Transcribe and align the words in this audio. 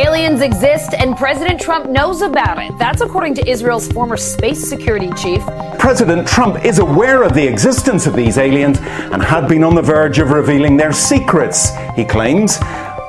Aliens 0.00 0.40
exist, 0.40 0.94
and 0.96 1.14
President 1.14 1.60
Trump 1.60 1.90
knows 1.90 2.22
about 2.22 2.58
it. 2.58 2.72
That's 2.78 3.02
according 3.02 3.34
to 3.34 3.46
Israel's 3.46 3.86
former 3.92 4.16
space 4.16 4.66
security 4.66 5.10
chief. 5.12 5.42
President 5.78 6.26
Trump 6.26 6.64
is 6.64 6.78
aware 6.78 7.22
of 7.22 7.34
the 7.34 7.46
existence 7.46 8.06
of 8.06 8.16
these 8.16 8.38
aliens 8.38 8.78
and 8.80 9.22
had 9.22 9.46
been 9.46 9.62
on 9.62 9.74
the 9.74 9.82
verge 9.82 10.18
of 10.18 10.30
revealing 10.30 10.78
their 10.78 10.92
secrets, 10.92 11.68
he 11.96 12.06
claims, 12.06 12.56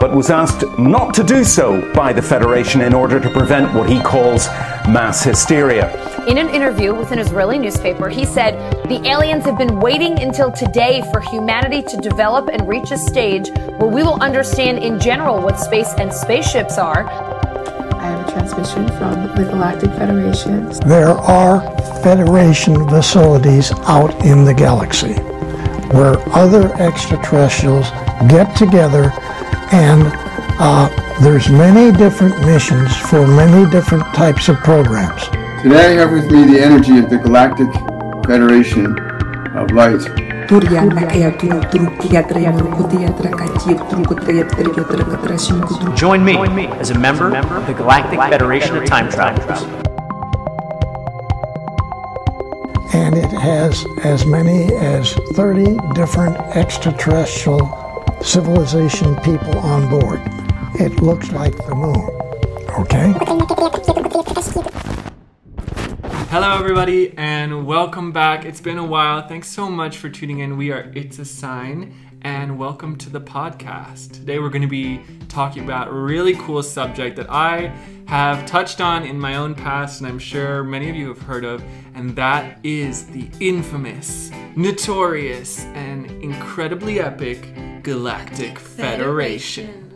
but 0.02 0.14
was 0.14 0.30
asked 0.30 0.66
not 0.78 1.14
to 1.14 1.24
do 1.24 1.46
so 1.46 1.66
by 1.94 2.12
the 2.12 2.22
Federation 2.22 2.82
in 2.82 2.94
order 2.94 3.22
to 3.22 3.30
prevent 3.30 3.74
what 3.74 3.90
he 3.90 4.02
calls 4.02 4.48
mass 4.88 5.24
hysteria. 5.24 5.90
In 6.26 6.38
an 6.38 6.50
interview 6.50 6.94
with 6.94 7.12
an 7.12 7.20
Israeli 7.20 7.58
newspaper, 7.60 8.10
he 8.10 8.26
said, 8.26 8.56
The 8.90 9.02
aliens 9.08 9.46
have 9.46 9.58
been 9.58 9.80
waiting 9.80 10.20
until 10.22 10.52
today 10.52 11.02
for 11.12 11.20
humanity 11.20 11.82
to 11.84 11.98
develop 11.98 12.48
and 12.50 12.68
reach 12.68 12.92
a 12.92 12.98
stage 12.98 13.50
where 13.78 13.90
we 13.90 14.04
will 14.04 14.22
understand 14.22 14.80
in 14.80 15.00
general 15.00 15.42
what 15.42 15.60
space 15.60 15.94
and 15.98 16.12
spaceships 16.14 16.78
are. 16.78 17.06
I 17.96 18.04
have 18.06 18.28
a 18.28 18.32
transmission 18.32 18.88
from 18.98 19.28
the 19.36 19.44
Galactic 19.50 19.90
Federation. 19.92 20.66
There 20.88 21.10
are 21.10 21.62
Federation 22.02 22.88
facilities 22.90 23.72
out 23.88 24.10
in 24.26 24.44
the 24.44 24.54
galaxy 24.54 25.14
where 25.94 26.18
other 26.30 26.74
extraterrestrials 26.76 27.90
get 28.30 28.56
together 28.56 29.12
and 29.74 30.04
uh, 30.60 30.90
there's 31.22 31.50
many 31.50 31.96
different 31.96 32.36
missions 32.48 32.98
for 32.98 33.28
many 33.28 33.70
different 33.70 34.06
types 34.12 34.50
of 34.50 34.58
programs. 34.64 35.28
Today 35.62 35.90
I 35.94 35.94
have 36.02 36.12
with 36.12 36.32
me 36.32 36.46
the 36.52 36.60
energy 36.60 36.98
of 36.98 37.12
the 37.12 37.18
Galactic 37.20 37.70
Federation 38.26 38.98
of 39.56 39.70
Light. 39.70 40.02
Join 45.96 46.26
me 46.26 46.66
as 46.80 46.90
a 46.90 46.98
member 46.98 47.36
of 47.38 47.68
the 47.68 47.74
Galactic 47.78 48.20
Federation 48.20 48.78
of 48.78 48.86
Time 48.86 49.08
Travelers. 49.12 49.62
and 52.96 53.16
it 53.16 53.30
has 53.30 53.86
as 54.04 54.26
many 54.26 54.74
as 54.76 55.14
30 55.36 55.78
different 55.94 56.36
extraterrestrial 56.58 57.62
civilization 58.24 59.16
people 59.18 59.60
on 59.60 59.88
board 59.88 60.20
it 60.82 61.00
looks 61.02 61.32
like 61.32 61.56
the 61.68 61.76
moon. 61.76 61.96
Okay? 62.82 63.14
Hello, 66.32 66.58
everybody, 66.58 67.14
and 67.18 67.68
welcome 67.68 68.12
back. 68.12 68.46
It's 68.46 68.62
been 68.62 68.80
a 68.80 68.86
while. 68.86 69.28
Thanks 69.28 69.48
so 69.48 69.70
much 69.70 69.98
for 69.98 70.10
tuning 70.10 70.40
in. 70.40 70.58
We 70.58 70.72
are 70.72 70.92
It's 70.96 71.20
a 71.20 71.26
Sign, 71.26 71.94
and 72.24 72.58
welcome 72.58 72.96
to 72.98 73.12
the 73.12 73.22
podcast. 73.22 74.14
Today, 74.14 74.40
we're 74.40 74.50
going 74.50 74.64
to 74.64 74.68
be 74.68 75.00
talking 75.30 75.66
about 75.66 75.90
a 75.90 75.94
really 75.94 76.34
cool 76.38 76.64
subject 76.64 77.16
that 77.18 77.30
I 77.30 77.68
have 78.08 78.48
touched 78.48 78.82
on 78.82 79.04
in 79.04 79.20
my 79.20 79.36
own 79.36 79.54
past, 79.54 80.00
and 80.02 80.10
I'm 80.10 80.18
sure 80.18 80.64
many 80.64 80.90
of 80.90 80.96
you 80.96 81.10
have 81.10 81.22
heard 81.22 81.46
of, 81.46 81.64
and 81.94 82.16
that 82.16 82.60
is 82.64 83.06
the 83.06 83.30
infamous, 83.40 84.32
notorious, 84.56 85.60
and 85.64 86.10
incredibly 86.24 87.02
epic 87.02 87.54
Galactic 87.84 88.58
Federation. 88.58 89.00
Federation. 89.68 89.88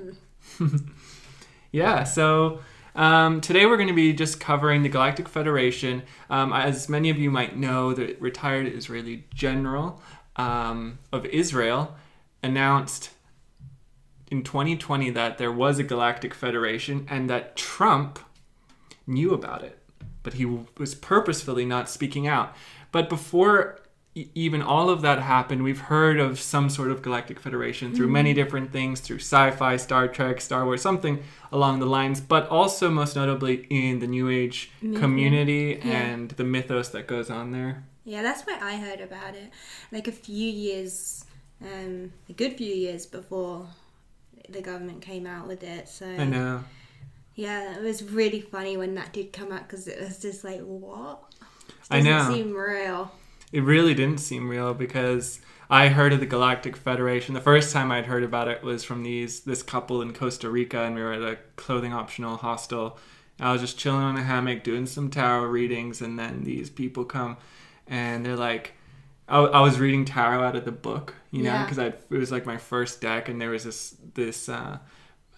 yeah, 1.71 2.03
so 2.03 2.59
um, 2.95 3.41
today 3.41 3.65
we're 3.65 3.77
going 3.77 3.87
to 3.87 3.93
be 3.93 4.13
just 4.13 4.39
covering 4.39 4.83
the 4.83 4.89
Galactic 4.89 5.27
Federation. 5.27 6.03
Um, 6.29 6.53
as 6.53 6.87
many 6.87 7.09
of 7.09 7.17
you 7.17 7.29
might 7.31 7.57
know, 7.57 7.93
the 7.93 8.15
retired 8.19 8.67
Israeli 8.73 9.25
general 9.33 10.01
um, 10.35 10.99
of 11.11 11.25
Israel 11.25 11.95
announced 12.43 13.09
in 14.31 14.43
2020 14.43 15.11
that 15.11 15.37
there 15.37 15.51
was 15.51 15.79
a 15.79 15.83
Galactic 15.83 16.33
Federation 16.33 17.05
and 17.09 17.29
that 17.29 17.55
Trump 17.55 18.19
knew 19.07 19.33
about 19.33 19.63
it, 19.63 19.79
but 20.23 20.33
he 20.33 20.45
was 20.77 20.95
purposefully 20.95 21.65
not 21.65 21.89
speaking 21.89 22.27
out. 22.27 22.55
But 22.91 23.09
before 23.09 23.79
even 24.33 24.61
all 24.61 24.89
of 24.89 25.01
that 25.01 25.19
happened, 25.21 25.61
we've 25.63 25.79
heard 25.81 26.21
of 26.21 26.39
some 26.39 26.69
sort 26.69 26.89
of 26.89 27.01
Galactic 27.01 27.37
Federation 27.37 27.93
through 27.93 28.05
mm-hmm. 28.05 28.13
many 28.13 28.33
different 28.33 28.71
things, 28.71 29.01
through 29.01 29.17
sci 29.17 29.51
fi, 29.51 29.75
Star 29.75 30.07
Trek, 30.07 30.39
Star 30.39 30.63
Wars, 30.63 30.81
something 30.81 31.21
along 31.51 31.79
the 31.79 31.85
lines, 31.85 32.21
but 32.21 32.47
also 32.47 32.89
most 32.89 33.17
notably 33.17 33.67
in 33.69 33.99
the 33.99 34.07
New 34.07 34.29
Age 34.29 34.71
mm-hmm. 34.81 34.97
community 34.97 35.81
yeah. 35.83 35.91
and 35.91 36.29
the 36.31 36.45
mythos 36.45 36.89
that 36.89 37.07
goes 37.07 37.29
on 37.29 37.51
there. 37.51 37.83
Yeah, 38.05 38.21
that's 38.23 38.45
where 38.45 38.57
I 38.63 38.77
heard 38.77 39.01
about 39.01 39.35
it. 39.35 39.49
Like 39.91 40.07
a 40.07 40.11
few 40.13 40.49
years, 40.49 41.25
um, 41.61 42.13
a 42.29 42.33
good 42.33 42.57
few 42.57 42.73
years 42.73 43.05
before 43.05 43.67
the 44.47 44.61
government 44.61 45.01
came 45.01 45.27
out 45.27 45.45
with 45.45 45.61
it. 45.61 45.89
So 45.89 46.05
I 46.07 46.23
know. 46.23 46.63
Yeah, 47.35 47.75
it 47.77 47.81
was 47.83 48.01
really 48.01 48.39
funny 48.39 48.77
when 48.77 48.95
that 48.95 49.11
did 49.11 49.33
come 49.33 49.51
out 49.51 49.63
because 49.63 49.89
it 49.89 49.99
was 49.99 50.19
just 50.21 50.45
like, 50.45 50.61
what? 50.61 51.21
Doesn't 51.89 52.07
I 52.09 52.17
know. 52.29 52.33
Seem 52.33 52.53
real 52.53 53.11
it 53.51 53.61
really 53.63 53.93
didn't 53.93 54.19
seem 54.19 54.49
real 54.49 54.73
because 54.73 55.39
I 55.69 55.87
heard 55.89 56.13
of 56.13 56.19
the 56.19 56.25
Galactic 56.25 56.75
Federation. 56.75 57.33
The 57.33 57.41
first 57.41 57.73
time 57.73 57.91
I'd 57.91 58.05
heard 58.05 58.23
about 58.23 58.47
it 58.47 58.63
was 58.63 58.83
from 58.83 59.03
these 59.03 59.41
this 59.41 59.63
couple 59.63 60.01
in 60.01 60.13
Costa 60.13 60.49
Rica, 60.49 60.81
and 60.83 60.95
we 60.95 61.01
were 61.01 61.13
at 61.13 61.21
a 61.21 61.37
clothing 61.55 61.93
optional 61.93 62.37
hostel. 62.37 62.97
I 63.39 63.51
was 63.51 63.61
just 63.61 63.77
chilling 63.77 64.01
on 64.01 64.15
a 64.15 64.23
hammock 64.23 64.63
doing 64.63 64.85
some 64.85 65.09
tarot 65.09 65.45
readings, 65.45 66.01
and 66.01 66.17
then 66.17 66.43
these 66.43 66.69
people 66.69 67.03
come, 67.03 67.37
and 67.87 68.25
they're 68.25 68.35
like, 68.37 68.73
I, 69.27 69.39
I 69.39 69.61
was 69.61 69.79
reading 69.79 70.05
tarot 70.05 70.43
out 70.43 70.55
of 70.55 70.65
the 70.65 70.71
book, 70.71 71.15
you 71.31 71.43
know, 71.43 71.63
because 71.63 71.77
yeah. 71.77 71.85
it 72.09 72.19
was 72.19 72.31
like 72.31 72.45
my 72.45 72.57
first 72.57 73.01
deck, 73.01 73.27
and 73.29 73.41
there 73.41 73.49
was 73.49 73.63
this 73.65 73.95
this 74.13 74.47
uh, 74.49 74.77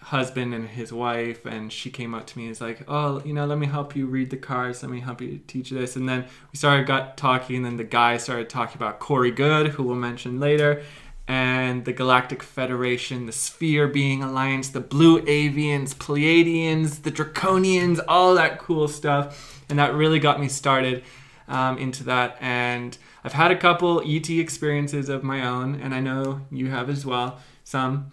husband 0.07 0.53
and 0.53 0.69
his 0.69 0.93
wife 0.93 1.45
and 1.45 1.69
she 1.69 1.89
came 1.91 2.15
up 2.15 2.25
to 2.25 2.37
me 2.37 2.45
and 2.45 2.51
was 2.51 2.61
like 2.61 2.79
oh 2.87 3.21
you 3.25 3.33
know 3.33 3.45
let 3.45 3.57
me 3.57 3.65
help 3.67 3.93
you 3.93 4.05
read 4.05 4.29
the 4.29 4.37
cards 4.37 4.81
let 4.81 4.89
me 4.89 5.01
help 5.01 5.19
you 5.19 5.37
teach 5.47 5.69
this 5.69 5.97
and 5.97 6.07
then 6.07 6.21
we 6.49 6.57
started 6.57 6.87
got 6.87 7.17
talking 7.17 7.57
and 7.57 7.65
then 7.65 7.75
the 7.75 7.83
guy 7.83 8.15
started 8.15 8.49
talking 8.49 8.77
about 8.77 8.99
corey 8.99 9.31
goode 9.31 9.67
who 9.67 9.83
we'll 9.83 9.97
mention 9.97 10.39
later 10.39 10.81
and 11.27 11.83
the 11.83 11.91
galactic 11.91 12.41
federation 12.41 13.25
the 13.25 13.33
sphere 13.33 13.85
being 13.85 14.23
alliance 14.23 14.69
the 14.69 14.79
blue 14.79 15.21
avians 15.23 15.93
pleiadians 15.93 17.03
the 17.03 17.11
draconians 17.11 17.99
all 18.07 18.33
that 18.33 18.59
cool 18.59 18.87
stuff 18.87 19.61
and 19.67 19.77
that 19.77 19.93
really 19.93 20.19
got 20.19 20.39
me 20.39 20.47
started 20.47 21.03
um, 21.49 21.77
into 21.77 22.05
that 22.05 22.37
and 22.39 22.97
i've 23.25 23.33
had 23.33 23.51
a 23.51 23.57
couple 23.57 23.99
et 24.05 24.29
experiences 24.29 25.09
of 25.09 25.21
my 25.21 25.45
own 25.45 25.75
and 25.81 25.93
i 25.93 25.99
know 25.99 26.39
you 26.49 26.69
have 26.69 26.89
as 26.89 27.05
well 27.05 27.39
some 27.65 28.09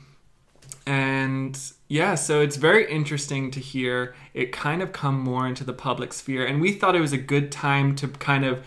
and 0.87 1.73
yeah, 1.89 2.15
so 2.15 2.41
it's 2.41 2.57
very 2.57 2.91
interesting 2.91 3.51
to 3.51 3.61
hear 3.61 4.15
it 4.33 4.53
kind 4.53 4.81
of 4.83 4.93
come 4.93 5.21
more 5.21 5.47
into 5.47 5.65
the 5.65 5.75
public 5.75 6.15
sphere. 6.15 6.47
And 6.47 6.61
we 6.61 6.73
thought 6.73 6.97
it 6.97 7.01
was 7.01 7.13
a 7.13 7.19
good 7.19 7.53
time 7.53 7.95
to 7.97 8.09
kind 8.09 8.45
of 8.45 8.65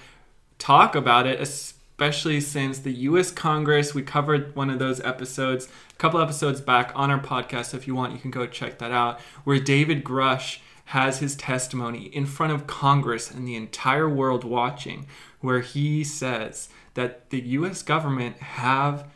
talk 0.59 0.93
about 0.95 1.25
it, 1.25 1.41
especially 1.41 2.39
since 2.41 2.77
the 2.79 2.91
US 2.91 3.31
Congress, 3.31 3.95
we 3.95 4.03
covered 4.03 4.55
one 4.55 4.69
of 4.69 4.77
those 4.79 4.99
episodes 5.01 5.67
a 5.91 5.95
couple 5.95 6.21
episodes 6.21 6.61
back 6.61 6.91
on 6.93 7.09
our 7.09 7.19
podcast. 7.19 7.65
So 7.67 7.77
if 7.77 7.87
you 7.87 7.95
want, 7.95 8.13
you 8.13 8.19
can 8.19 8.29
go 8.29 8.45
check 8.45 8.77
that 8.77 8.91
out, 8.91 9.19
where 9.45 9.59
David 9.59 10.03
Grusch 10.03 10.59
has 10.85 11.19
his 11.19 11.35
testimony 11.35 12.05
in 12.13 12.27
front 12.27 12.53
of 12.53 12.67
Congress 12.67 13.31
and 13.31 13.47
the 13.47 13.55
entire 13.55 14.07
world 14.07 14.43
watching, 14.43 15.07
where 15.41 15.61
he 15.61 16.03
says 16.03 16.69
that 16.93 17.31
the 17.31 17.41
US 17.41 17.81
government 17.81 18.37
have 18.37 19.07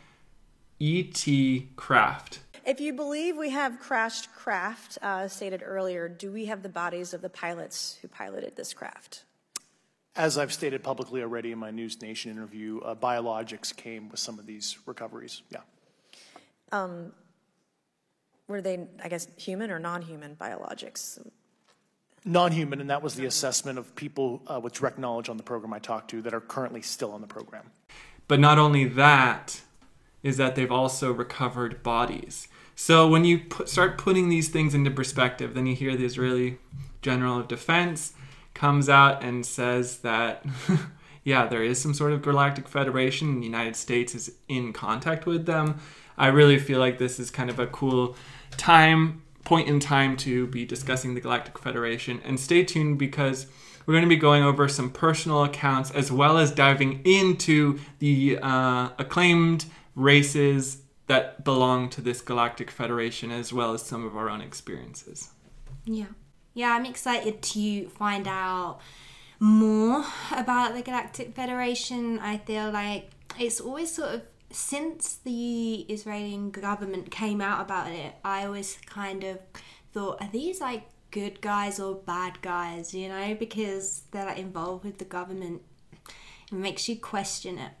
ET 0.80 1.24
craft 1.76 2.40
if 2.64 2.80
you 2.80 2.92
believe 2.92 3.36
we 3.36 3.50
have 3.50 3.80
crashed 3.80 4.32
craft, 4.34 4.96
uh, 5.02 5.26
stated 5.26 5.62
earlier, 5.64 6.08
do 6.08 6.30
we 6.30 6.44
have 6.46 6.62
the 6.62 6.68
bodies 6.68 7.12
of 7.12 7.20
the 7.20 7.28
pilots 7.28 7.98
who 8.00 8.06
piloted 8.08 8.54
this 8.56 8.72
craft? 8.72 9.24
As 10.14 10.38
I've 10.38 10.52
stated 10.52 10.82
publicly 10.84 11.22
already 11.22 11.50
in 11.52 11.58
my 11.58 11.70
News 11.72 12.00
Nation 12.00 12.30
interview, 12.30 12.78
uh, 12.80 12.94
biologics 12.94 13.74
came 13.74 14.08
with 14.10 14.20
some 14.20 14.38
of 14.38 14.46
these 14.46 14.78
recoveries. 14.86 15.42
Yeah. 15.50 15.58
Um, 16.70 17.12
were 18.46 18.60
they, 18.60 18.86
I 19.02 19.08
guess, 19.08 19.26
human 19.36 19.70
or 19.72 19.80
non-human 19.80 20.36
biologics? 20.36 21.18
Non-human, 22.24 22.80
and 22.80 22.90
that 22.90 23.02
was 23.02 23.16
the 23.16 23.24
assessment 23.24 23.76
of 23.78 23.92
people 23.96 24.40
uh, 24.46 24.60
with 24.62 24.74
direct 24.74 24.98
knowledge 25.00 25.28
on 25.28 25.36
the 25.36 25.42
program 25.42 25.72
I 25.72 25.80
talked 25.80 26.10
to 26.10 26.22
that 26.22 26.34
are 26.34 26.40
currently 26.40 26.82
still 26.82 27.10
on 27.10 27.22
the 27.22 27.26
program. 27.26 27.70
But 28.28 28.38
not 28.38 28.58
only 28.58 28.84
that, 28.84 29.60
is 30.22 30.36
that 30.36 30.54
they've 30.54 30.70
also 30.72 31.12
recovered 31.12 31.82
bodies. 31.82 32.48
So 32.74 33.08
when 33.08 33.24
you 33.24 33.40
put, 33.40 33.68
start 33.68 33.98
putting 33.98 34.28
these 34.28 34.48
things 34.48 34.74
into 34.74 34.90
perspective, 34.90 35.54
then 35.54 35.66
you 35.66 35.74
hear 35.74 35.96
the 35.96 36.04
Israeli 36.04 36.58
general 37.02 37.38
of 37.38 37.48
defense 37.48 38.14
comes 38.54 38.88
out 38.88 39.22
and 39.24 39.44
says 39.44 39.98
that, 39.98 40.44
yeah, 41.24 41.46
there 41.48 41.62
is 41.62 41.80
some 41.80 41.92
sort 41.94 42.12
of 42.12 42.22
galactic 42.22 42.68
federation, 42.68 43.28
and 43.28 43.42
the 43.42 43.46
United 43.46 43.74
States 43.76 44.14
is 44.14 44.32
in 44.48 44.72
contact 44.72 45.26
with 45.26 45.46
them. 45.46 45.80
I 46.18 46.28
really 46.28 46.58
feel 46.58 46.78
like 46.78 46.98
this 46.98 47.18
is 47.18 47.30
kind 47.30 47.50
of 47.50 47.58
a 47.58 47.66
cool 47.66 48.16
time 48.56 49.22
point 49.44 49.68
in 49.68 49.80
time 49.80 50.16
to 50.16 50.46
be 50.46 50.64
discussing 50.64 51.14
the 51.14 51.20
Galactic 51.20 51.58
Federation. 51.58 52.20
And 52.24 52.38
stay 52.38 52.62
tuned 52.62 52.98
because 52.98 53.48
we're 53.86 53.94
going 53.94 54.04
to 54.04 54.08
be 54.08 54.14
going 54.16 54.44
over 54.44 54.68
some 54.68 54.88
personal 54.88 55.42
accounts 55.42 55.90
as 55.90 56.12
well 56.12 56.38
as 56.38 56.52
diving 56.52 57.00
into 57.04 57.80
the 57.98 58.38
uh, 58.40 58.90
acclaimed 59.00 59.64
races 59.94 60.82
that 61.06 61.44
belong 61.44 61.88
to 61.90 62.00
this 62.00 62.20
galactic 62.22 62.70
federation 62.70 63.30
as 63.30 63.52
well 63.52 63.74
as 63.74 63.82
some 63.82 64.04
of 64.04 64.16
our 64.16 64.30
own 64.30 64.40
experiences. 64.40 65.28
Yeah. 65.84 66.06
Yeah, 66.54 66.72
I'm 66.72 66.86
excited 66.86 67.42
to 67.42 67.88
find 67.90 68.26
out 68.28 68.78
more 69.40 70.04
about 70.30 70.74
the 70.74 70.82
Galactic 70.82 71.34
Federation. 71.34 72.18
I 72.18 72.38
feel 72.38 72.70
like 72.70 73.10
it's 73.40 73.58
always 73.58 73.90
sort 73.92 74.14
of 74.14 74.22
since 74.50 75.16
the 75.24 75.76
Israeli 75.90 76.36
government 76.50 77.10
came 77.10 77.40
out 77.40 77.62
about 77.62 77.90
it, 77.90 78.12
I 78.22 78.44
always 78.44 78.78
kind 78.84 79.24
of 79.24 79.38
thought, 79.94 80.20
are 80.20 80.28
these 80.30 80.60
like 80.60 80.84
good 81.10 81.40
guys 81.40 81.80
or 81.80 81.94
bad 81.94 82.42
guys? 82.42 82.92
You 82.92 83.08
know, 83.08 83.34
because 83.34 84.02
they're 84.10 84.26
like 84.26 84.38
involved 84.38 84.84
with 84.84 84.98
the 84.98 85.06
government. 85.06 85.62
It 85.92 86.52
makes 86.54 86.86
you 86.86 86.96
question 87.00 87.58
it. 87.58 87.72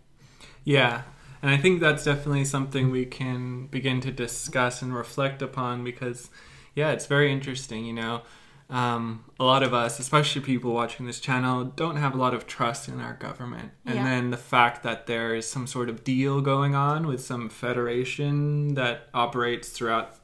Yeah. 0.64 1.02
And 1.42 1.50
I 1.50 1.56
think 1.56 1.80
that's 1.80 2.04
definitely 2.04 2.44
something 2.44 2.90
we 2.90 3.04
can 3.04 3.66
begin 3.66 4.00
to 4.02 4.12
discuss 4.12 4.80
and 4.80 4.94
reflect 4.94 5.42
upon 5.42 5.82
because, 5.82 6.30
yeah, 6.76 6.92
it's 6.92 7.06
very 7.06 7.32
interesting. 7.32 7.84
You 7.84 7.94
know, 7.94 8.22
um, 8.70 9.24
a 9.40 9.44
lot 9.44 9.64
of 9.64 9.74
us, 9.74 9.98
especially 9.98 10.42
people 10.42 10.72
watching 10.72 11.04
this 11.04 11.18
channel, 11.18 11.64
don't 11.64 11.96
have 11.96 12.14
a 12.14 12.16
lot 12.16 12.32
of 12.32 12.46
trust 12.46 12.88
in 12.88 13.00
our 13.00 13.14
government. 13.14 13.72
And 13.84 13.96
yeah. 13.96 14.04
then 14.04 14.30
the 14.30 14.36
fact 14.36 14.84
that 14.84 15.08
there 15.08 15.34
is 15.34 15.48
some 15.48 15.66
sort 15.66 15.88
of 15.88 16.04
deal 16.04 16.40
going 16.40 16.76
on 16.76 17.08
with 17.08 17.20
some 17.22 17.48
federation 17.48 18.74
that 18.74 19.08
operates 19.12 19.70
throughout 19.70 20.14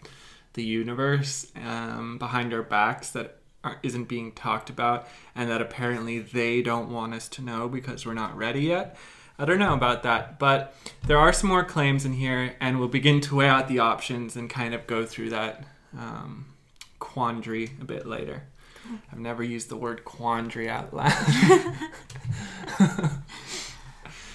the 0.52 0.62
universe 0.62 1.50
um, 1.64 2.16
behind 2.18 2.54
our 2.54 2.62
backs 2.62 3.10
that 3.10 3.38
isn't 3.82 4.04
being 4.04 4.30
talked 4.32 4.70
about 4.70 5.08
and 5.34 5.50
that 5.50 5.60
apparently 5.60 6.20
they 6.20 6.62
don't 6.62 6.90
want 6.90 7.12
us 7.12 7.28
to 7.28 7.42
know 7.42 7.68
because 7.68 8.06
we're 8.06 8.14
not 8.14 8.34
ready 8.36 8.60
yet 8.60 8.96
I 9.40 9.44
don't 9.44 9.60
know 9.60 9.72
about 9.72 10.02
that, 10.02 10.40
but 10.40 10.74
there 11.06 11.16
are 11.16 11.32
some 11.32 11.48
more 11.48 11.62
claims 11.64 12.04
in 12.04 12.12
here, 12.14 12.56
and 12.60 12.80
we'll 12.80 12.88
begin 12.88 13.20
to 13.20 13.36
weigh 13.36 13.46
out 13.48 13.68
the 13.68 13.78
options 13.78 14.34
and 14.34 14.50
kind 14.50 14.74
of 14.74 14.84
go 14.88 15.06
through 15.06 15.30
that 15.30 15.62
um, 15.96 16.54
quandary 16.98 17.70
a 17.80 17.84
bit 17.84 18.04
later. 18.04 18.42
I've 19.12 19.20
never 19.20 19.44
used 19.44 19.68
the 19.68 19.76
word 19.76 20.04
quandary 20.04 20.68
out 20.68 20.92
loud. 20.92 21.12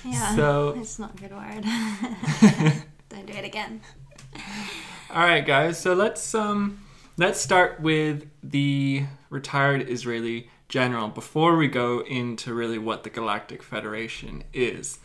yeah, 0.05 0.35
so 0.38 0.73
it's 0.77 0.97
not 0.97 1.13
a 1.15 1.17
good 1.17 1.31
word. 1.33 1.63
don't 3.09 3.25
do 3.25 3.33
it 3.33 3.44
again. 3.44 3.81
All 5.13 5.21
right, 5.23 5.45
guys. 5.45 5.77
So 5.77 5.95
let's 5.95 6.33
um, 6.33 6.79
let's 7.17 7.41
start 7.41 7.81
with 7.81 8.27
the 8.41 9.03
retired 9.29 9.89
Israeli 9.89 10.50
general 10.74 11.08
before 11.08 11.56
we 11.56 11.68
go 11.68 12.00
into 12.06 12.52
really 12.52 12.80
what 12.80 13.04
the 13.04 13.10
Galactic 13.12 13.62
Federation 13.62 14.44
is. 14.56 14.98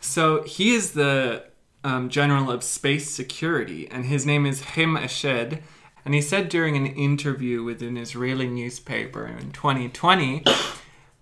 So 0.00 0.42
he 0.44 0.70
is 0.72 0.92
the 0.92 1.44
um, 1.84 2.08
general 2.08 2.50
of 2.50 2.62
space 2.64 3.10
security, 3.10 3.86
and 3.90 4.06
his 4.06 4.24
name 4.24 4.46
is 4.46 4.62
Haim 4.62 4.96
Eshed. 4.96 5.60
And 6.06 6.14
he 6.14 6.22
said 6.22 6.48
during 6.48 6.74
an 6.74 6.86
interview 6.86 7.62
with 7.62 7.82
an 7.82 7.98
Israeli 7.98 8.46
newspaper 8.48 9.26
in 9.26 9.50
2020 9.52 10.42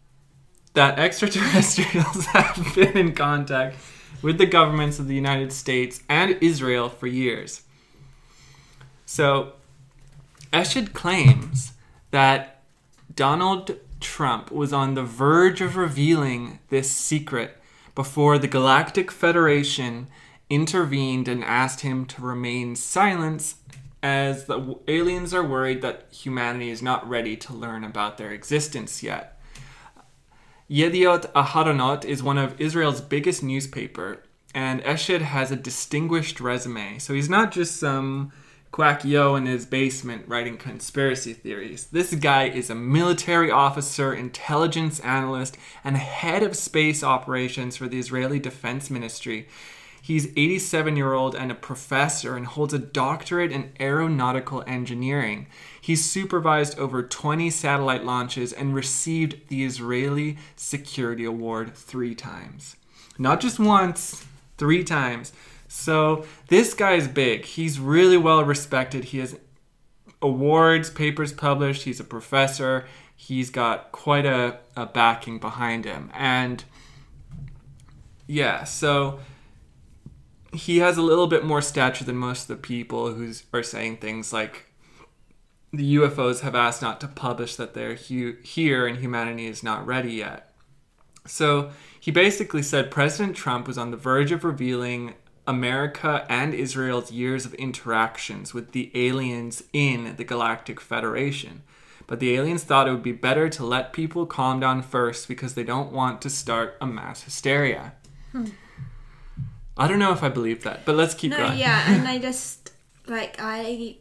that 0.75 0.97
extraterrestrials 0.97 2.27
have 2.27 2.73
been 2.77 2.97
in 2.97 3.13
contact 3.17 3.79
with 4.23 4.39
the 4.39 4.47
governments 4.47 5.01
of 5.01 5.09
the 5.09 5.15
United 5.17 5.53
States 5.53 6.05
and 6.09 6.39
Israel 6.41 6.89
for 6.89 7.09
years. 7.09 7.63
So, 9.07 9.55
Eshed 10.53 10.93
claims 10.93 11.73
that 12.13 12.63
Donald 13.13 13.81
Trump 14.01 14.51
was 14.51 14.73
on 14.73 14.95
the 14.95 15.03
verge 15.03 15.61
of 15.61 15.77
revealing 15.77 16.61
this 16.69 16.91
secret 16.91 17.57
before 17.95 18.39
the 18.39 18.47
Galactic 18.49 19.11
Federation 19.11 20.07
intervened 20.49 21.29
and 21.29 21.43
asked 21.45 21.81
him 21.81 22.07
to 22.07 22.23
remain 22.23 22.75
silent 22.77 23.55
as 24.03 24.45
the 24.45 24.77
aliens 24.87 25.35
are 25.35 25.43
worried 25.43 25.83
that 25.83 26.07
humanity 26.13 26.71
is 26.71 26.81
not 26.81 27.07
ready 27.09 27.37
to 27.37 27.53
learn 27.53 27.83
about 27.83 28.17
their 28.17 28.31
existence 28.31 29.03
yet. 29.03 29.41
Yediot 30.71 31.31
Aharonot 31.33 32.05
is 32.05 32.23
one 32.23 32.39
of 32.39 32.61
Israel's 32.61 33.01
biggest 33.01 33.43
newspaper, 33.43 34.23
and 34.55 34.81
Eshed 34.85 35.23
has 35.23 35.51
a 35.51 35.57
distinguished 35.57 36.41
resume. 36.41 36.99
So 36.99 37.15
he's 37.15 37.29
not 37.29 37.53
just 37.53 37.79
some 37.79 38.33
Quack 38.71 39.05
Yo 39.05 39.35
in 39.35 39.47
his 39.47 39.65
basement 39.67 40.25
writing 40.29 40.57
conspiracy 40.57 41.33
theories. 41.33 41.87
This 41.91 42.15
guy 42.15 42.45
is 42.49 42.69
a 42.71 42.75
military 42.75 43.51
officer, 43.51 44.13
intelligence 44.15 45.01
analyst, 45.01 45.57
and 45.83 45.97
head 45.97 46.43
of 46.43 46.55
space 46.57 47.03
operations 47.03 47.77
for 47.77 47.89
the 47.89 47.99
Israeli 47.99 48.39
Defense 48.39 48.91
Ministry. 48.91 49.49
He's 50.03 50.29
87 50.39 50.97
year 50.97 51.13
old 51.15 51.35
and 51.35 51.51
a 51.51 51.55
professor 51.57 52.37
and 52.37 52.47
holds 52.47 52.73
a 52.75 52.79
doctorate 52.79 53.51
in 53.53 53.73
aeronautical 53.81 54.63
engineering. 54.67 55.47
He 55.81 55.97
supervised 55.97 56.79
over 56.79 57.03
20 57.03 57.51
satellite 57.51 58.05
launches 58.05 58.53
and 58.53 58.75
received 58.75 59.49
the 59.49 59.65
Israeli 59.65 60.37
Security 60.57 61.25
Award 61.25 61.75
three 61.75 62.15
times. 62.15 62.77
Not 63.19 63.41
just 63.41 63.59
once, 63.59 64.25
three 64.59 64.85
times. 64.85 65.33
So 65.69 66.25
this 66.49 66.73
guy 66.75 66.95
is 66.95 67.07
big. 67.07 67.45
He's 67.45 67.79
really 67.79 68.17
well 68.17 68.43
respected. 68.43 69.05
He 69.05 69.19
has 69.19 69.39
awards, 70.21 70.89
papers 70.91 71.33
published. 71.33 71.83
He's 71.85 72.01
a 72.01 72.05
professor. 72.05 72.87
He's 73.15 73.51
got 73.51 73.93
quite 73.93 74.25
a, 74.25 74.57
a 74.75 74.87
backing 74.87 75.39
behind 75.39 75.85
him. 75.85 76.11
And 76.15 76.65
yeah, 78.27 78.65
so 78.65 79.21
he 80.55 80.79
has 80.79 80.97
a 80.97 81.03
little 81.03 81.27
bit 81.27 81.45
more 81.45 81.61
stature 81.61 82.05
than 82.05 82.17
most 82.17 82.43
of 82.49 82.49
the 82.49 82.57
people 82.63 83.13
who 83.13 83.33
are 83.53 83.63
saying 83.63 83.99
things 83.99 84.33
like 84.33 84.65
the 85.71 85.97
UFOs 85.97 86.41
have 86.41 86.55
asked 86.55 86.81
not 86.81 86.99
to 87.03 87.07
publish 87.09 87.57
that 87.57 87.75
they're 87.75 87.95
hu- 87.95 88.39
here 88.43 88.87
and 88.87 88.97
humanity 88.99 89.47
is 89.47 89.63
not 89.63 89.85
ready 89.87 90.13
yet. 90.13 90.55
So 91.27 91.73
he 92.01 92.11
basically 92.11 92.63
said 92.63 92.91
President 92.91 93.37
Trump 93.37 93.67
was 93.67 93.77
on 93.77 93.91
the 93.91 93.99
verge 93.99 94.33
of 94.33 94.45
revealing 94.45 95.15
America 95.49 96.25
and 96.29 96.53
Israel's 96.53 97.11
years 97.11 97.47
of 97.47 97.55
interactions 97.55 98.53
with 98.53 98.73
the 98.73 98.93
aliens 98.95 99.63
in 99.73 100.15
the 100.17 100.23
Galactic 100.25 100.79
Federation. 100.79 101.63
But 102.07 102.21
the 102.21 102.35
aliens 102.37 102.65
thought 102.65 102.87
it 102.87 102.91
would 102.93 103.03
be 103.03 103.13
better 103.13 103.49
to 103.49 103.65
let 103.65 103.95
people 103.95 104.27
calm 104.27 104.61
down 104.61 104.83
first 104.83 105.27
because 105.27 105.55
they 105.55 105.65
don't 105.65 105.91
want 105.91 106.21
to 106.23 106.31
start 106.31 106.77
a 106.83 106.87
mass 106.87 107.23
hysteria. 107.23 107.95
Hmm. 108.33 108.45
I 109.79 109.89
don't 109.89 109.99
know 109.99 110.13
if 110.13 110.23
I 110.23 110.29
believe 110.29 110.65
that, 110.65 110.85
but 110.85 110.97
let's 110.97 111.15
keep 111.15 111.31
no, 111.31 111.39
going. 111.39 111.59
Yeah, 111.59 111.83
and 111.95 112.07
I 112.07 112.19
just 112.19 112.71
like 113.07 113.37
I 113.41 113.97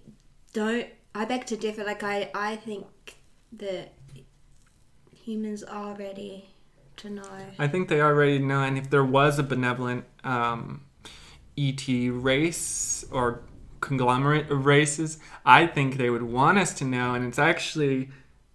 don't 0.53 0.87
I 1.15 1.23
beg 1.23 1.45
to 1.47 1.55
differ, 1.57 1.83
like 1.85 2.03
I, 2.03 2.29
I 2.35 2.57
think 2.57 2.85
that 3.53 3.93
humans 5.15 5.63
are 5.63 5.93
ready 5.95 6.45
to 6.97 7.09
know. 7.09 7.23
I 7.57 7.69
think 7.69 7.87
they 7.87 8.01
are 8.01 8.13
ready 8.13 8.37
to 8.37 8.45
know, 8.45 8.63
and 8.63 8.77
if 8.77 8.89
there 8.89 9.05
was 9.05 9.39
a 9.39 9.43
benevolent 9.43 10.05
um, 10.25 10.83
ET 11.57 11.87
race 12.11 13.03
or 13.11 13.41
conglomerate 13.81 14.49
of 14.51 14.65
races, 14.65 15.17
I 15.45 15.67
think 15.67 15.97
they 15.97 16.09
would 16.09 16.23
want 16.23 16.57
us 16.57 16.73
to 16.75 16.85
know. 16.85 17.15
And 17.15 17.25
it's 17.25 17.39
actually 17.39 18.09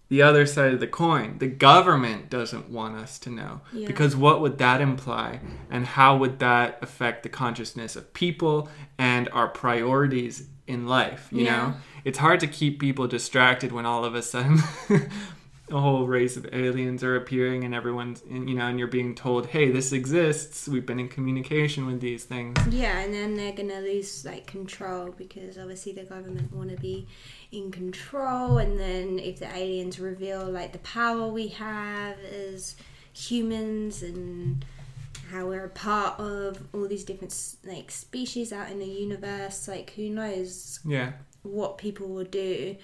the 0.09 0.23
other 0.23 0.47
side 0.47 0.73
of 0.73 0.81
the 0.81 0.87
coin. 0.87 1.39
The 1.39 1.49
government 1.49 2.31
doesn't 2.31 2.71
want 2.71 2.97
us 2.97 3.19
to 3.21 3.31
know. 3.31 3.61
Yeah. 3.73 3.87
Because 3.89 4.15
what 4.15 4.41
would 4.41 4.59
that 4.59 4.81
imply? 4.81 5.41
And 5.71 5.85
how 5.87 6.17
would 6.19 6.39
that 6.39 6.79
affect 6.81 7.25
the 7.25 7.29
consciousness 7.29 7.97
of 7.97 8.15
people 8.15 8.69
and 8.99 9.29
our 9.31 9.49
priorities 9.49 10.49
in 10.67 10.87
life? 10.87 11.29
You 11.33 11.45
yeah. 11.45 11.57
know, 11.57 11.75
it's 12.05 12.19
hard 12.19 12.39
to 12.41 12.47
keep 12.47 12.79
people 12.81 13.09
distracted 13.09 13.73
when 13.73 13.85
all 13.87 14.05
of 14.05 14.15
a 14.15 14.23
sudden. 14.23 14.59
a 15.73 15.81
whole 15.81 16.07
race 16.07 16.37
of 16.37 16.47
aliens 16.53 17.03
are 17.03 17.17
appearing 17.17 17.65
and 17.65 17.75
everyone's 17.75 18.23
you 18.29 18.55
know 18.55 18.67
and 18.67 18.79
you're 18.79 18.89
being 18.89 19.15
told 19.15 19.47
hey 19.47 19.71
this 19.71 19.93
exists 19.93 20.69
we've 20.69 20.87
been 20.87 21.01
in 21.01 21.09
communication 21.09 21.87
with 21.87 22.01
these 22.01 22.25
things 22.25 22.57
yeah 22.69 22.99
and 23.01 23.13
then 23.13 23.35
they're 23.37 23.53
gonna 23.53 23.81
lose 23.81 24.25
like 24.25 24.47
control 24.47 25.13
because 25.17 25.59
obviously 25.59 25.93
the 25.93 26.05
government 26.05 26.53
want 26.53 26.71
to 26.71 26.77
be 26.77 27.07
in 27.51 27.71
control 27.71 28.59
and 28.59 28.79
then 28.79 29.19
if 29.19 29.39
the 29.39 29.49
aliens 29.57 29.99
reveal 29.99 30.51
like 30.51 30.73
the 30.73 30.79
power 30.81 31.29
we 31.29 31.49
have 31.49 32.19
as 32.21 32.77
humans 33.13 34.03
and 34.03 34.65
how 35.31 35.47
we're 35.47 35.65
a 35.65 35.69
part 35.71 36.19
of 36.21 36.59
all 36.75 36.87
these 36.87 37.05
different 37.05 37.35
like 37.65 37.91
species 37.91 38.53
out 38.53 38.71
in 38.71 38.79
the 38.79 38.87
universe 38.87 39.67
like 39.69 39.91
who 39.97 40.11
knows 40.11 40.81
yeah 40.85 41.13
what 41.43 41.79
people 41.79 42.07
will 42.09 42.25
do 42.25 42.77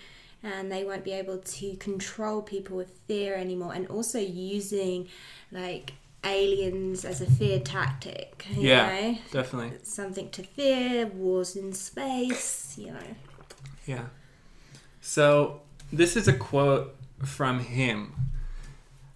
and 0.43 0.71
they 0.71 0.85
won't 0.85 1.05
be 1.05 1.13
able 1.13 1.39
to 1.39 1.77
control 1.77 2.43
people 2.43 2.77
with 2.77 2.91
fear 3.07 3.35
anymore 3.35 3.73
and 3.75 3.87
also 3.89 4.19
using 4.19 5.09
like 5.51 5.95
aliens 6.25 7.05
as 7.05 7.21
a 7.21 7.27
fear 7.27 7.59
tactic 7.61 8.47
yeah 8.55 9.01
know? 9.13 9.19
definitely 9.33 9.73
something 9.83 10.29
to 10.31 10.43
fear 10.43 11.07
wars 11.07 11.57
in 11.57 11.73
space 11.73 12.75
you 12.77 12.89
know 12.89 12.99
yeah 13.87 14.05
so 15.01 15.61
this 15.93 16.17
is 16.17 16.29
a 16.29 16.33
quote 16.33 16.97
from 17.25 17.61
him 17.61 18.13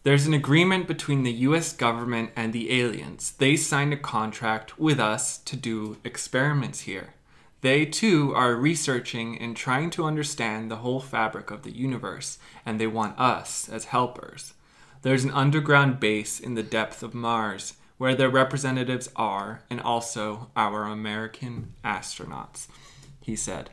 there's 0.04 0.26
an 0.26 0.34
agreement 0.34 0.88
between 0.88 1.22
the 1.22 1.30
US 1.46 1.72
government 1.72 2.30
and 2.34 2.52
the 2.52 2.72
aliens. 2.80 3.34
They 3.38 3.54
signed 3.54 3.92
a 3.92 3.96
contract 3.96 4.76
with 4.76 4.98
us 4.98 5.38
to 5.44 5.54
do 5.54 5.96
experiments 6.02 6.80
here. 6.80 7.14
They 7.62 7.86
too 7.86 8.34
are 8.34 8.56
researching 8.56 9.38
and 9.38 9.56
trying 9.56 9.90
to 9.90 10.04
understand 10.04 10.68
the 10.68 10.78
whole 10.78 10.98
fabric 10.98 11.52
of 11.52 11.62
the 11.62 11.70
universe, 11.70 12.38
and 12.66 12.78
they 12.80 12.88
want 12.88 13.16
us 13.20 13.68
as 13.68 13.86
helpers. 13.86 14.54
There's 15.02 15.22
an 15.22 15.30
underground 15.30 16.00
base 16.00 16.40
in 16.40 16.54
the 16.54 16.64
depth 16.64 17.04
of 17.04 17.14
Mars 17.14 17.74
where 17.98 18.16
their 18.16 18.28
representatives 18.28 19.10
are, 19.14 19.62
and 19.70 19.80
also 19.80 20.50
our 20.56 20.82
American 20.86 21.72
astronauts, 21.84 22.66
he 23.20 23.36
said. 23.36 23.70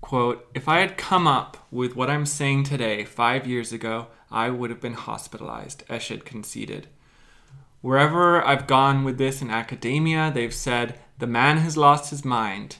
Quote, 0.00 0.46
if 0.54 0.68
I 0.68 0.78
had 0.78 0.96
come 0.96 1.26
up 1.26 1.66
with 1.72 1.96
what 1.96 2.08
I'm 2.08 2.24
saying 2.26 2.62
today 2.64 3.04
five 3.04 3.48
years 3.48 3.72
ago, 3.72 4.08
I 4.30 4.50
would 4.50 4.70
have 4.70 4.80
been 4.80 4.94
hospitalized, 4.94 5.84
Eshed 5.88 6.24
conceded. 6.24 6.86
Wherever 7.80 8.44
I've 8.46 8.68
gone 8.68 9.02
with 9.02 9.18
this 9.18 9.42
in 9.42 9.50
academia, 9.50 10.30
they've 10.32 10.54
said, 10.54 11.00
the 11.18 11.26
man 11.26 11.56
has 11.56 11.76
lost 11.76 12.10
his 12.10 12.24
mind. 12.24 12.76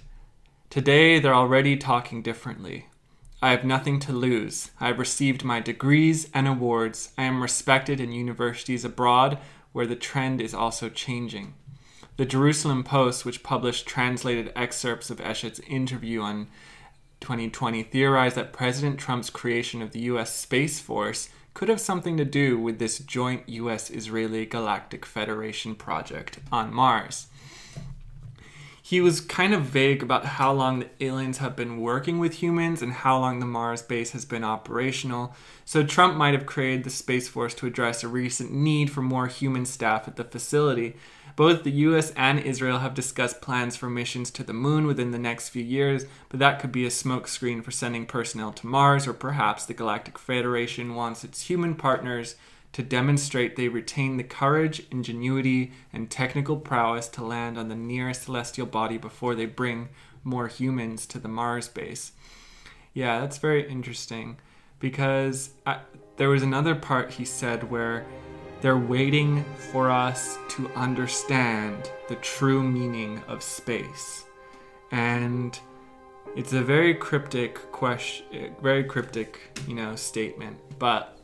Today 0.72 1.18
they're 1.20 1.34
already 1.34 1.76
talking 1.76 2.22
differently. 2.22 2.86
I 3.42 3.50
have 3.50 3.62
nothing 3.62 4.00
to 4.00 4.12
lose. 4.14 4.70
I 4.80 4.86
have 4.86 4.98
received 4.98 5.44
my 5.44 5.60
degrees 5.60 6.30
and 6.32 6.48
awards. 6.48 7.12
I 7.18 7.24
am 7.24 7.42
respected 7.42 8.00
in 8.00 8.10
universities 8.12 8.82
abroad 8.82 9.36
where 9.72 9.86
the 9.86 9.96
trend 9.96 10.40
is 10.40 10.54
also 10.54 10.88
changing. 10.88 11.52
The 12.16 12.24
Jerusalem 12.24 12.84
Post, 12.84 13.26
which 13.26 13.42
published 13.42 13.84
translated 13.84 14.50
excerpts 14.56 15.10
of 15.10 15.18
Eshed's 15.20 15.60
interview 15.68 16.22
on 16.22 16.48
2020, 17.20 17.82
theorized 17.82 18.36
that 18.36 18.54
President 18.54 18.98
Trump's 18.98 19.28
creation 19.28 19.82
of 19.82 19.90
the 19.92 20.00
U.S. 20.12 20.34
Space 20.34 20.80
Force 20.80 21.28
could 21.52 21.68
have 21.68 21.80
something 21.82 22.16
to 22.16 22.24
do 22.24 22.58
with 22.58 22.78
this 22.78 22.98
joint 22.98 23.46
U.S. 23.46 23.90
Israeli 23.90 24.46
Galactic 24.46 25.04
Federation 25.04 25.74
project 25.74 26.38
on 26.50 26.72
Mars 26.72 27.26
he 28.92 29.00
was 29.00 29.22
kind 29.22 29.54
of 29.54 29.62
vague 29.64 30.02
about 30.02 30.26
how 30.26 30.52
long 30.52 30.80
the 30.80 30.88
aliens 31.04 31.38
have 31.38 31.56
been 31.56 31.78
working 31.80 32.18
with 32.18 32.42
humans 32.42 32.82
and 32.82 32.92
how 32.92 33.18
long 33.18 33.40
the 33.40 33.46
Mars 33.46 33.80
base 33.80 34.10
has 34.10 34.26
been 34.26 34.44
operational. 34.44 35.34
So 35.64 35.82
Trump 35.82 36.14
might 36.14 36.34
have 36.34 36.44
created 36.44 36.84
the 36.84 36.90
Space 36.90 37.26
Force 37.26 37.54
to 37.54 37.66
address 37.66 38.04
a 38.04 38.08
recent 38.08 38.52
need 38.52 38.90
for 38.90 39.00
more 39.00 39.28
human 39.28 39.64
staff 39.64 40.06
at 40.06 40.16
the 40.16 40.24
facility. 40.24 40.94
Both 41.36 41.62
the 41.64 41.70
US 41.70 42.10
and 42.18 42.38
Israel 42.38 42.80
have 42.80 42.92
discussed 42.92 43.40
plans 43.40 43.76
for 43.76 43.88
missions 43.88 44.30
to 44.32 44.44
the 44.44 44.52
moon 44.52 44.86
within 44.86 45.10
the 45.10 45.18
next 45.18 45.48
few 45.48 45.64
years, 45.64 46.04
but 46.28 46.38
that 46.40 46.60
could 46.60 46.70
be 46.70 46.84
a 46.84 46.90
smokescreen 46.90 47.64
for 47.64 47.70
sending 47.70 48.04
personnel 48.04 48.52
to 48.52 48.66
Mars, 48.66 49.06
or 49.06 49.14
perhaps 49.14 49.64
the 49.64 49.72
Galactic 49.72 50.18
Federation 50.18 50.94
wants 50.94 51.24
its 51.24 51.44
human 51.48 51.76
partners 51.76 52.34
to 52.72 52.82
demonstrate 52.82 53.54
they 53.56 53.68
retain 53.68 54.16
the 54.16 54.22
courage, 54.24 54.82
ingenuity, 54.90 55.72
and 55.92 56.10
technical 56.10 56.56
prowess 56.56 57.08
to 57.08 57.24
land 57.24 57.58
on 57.58 57.68
the 57.68 57.74
nearest 57.74 58.22
celestial 58.24 58.66
body 58.66 58.96
before 58.98 59.34
they 59.34 59.46
bring 59.46 59.90
more 60.24 60.48
humans 60.48 61.04
to 61.06 61.18
the 61.18 61.28
Mars 61.28 61.68
base. 61.68 62.12
Yeah, 62.94 63.20
that's 63.20 63.38
very 63.38 63.68
interesting 63.68 64.38
because 64.80 65.50
I, 65.66 65.80
there 66.16 66.28
was 66.30 66.42
another 66.42 66.74
part 66.74 67.10
he 67.10 67.24
said 67.24 67.70
where 67.70 68.06
they're 68.62 68.76
waiting 68.78 69.44
for 69.72 69.90
us 69.90 70.38
to 70.50 70.68
understand 70.70 71.90
the 72.08 72.14
true 72.16 72.62
meaning 72.62 73.20
of 73.28 73.42
space. 73.42 74.24
And 74.92 75.58
it's 76.36 76.52
a 76.52 76.62
very 76.62 76.94
cryptic 76.94 77.56
question, 77.72 78.54
very 78.62 78.84
cryptic, 78.84 79.40
you 79.66 79.74
know, 79.74 79.96
statement, 79.96 80.58
but 80.78 81.18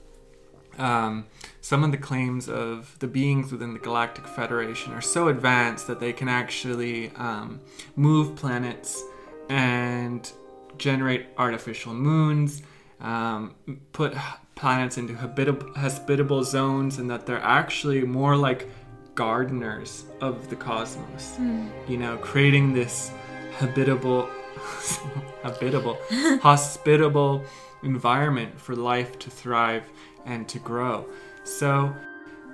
um, 0.79 1.27
some 1.61 1.83
of 1.83 1.91
the 1.91 1.99
claims 1.99 2.49
of 2.49 2.97
the 3.01 3.09
beings 3.09 3.51
within 3.51 3.73
the 3.73 3.81
Galactic 3.81 4.27
Federation 4.27 4.93
are 4.95 5.01
so 5.01 5.29
advanced 5.29 5.89
that 5.89 6.01
they 6.01 6.13
can 6.13 6.29
actually 6.29 7.11
um, 7.17 7.61
move 7.97 8.37
planets 8.37 9.03
and 9.51 10.31
generate 10.79 11.27
artificial 11.37 11.93
moons, 11.93 12.63
um, 13.01 13.57
put 13.93 14.15
planets 14.55 14.99
into 14.99 15.15
habitable, 15.15 15.73
hospitable 15.75 16.45
zones, 16.45 16.99
and 16.99 17.11
that 17.11 17.27
they're 17.27 17.43
actually 17.43 18.03
more 18.03 18.37
like 18.37 18.69
gardeners 19.17 20.05
of 20.21 20.49
the 20.49 20.55
cosmos. 20.57 21.37
Mm. 21.41 21.69
You 21.89 21.97
know, 21.97 22.17
creating 22.19 22.73
this 22.73 23.11
habitable, 23.59 24.29
habitable, 25.43 25.99
hospitable 26.41 27.43
environment 27.83 28.61
for 28.61 28.75
life 28.77 29.19
to 29.21 29.31
thrive 29.31 29.85
and 30.31 30.49
to 30.49 30.59
grow. 30.59 31.07
So, 31.45 31.95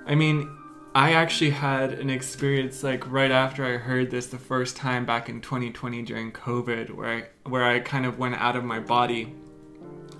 I 0.07 0.15
mean, 0.15 0.49
I 0.95 1.13
actually 1.13 1.49
had 1.49 1.93
an 1.93 2.09
experience 2.09 2.81
like 2.83 3.09
right 3.11 3.31
after 3.31 3.65
I 3.65 3.77
heard 3.77 4.09
this 4.11 4.27
the 4.27 4.37
first 4.37 4.77
time 4.77 5.05
back 5.05 5.27
in 5.29 5.41
2020 5.41 6.01
during 6.03 6.31
COVID 6.31 6.91
where 6.95 7.09
I, 7.43 7.47
where 7.49 7.63
I 7.65 7.79
kind 7.79 8.05
of 8.05 8.17
went 8.17 8.35
out 8.35 8.55
of 8.55 8.63
my 8.63 8.79
body 8.79 9.33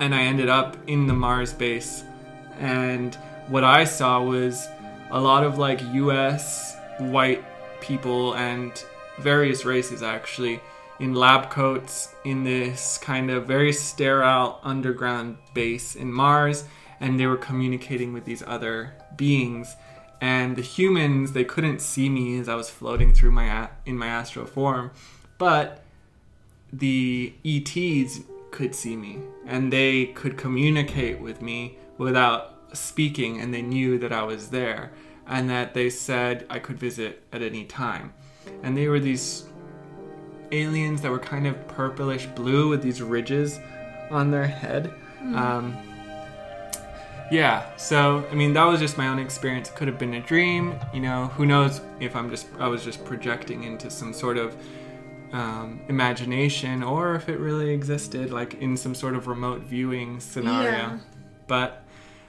and 0.00 0.14
I 0.14 0.22
ended 0.24 0.50
up 0.50 0.76
in 0.86 1.06
the 1.06 1.14
Mars 1.14 1.54
base 1.54 2.04
and 2.58 3.14
what 3.48 3.64
I 3.64 3.84
saw 3.84 4.22
was 4.22 4.68
a 5.10 5.18
lot 5.20 5.44
of 5.44 5.56
like 5.56 5.80
US 5.94 6.76
white 6.98 7.42
people 7.80 8.34
and 8.34 8.70
various 9.18 9.64
races 9.64 10.02
actually 10.02 10.60
in 11.00 11.14
lab 11.14 11.48
coats 11.50 12.14
in 12.24 12.44
this 12.44 12.98
kind 12.98 13.30
of 13.30 13.46
very 13.46 13.72
sterile 13.72 14.58
underground 14.62 15.38
base 15.54 15.94
in 15.94 16.12
Mars 16.12 16.64
and 17.00 17.18
they 17.20 17.26
were 17.26 17.36
communicating 17.36 18.12
with 18.12 18.24
these 18.24 18.42
other 18.46 18.94
beings. 19.16 19.76
And 20.20 20.56
the 20.56 20.62
humans, 20.62 21.32
they 21.32 21.44
couldn't 21.44 21.80
see 21.80 22.08
me 22.08 22.38
as 22.38 22.48
I 22.48 22.54
was 22.54 22.70
floating 22.70 23.12
through 23.12 23.32
my 23.32 23.68
in 23.84 23.98
my 23.98 24.06
astral 24.06 24.46
form, 24.46 24.90
but 25.36 25.82
the 26.72 27.34
ETs 27.44 28.20
could 28.50 28.74
see 28.74 28.96
me 28.96 29.18
and 29.46 29.72
they 29.72 30.06
could 30.06 30.38
communicate 30.38 31.20
with 31.20 31.42
me 31.42 31.76
without 31.98 32.54
speaking 32.76 33.38
and 33.40 33.52
they 33.52 33.62
knew 33.62 33.98
that 33.98 34.12
I 34.12 34.22
was 34.22 34.48
there 34.48 34.90
and 35.26 35.48
that 35.50 35.74
they 35.74 35.90
said 35.90 36.46
I 36.48 36.58
could 36.58 36.78
visit 36.78 37.22
at 37.32 37.42
any 37.42 37.64
time. 37.64 38.14
And 38.62 38.76
they 38.76 38.88
were 38.88 39.00
these 39.00 39.44
aliens 40.52 41.02
that 41.02 41.10
were 41.10 41.18
kind 41.18 41.46
of 41.46 41.68
purplish 41.68 42.26
blue 42.26 42.68
with 42.68 42.82
these 42.82 43.02
ridges 43.02 43.60
on 44.10 44.30
their 44.30 44.46
head. 44.46 44.92
Mm. 45.22 45.34
Um, 45.36 45.76
yeah 47.30 47.64
so 47.76 48.24
i 48.30 48.34
mean 48.34 48.52
that 48.52 48.64
was 48.64 48.78
just 48.78 48.96
my 48.96 49.08
own 49.08 49.18
experience 49.18 49.68
it 49.68 49.74
could 49.74 49.88
have 49.88 49.98
been 49.98 50.14
a 50.14 50.20
dream 50.20 50.78
you 50.92 51.00
know 51.00 51.26
who 51.28 51.44
knows 51.44 51.80
if 51.98 52.14
i'm 52.14 52.30
just 52.30 52.46
i 52.58 52.68
was 52.68 52.84
just 52.84 53.04
projecting 53.04 53.64
into 53.64 53.90
some 53.90 54.12
sort 54.12 54.36
of 54.36 54.54
um, 55.32 55.80
imagination 55.88 56.84
or 56.84 57.16
if 57.16 57.28
it 57.28 57.38
really 57.38 57.70
existed 57.70 58.30
like 58.30 58.54
in 58.62 58.76
some 58.76 58.94
sort 58.94 59.16
of 59.16 59.26
remote 59.26 59.60
viewing 59.62 60.20
scenario 60.20 60.70
yeah. 60.70 60.98
but 61.48 61.82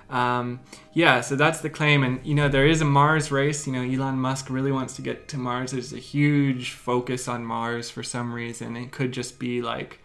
um, 0.10 0.62
yeah 0.94 1.22
so 1.22 1.36
that's 1.36 1.62
the 1.62 1.70
claim 1.70 2.04
and 2.04 2.26
you 2.26 2.34
know 2.34 2.50
there 2.50 2.66
is 2.66 2.82
a 2.82 2.86
mars 2.86 3.32
race 3.32 3.68
you 3.68 3.72
know 3.72 3.84
elon 3.84 4.16
musk 4.18 4.50
really 4.50 4.72
wants 4.72 4.96
to 4.96 5.04
get 5.04 5.28
to 5.28 5.38
mars 5.38 5.72
there's 5.72 5.94
a 5.94 6.00
huge 6.00 6.72
focus 6.72 7.28
on 7.28 7.46
mars 7.46 7.90
for 7.92 8.02
some 8.02 8.34
reason 8.34 8.76
it 8.76 8.92
could 8.92 9.12
just 9.12 9.38
be 9.38 9.62
like 9.62 10.02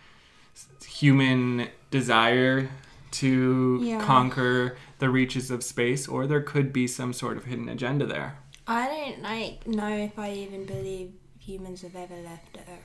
human 0.87 1.71
desire 1.91 2.69
to 3.13 3.79
yeah. 3.83 4.05
conquer 4.05 4.77
the 4.99 5.09
reaches 5.11 5.51
of 5.51 5.63
space, 5.63 6.09
or 6.09 6.27
there 6.27 6.41
could 6.41 6.73
be 6.73 6.87
some 6.87 7.13
sort 7.13 7.37
of 7.37 7.45
hidden 7.45 7.69
agenda 7.69 8.07
there. 8.07 8.39
I 8.67 8.87
don't 8.89 9.23
like 9.23 9.67
know 9.67 9.97
if 10.05 10.19
I 10.19 10.33
even 10.33 10.65
believe 10.67 11.13
humans 11.39 11.83
have 11.83 11.95
ever 11.97 12.17
left 12.17 12.57
Earth. 12.57 12.79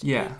yeah. 0.00 0.34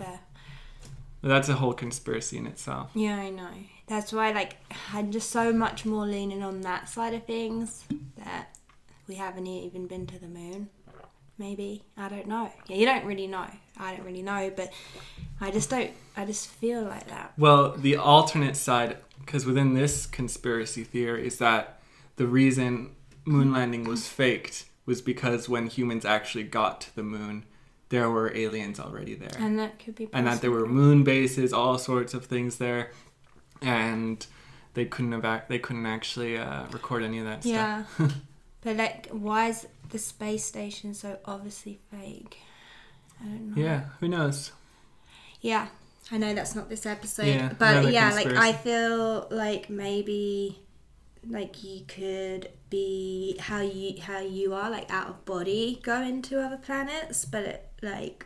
That's 1.21 1.47
a 1.47 1.53
whole 1.53 1.73
conspiracy 1.73 2.37
in 2.37 2.45
itself. 2.47 2.89
Yeah, 2.93 3.15
I 3.15 3.29
know. 3.29 3.47
That's 3.87 4.11
why, 4.11 4.31
like, 4.31 4.57
I'm 4.91 5.09
just 5.11 5.29
so 5.29 5.53
much 5.53 5.85
more 5.85 6.05
leaning 6.05 6.43
on 6.43 6.59
that 6.61 6.89
side 6.89 7.13
of 7.13 7.25
things 7.25 7.85
that 8.17 8.49
we 9.07 9.15
haven't 9.15 9.47
even 9.47 9.87
been 9.87 10.05
to 10.07 10.19
the 10.19 10.27
moon 10.27 10.69
maybe 11.37 11.83
i 11.97 12.07
don't 12.09 12.27
know 12.27 12.51
yeah 12.67 12.75
you 12.75 12.85
don't 12.85 13.05
really 13.05 13.27
know 13.27 13.45
i 13.79 13.95
don't 13.95 14.05
really 14.05 14.21
know 14.21 14.51
but 14.55 14.71
i 15.41 15.49
just 15.51 15.69
don't 15.69 15.91
i 16.15 16.25
just 16.25 16.47
feel 16.47 16.83
like 16.83 17.07
that 17.07 17.33
well 17.37 17.71
the 17.77 17.95
alternate 17.95 18.55
side 18.55 18.97
because 19.19 19.45
within 19.45 19.73
this 19.73 20.05
conspiracy 20.05 20.83
theory 20.83 21.25
is 21.27 21.37
that 21.37 21.79
the 22.17 22.27
reason 22.27 22.89
moon 23.25 23.51
landing 23.51 23.83
was 23.83 24.07
faked 24.07 24.65
was 24.85 25.01
because 25.01 25.49
when 25.49 25.67
humans 25.67 26.05
actually 26.05 26.43
got 26.43 26.81
to 26.81 26.95
the 26.95 27.03
moon 27.03 27.43
there 27.89 28.09
were 28.09 28.33
aliens 28.35 28.79
already 28.79 29.15
there 29.15 29.29
and 29.39 29.57
that 29.57 29.79
could 29.79 29.95
be 29.95 30.05
possible. 30.05 30.17
and 30.19 30.27
that 30.27 30.41
there 30.41 30.51
were 30.51 30.67
moon 30.67 31.03
bases 31.03 31.51
all 31.51 31.77
sorts 31.77 32.13
of 32.13 32.25
things 32.25 32.57
there 32.57 32.91
and 33.61 34.25
they 34.75 34.85
couldn't 34.85 35.13
have 35.13 35.25
act. 35.25 35.49
they 35.49 35.59
couldn't 35.59 35.85
actually 35.87 36.37
uh, 36.37 36.65
record 36.71 37.01
any 37.03 37.17
of 37.17 37.25
that 37.25 37.43
yeah. 37.43 37.85
stuff 37.85 38.13
but 38.61 38.75
like 38.77 39.07
why 39.09 39.47
is 39.47 39.65
the 39.93 39.99
space 39.99 40.43
station 40.43 40.93
so 40.93 41.17
obviously 41.23 41.79
fake? 41.89 42.39
I 43.21 43.25
don't 43.27 43.55
know. 43.55 43.61
Yeah, 43.63 43.81
who 44.01 44.09
knows? 44.09 44.51
Yeah, 45.39 45.67
I 46.11 46.17
know 46.17 46.33
that's 46.33 46.55
not 46.55 46.67
this 46.67 46.85
episode, 46.85 47.27
yeah, 47.27 47.53
but 47.57 47.93
yeah, 47.93 48.09
like 48.11 48.27
I 48.27 48.51
feel 48.51 49.27
like 49.31 49.69
maybe 49.69 50.59
like 51.29 51.63
you 51.63 51.85
could 51.87 52.49
be 52.69 53.37
how 53.39 53.61
you 53.61 54.01
how 54.01 54.19
you 54.19 54.53
are 54.53 54.69
like 54.69 54.91
out 54.91 55.07
of 55.07 55.23
body 55.25 55.79
going 55.83 56.21
to 56.23 56.43
other 56.43 56.57
planets, 56.57 57.23
but 57.25 57.43
it, 57.45 57.69
like 57.81 58.25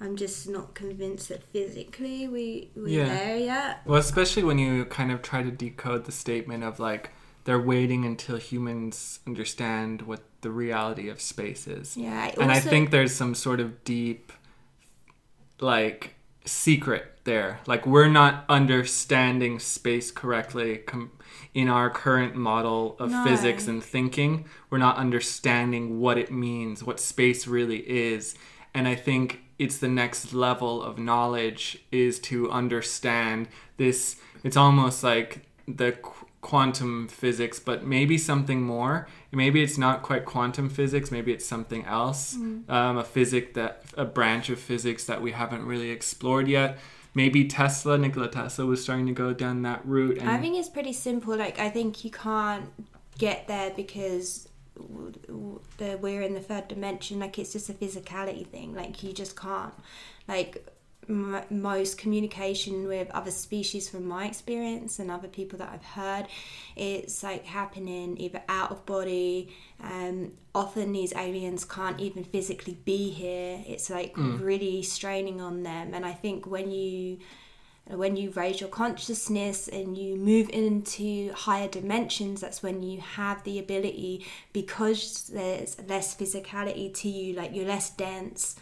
I'm 0.00 0.16
just 0.16 0.48
not 0.48 0.74
convinced 0.74 1.28
that 1.28 1.42
physically 1.42 2.26
we 2.26 2.70
we're 2.74 2.88
yeah. 2.88 3.06
there 3.06 3.36
yet. 3.36 3.80
Well, 3.84 3.98
especially 4.00 4.44
when 4.44 4.58
you 4.58 4.86
kind 4.86 5.12
of 5.12 5.20
try 5.22 5.42
to 5.42 5.50
decode 5.50 6.06
the 6.06 6.12
statement 6.12 6.64
of 6.64 6.80
like 6.80 7.10
they're 7.46 7.60
waiting 7.60 8.04
until 8.04 8.36
humans 8.36 9.20
understand 9.26 10.02
what 10.02 10.20
the 10.42 10.50
reality 10.50 11.08
of 11.08 11.20
space 11.20 11.66
is. 11.68 11.96
Yeah, 11.96 12.10
I 12.36 12.42
and 12.42 12.50
I 12.52 12.58
think 12.60 12.90
there's 12.90 13.14
some 13.14 13.34
sort 13.36 13.60
of 13.60 13.82
deep, 13.84 14.32
like, 15.60 16.16
secret 16.44 17.12
there. 17.24 17.60
Like, 17.66 17.86
we're 17.86 18.08
not 18.08 18.44
understanding 18.48 19.60
space 19.60 20.10
correctly 20.10 20.78
com- 20.78 21.12
in 21.54 21.68
our 21.68 21.88
current 21.88 22.34
model 22.34 22.96
of 22.98 23.12
no. 23.12 23.24
physics 23.24 23.68
and 23.68 23.82
thinking. 23.82 24.46
We're 24.68 24.78
not 24.78 24.96
understanding 24.96 26.00
what 26.00 26.18
it 26.18 26.32
means, 26.32 26.82
what 26.82 26.98
space 26.98 27.46
really 27.46 27.88
is. 27.88 28.34
And 28.74 28.88
I 28.88 28.96
think 28.96 29.38
it's 29.58 29.78
the 29.78 29.88
next 29.88 30.32
level 30.34 30.82
of 30.82 30.98
knowledge 30.98 31.78
is 31.92 32.18
to 32.20 32.50
understand 32.50 33.46
this. 33.76 34.16
It's 34.42 34.56
almost 34.56 35.02
like 35.04 35.42
the 35.68 35.92
quantum 36.46 37.08
physics, 37.08 37.58
but 37.58 37.84
maybe 37.84 38.16
something 38.16 38.62
more. 38.62 39.08
Maybe 39.32 39.64
it's 39.64 39.76
not 39.76 40.04
quite 40.04 40.24
quantum 40.24 40.68
physics. 40.70 41.10
Maybe 41.10 41.32
it's 41.32 41.44
something 41.44 41.84
else, 41.84 42.34
mm. 42.36 42.70
um, 42.70 42.98
a 42.98 43.02
physic 43.04 43.54
that 43.54 43.82
a 43.96 44.04
branch 44.04 44.48
of 44.48 44.60
physics 44.60 45.06
that 45.06 45.20
we 45.20 45.32
haven't 45.32 45.66
really 45.66 45.90
explored 45.90 46.46
yet. 46.46 46.78
Maybe 47.16 47.46
Tesla, 47.48 47.98
Nikola 47.98 48.28
Tesla, 48.28 48.64
was 48.64 48.80
starting 48.80 49.06
to 49.08 49.12
go 49.12 49.32
down 49.32 49.62
that 49.62 49.84
route. 49.84 50.22
I 50.22 50.38
think 50.38 50.56
it's 50.56 50.68
pretty 50.68 50.92
simple. 50.92 51.34
Like 51.36 51.58
I 51.58 51.68
think 51.68 52.04
you 52.04 52.12
can't 52.12 52.70
get 53.18 53.48
there 53.48 53.72
because 53.74 54.48
we're 55.28 56.22
in 56.22 56.34
the 56.34 56.40
third 56.40 56.68
dimension. 56.68 57.18
Like 57.18 57.40
it's 57.40 57.52
just 57.52 57.68
a 57.70 57.74
physicality 57.74 58.46
thing. 58.46 58.72
Like 58.72 59.02
you 59.02 59.12
just 59.12 59.34
can't. 59.34 59.74
Like 60.28 60.64
m- 61.08 61.42
most 61.50 61.98
communication 61.98 62.86
with 62.86 63.10
other 63.10 63.30
species 63.30 63.88
from 63.88 64.06
my 64.06 64.26
experience 64.26 64.98
and 64.98 65.10
other 65.10 65.28
people 65.28 65.58
that 65.58 65.70
I've 65.72 65.84
heard. 65.84 66.26
It's 66.74 67.22
like 67.22 67.44
happening 67.44 68.18
either 68.18 68.42
out 68.48 68.70
of 68.70 68.84
body, 68.86 69.54
um, 69.82 70.32
often 70.54 70.92
these 70.92 71.12
aliens 71.14 71.64
can't 71.64 72.00
even 72.00 72.24
physically 72.24 72.78
be 72.84 73.10
here. 73.10 73.62
It's 73.66 73.90
like 73.90 74.14
mm. 74.14 74.40
really 74.42 74.82
straining 74.82 75.40
on 75.40 75.62
them. 75.62 75.92
And 75.94 76.04
I 76.04 76.12
think 76.12 76.46
when 76.46 76.70
you 76.70 77.18
when 77.88 78.16
you 78.16 78.28
raise 78.32 78.60
your 78.60 78.68
consciousness 78.68 79.68
and 79.68 79.96
you 79.96 80.16
move 80.16 80.50
into 80.52 81.32
higher 81.32 81.68
dimensions, 81.68 82.40
that's 82.40 82.60
when 82.60 82.82
you 82.82 83.00
have 83.00 83.44
the 83.44 83.60
ability 83.60 84.26
because 84.52 85.30
there's 85.32 85.76
less 85.86 86.12
physicality 86.16 86.92
to 86.92 87.08
you, 87.08 87.34
like 87.34 87.54
you're 87.54 87.64
less 87.64 87.90
dense 87.90 88.56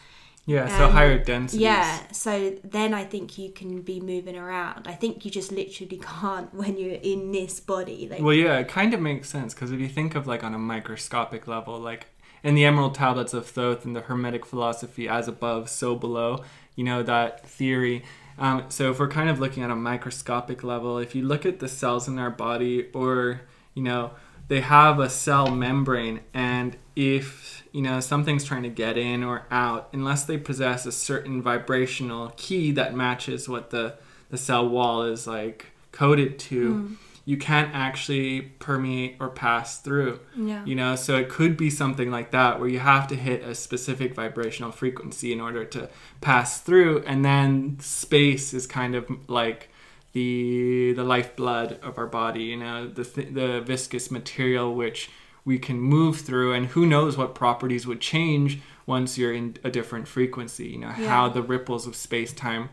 yeah, 0.47 0.69
so 0.77 0.87
um, 0.87 0.93
higher 0.93 1.19
density. 1.19 1.63
Yeah, 1.65 2.01
so 2.13 2.55
then 2.63 2.93
I 2.93 3.05
think 3.05 3.39
you 3.39 3.51
can 3.51 3.81
be 3.81 3.99
moving 4.01 4.37
around. 4.37 4.87
I 4.87 4.93
think 4.93 5.25
you 5.25 5.31
just 5.31 5.51
literally 5.51 5.99
can't 6.03 6.53
when 6.55 6.77
you're 6.77 6.99
in 7.03 7.33
this 7.33 7.61
body. 7.61 8.09
Like, 8.11 8.21
well, 8.21 8.35
yeah, 8.35 8.59
it 8.59 8.69
kind 8.69 8.93
of 8.93 9.01
makes 9.01 9.31
sense 9.31 9.55
because 9.55 9.73
if 9.73 9.81
you 9.81 9.89
think 9.89 10.15
of 10.15 10.27
like 10.27 10.45
on 10.45 10.53
a 10.55 10.59
microscopic 10.59 11.47
level, 11.47 11.79
like 11.81 12.09
in 12.43 12.55
the 12.55 12.65
Emerald 12.67 12.95
Tablets 12.95 13.33
of 13.33 13.47
Thoth 13.47 13.87
and 13.87 13.97
the 13.97 14.03
Hermetic 14.03 14.45
philosophy, 14.45 15.09
as 15.09 15.29
above, 15.29 15.71
so 15.71 15.95
below, 15.97 16.45
you 16.77 16.85
know, 16.85 17.03
that 17.03 17.49
theory. 17.49 18.05
Um, 18.39 18.65
so 18.69 18.91
if 18.91 18.99
we're 18.99 19.09
kind 19.09 19.31
of 19.31 19.41
looking 19.41 19.63
at 19.63 19.71
a 19.71 19.77
microscopic 19.77 20.63
level, 20.63 20.99
if 20.99 21.15
you 21.15 21.23
look 21.25 21.47
at 21.47 21.61
the 21.61 21.69
cells 21.69 22.07
in 22.07 22.19
our 22.19 22.31
body 22.31 22.89
or, 22.93 23.43
you 23.73 23.83
know, 23.83 24.11
they 24.49 24.61
have 24.61 24.99
a 24.99 25.09
cell 25.09 25.51
membrane 25.51 26.21
and 26.33 26.77
if 26.97 27.65
you 27.73 27.83
know 27.83 27.99
something's 28.01 28.45
trying 28.45 28.63
to 28.63 28.69
get 28.69 28.97
in 28.97 29.23
or 29.25 29.47
out 29.51 29.89
unless 29.93 30.25
they 30.25 30.39
possess 30.39 30.87
a 30.87 30.93
certain 30.93 31.43
vibrational 31.43 32.33
key 32.37 32.71
that 32.73 32.95
matches 32.95 33.49
what 33.49 33.71
the 33.71 33.95
the 34.31 34.37
cell 34.39 34.69
wall 34.69 35.03
is 35.05 35.27
like 35.27 35.67
coded 35.93 36.39
to 36.39 36.71
mm. 36.73 36.97
you 37.25 37.37
can't 37.37 37.75
actually 37.75 38.41
permeate 38.43 39.17
or 39.21 39.29
pass 39.29 39.79
through 39.81 40.19
yeah. 40.37 40.65
you 40.65 40.75
know 40.75 40.95
so 40.97 41.17
it 41.17 41.29
could 41.29 41.57
be 41.57 41.71
something 41.71 42.11
like 42.11 42.31
that 42.31 42.59
where 42.61 42.69
you 42.69 42.79
have 42.81 43.07
to 43.09 43.15
hit 43.17 43.43
a 43.45 43.55
specific 43.55 44.15
vibrational 44.15 44.71
frequency 44.73 45.33
in 45.33 45.41
order 45.41 45.65
to 45.65 45.89
pass 46.21 46.61
through 46.61 47.03
and 47.07 47.25
then 47.25 47.77
space 47.81 48.53
is 48.53 48.67
kind 48.67 48.95
of 48.95 49.09
like 49.29 49.69
the 50.15 50.93
the 50.95 51.03
lifeblood 51.05 51.73
of 51.83 51.99
our 51.99 52.07
body, 52.07 52.45
you 52.45 52.57
know, 52.57 52.87
the 52.89 53.03
the 53.25 53.61
viscous 53.61 54.11
material 54.11 54.75
which 54.75 55.11
we 55.45 55.59
can 55.59 55.79
move 55.79 56.21
through 56.21 56.55
and 56.55 56.65
who 56.67 56.87
knows 56.87 57.19
what 57.19 57.35
properties 57.35 57.87
would 57.87 58.01
change 58.01 58.61
once 58.87 59.19
you're 59.19 59.35
in 59.35 59.57
a 59.63 59.71
different 59.71 60.09
frequency, 60.09 60.69
you 60.69 60.79
know, 60.79 60.95
yeah. 60.99 61.09
how 61.09 61.29
the 61.29 61.43
ripples 61.43 61.87
of 61.87 61.95
space-time 61.95 62.69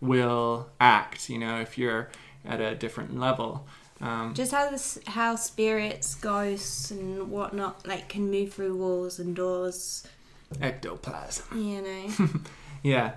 will 0.00 0.68
act, 0.80 1.28
you 1.28 1.36
know, 1.38 1.60
if 1.60 1.76
you're 1.76 2.08
at 2.44 2.60
a 2.60 2.74
different 2.76 3.18
level. 3.18 3.66
Um, 4.00 4.34
just 4.34 4.52
how 4.52 4.70
this, 4.70 4.98
how 5.06 5.34
spirits, 5.36 6.14
ghosts, 6.16 6.90
and 6.92 7.28
whatnot, 7.30 7.86
like 7.86 8.08
can 8.08 8.30
move 8.30 8.52
through 8.52 8.76
walls 8.76 9.18
and 9.18 9.34
doors. 9.34 10.04
Ectoplasm. 10.60 11.56
You 11.58 11.82
know. 11.82 12.28
yeah. 12.84 13.12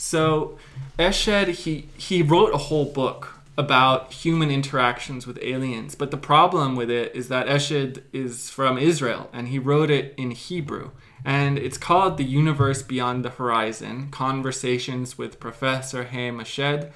So 0.00 0.56
Eshed 0.98 1.48
he 1.48 1.86
he 1.98 2.22
wrote 2.22 2.54
a 2.54 2.64
whole 2.68 2.86
book 2.90 3.34
about 3.58 4.10
human 4.14 4.50
interactions 4.50 5.26
with 5.26 5.38
aliens, 5.42 5.94
but 5.94 6.10
the 6.10 6.16
problem 6.16 6.74
with 6.74 6.88
it 6.88 7.14
is 7.14 7.28
that 7.28 7.46
Eshed 7.48 8.02
is 8.10 8.48
from 8.48 8.78
Israel 8.78 9.28
and 9.30 9.48
he 9.48 9.58
wrote 9.58 9.90
it 9.90 10.14
in 10.16 10.30
Hebrew. 10.30 10.92
And 11.22 11.58
it's 11.58 11.76
called 11.76 12.16
The 12.16 12.24
Universe 12.24 12.80
Beyond 12.80 13.26
the 13.26 13.30
Horizon 13.30 14.08
Conversations 14.10 15.18
with 15.18 15.38
Professor 15.38 16.04
Haim 16.04 16.38
Eshed. 16.38 16.90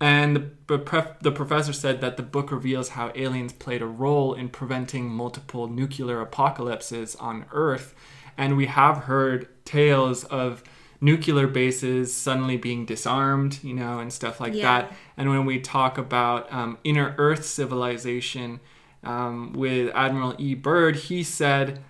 And 0.00 0.36
the, 0.68 1.04
the 1.20 1.32
professor 1.32 1.72
said 1.72 2.00
that 2.00 2.16
the 2.16 2.22
book 2.22 2.52
reveals 2.52 2.90
how 2.90 3.10
aliens 3.16 3.52
played 3.52 3.82
a 3.82 3.86
role 3.86 4.34
in 4.34 4.50
preventing 4.50 5.08
multiple 5.10 5.66
nuclear 5.66 6.20
apocalypses 6.20 7.16
on 7.16 7.44
Earth. 7.50 7.92
And 8.38 8.56
we 8.56 8.66
have 8.66 8.98
heard 9.06 9.48
tales 9.64 10.22
of 10.22 10.62
nuclear 11.00 11.46
bases 11.46 12.14
suddenly 12.14 12.56
being 12.56 12.84
disarmed, 12.86 13.60
you 13.62 13.74
know, 13.74 13.98
and 13.98 14.12
stuff 14.12 14.40
like 14.40 14.54
yeah. 14.54 14.62
that. 14.82 14.92
And 15.16 15.28
when 15.30 15.44
we 15.44 15.58
talk 15.60 15.98
about 15.98 16.52
um, 16.52 16.78
inner 16.84 17.14
Earth 17.18 17.44
civilization 17.44 18.60
um, 19.04 19.52
with 19.52 19.90
Admiral 19.94 20.34
E. 20.38 20.54
Byrd, 20.54 20.96
he 20.96 21.22
said 21.22 21.82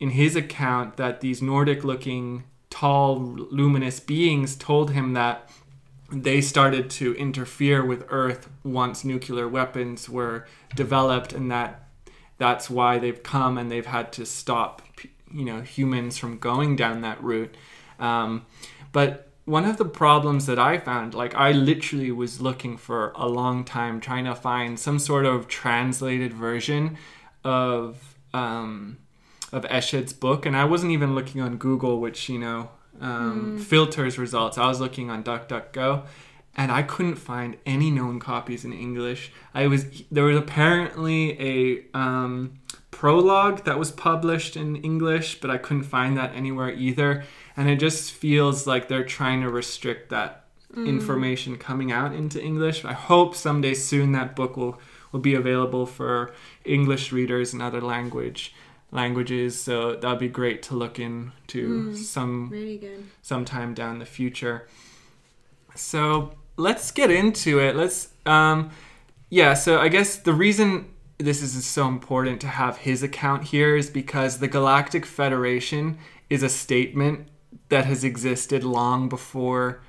in 0.00 0.10
his 0.10 0.36
account 0.36 0.96
that 0.96 1.20
these 1.20 1.40
Nordic 1.40 1.84
looking, 1.84 2.44
tall, 2.70 3.18
luminous 3.20 4.00
beings 4.00 4.56
told 4.56 4.90
him 4.90 5.12
that 5.14 5.50
they 6.10 6.40
started 6.40 6.88
to 6.88 7.14
interfere 7.16 7.84
with 7.84 8.06
Earth 8.08 8.48
once 8.64 9.04
nuclear 9.04 9.46
weapons 9.46 10.08
were 10.08 10.46
developed, 10.74 11.32
and 11.34 11.50
that 11.50 11.84
that's 12.38 12.70
why 12.70 12.98
they've 12.98 13.22
come 13.22 13.58
and 13.58 13.70
they've 13.70 13.84
had 13.86 14.12
to 14.12 14.24
stop 14.24 14.82
you 15.30 15.44
know 15.44 15.60
humans 15.60 16.16
from 16.16 16.38
going 16.38 16.74
down 16.74 17.02
that 17.02 17.22
route 17.22 17.54
um, 17.98 18.46
but 18.92 19.28
one 19.44 19.64
of 19.64 19.76
the 19.76 19.84
problems 19.84 20.46
that 20.46 20.58
I 20.58 20.78
found, 20.78 21.14
like 21.14 21.34
I 21.34 21.52
literally 21.52 22.10
was 22.12 22.40
looking 22.40 22.76
for 22.76 23.12
a 23.16 23.26
long 23.28 23.64
time 23.64 24.00
trying 24.00 24.24
to 24.26 24.34
find 24.34 24.78
some 24.78 24.98
sort 24.98 25.24
of 25.26 25.48
translated 25.48 26.32
version 26.32 26.96
of 27.44 28.14
um, 28.34 28.98
of 29.52 29.64
Eshed's 29.64 30.12
book, 30.12 30.44
and 30.44 30.56
I 30.56 30.64
wasn't 30.64 30.92
even 30.92 31.14
looking 31.14 31.40
on 31.40 31.56
Google, 31.56 32.00
which 32.00 32.28
you 32.28 32.38
know 32.38 32.70
um, 33.00 33.58
mm. 33.58 33.60
filters 33.62 34.18
results. 34.18 34.58
I 34.58 34.66
was 34.68 34.80
looking 34.80 35.10
on 35.10 35.24
DuckDuckGo, 35.24 36.04
and 36.56 36.70
I 36.70 36.82
couldn't 36.82 37.16
find 37.16 37.56
any 37.64 37.90
known 37.90 38.20
copies 38.20 38.64
in 38.66 38.72
English. 38.74 39.32
I 39.54 39.66
was 39.66 40.02
there 40.10 40.24
was 40.24 40.36
apparently 40.36 41.40
a 41.40 41.84
um, 41.94 42.58
prologue 42.90 43.64
that 43.64 43.78
was 43.78 43.90
published 43.90 44.56
in 44.56 44.76
English, 44.76 45.40
but 45.40 45.50
I 45.50 45.58
couldn't 45.58 45.84
find 45.84 46.16
that 46.16 46.34
anywhere 46.34 46.70
either. 46.72 47.24
And 47.56 47.68
it 47.68 47.76
just 47.76 48.12
feels 48.12 48.66
like 48.66 48.88
they're 48.88 49.04
trying 49.04 49.42
to 49.42 49.48
restrict 49.50 50.10
that 50.10 50.44
mm. 50.74 50.86
information 50.86 51.56
coming 51.58 51.90
out 51.92 52.12
into 52.14 52.42
English. 52.42 52.84
I 52.84 52.92
hope 52.92 53.34
someday 53.34 53.74
soon 53.74 54.12
that 54.12 54.34
book 54.36 54.56
will 54.56 54.80
will 55.10 55.20
be 55.20 55.34
available 55.34 55.86
for 55.86 56.30
English 56.66 57.12
readers 57.12 57.54
and 57.54 57.62
other 57.62 57.80
language 57.80 58.54
languages. 58.90 59.58
So 59.58 59.96
that'd 59.96 60.18
be 60.18 60.28
great 60.28 60.62
to 60.64 60.74
look 60.74 60.98
into 60.98 61.92
mm, 61.92 61.96
some 61.96 62.48
good. 62.50 63.06
sometime 63.22 63.72
down 63.74 63.98
the 64.00 64.06
future. 64.06 64.68
So 65.74 66.34
let's 66.56 66.90
get 66.90 67.10
into 67.10 67.58
it. 67.58 67.74
Let's 67.74 68.08
um, 68.26 68.70
yeah. 69.30 69.54
So 69.54 69.78
I 69.80 69.88
guess 69.88 70.16
the 70.16 70.32
reason 70.34 70.86
this 71.18 71.42
is 71.42 71.66
so 71.66 71.88
important 71.88 72.40
to 72.40 72.46
have 72.46 72.78
his 72.78 73.02
account 73.02 73.44
here 73.44 73.76
is 73.76 73.90
because 73.90 74.38
the 74.38 74.46
Galactic 74.48 75.04
Federation 75.04 75.98
is 76.30 76.42
a 76.44 76.48
statement 76.48 77.28
that 77.70 77.84
has 77.86 78.04
existed 78.04 78.62
long 78.62 79.08
before 79.08 79.80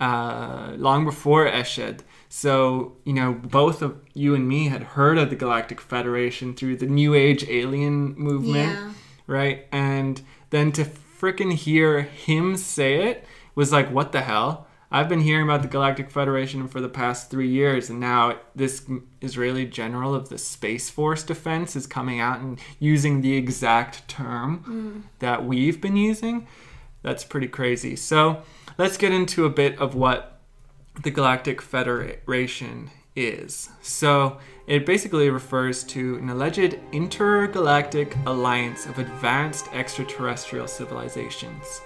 uh, 0.00 0.72
long 0.76 1.04
before 1.04 1.44
Eshed. 1.46 2.00
So, 2.28 2.96
you 3.04 3.12
know, 3.12 3.32
both 3.32 3.82
of 3.82 4.00
you 4.14 4.34
and 4.34 4.48
me 4.48 4.68
had 4.68 4.82
heard 4.82 5.18
of 5.18 5.28
the 5.28 5.36
Galactic 5.36 5.80
Federation 5.80 6.54
through 6.54 6.76
the 6.76 6.86
New 6.86 7.14
Age 7.14 7.44
alien 7.48 8.14
movement, 8.14 8.68
yeah. 8.78 8.92
right? 9.26 9.66
And 9.72 10.22
then 10.50 10.70
to 10.72 10.84
freaking 10.84 11.52
hear 11.52 12.02
him 12.02 12.56
say 12.56 13.08
it 13.10 13.24
was 13.56 13.72
like, 13.72 13.90
what 13.90 14.12
the 14.12 14.20
hell? 14.20 14.67
I've 14.90 15.08
been 15.08 15.20
hearing 15.20 15.44
about 15.44 15.60
the 15.60 15.68
Galactic 15.68 16.10
Federation 16.10 16.66
for 16.66 16.80
the 16.80 16.88
past 16.88 17.30
three 17.30 17.48
years, 17.48 17.90
and 17.90 18.00
now 18.00 18.38
this 18.56 18.86
Israeli 19.20 19.66
general 19.66 20.14
of 20.14 20.30
the 20.30 20.38
Space 20.38 20.88
Force 20.88 21.22
Defense 21.22 21.76
is 21.76 21.86
coming 21.86 22.20
out 22.20 22.40
and 22.40 22.58
using 22.78 23.20
the 23.20 23.36
exact 23.36 24.08
term 24.08 25.04
mm. 25.06 25.08
that 25.18 25.44
we've 25.44 25.78
been 25.80 25.96
using. 25.96 26.46
That's 27.02 27.22
pretty 27.22 27.48
crazy. 27.48 27.96
So 27.96 28.42
let's 28.78 28.96
get 28.96 29.12
into 29.12 29.44
a 29.44 29.50
bit 29.50 29.78
of 29.78 29.94
what 29.94 30.38
the 31.04 31.10
Galactic 31.10 31.60
Federation 31.60 32.90
is. 33.14 33.68
So 33.82 34.38
it 34.66 34.86
basically 34.86 35.28
refers 35.28 35.84
to 35.84 36.16
an 36.16 36.30
alleged 36.30 36.78
intergalactic 36.92 38.16
alliance 38.24 38.86
of 38.86 38.98
advanced 38.98 39.66
extraterrestrial 39.74 40.66
civilizations. 40.66 41.82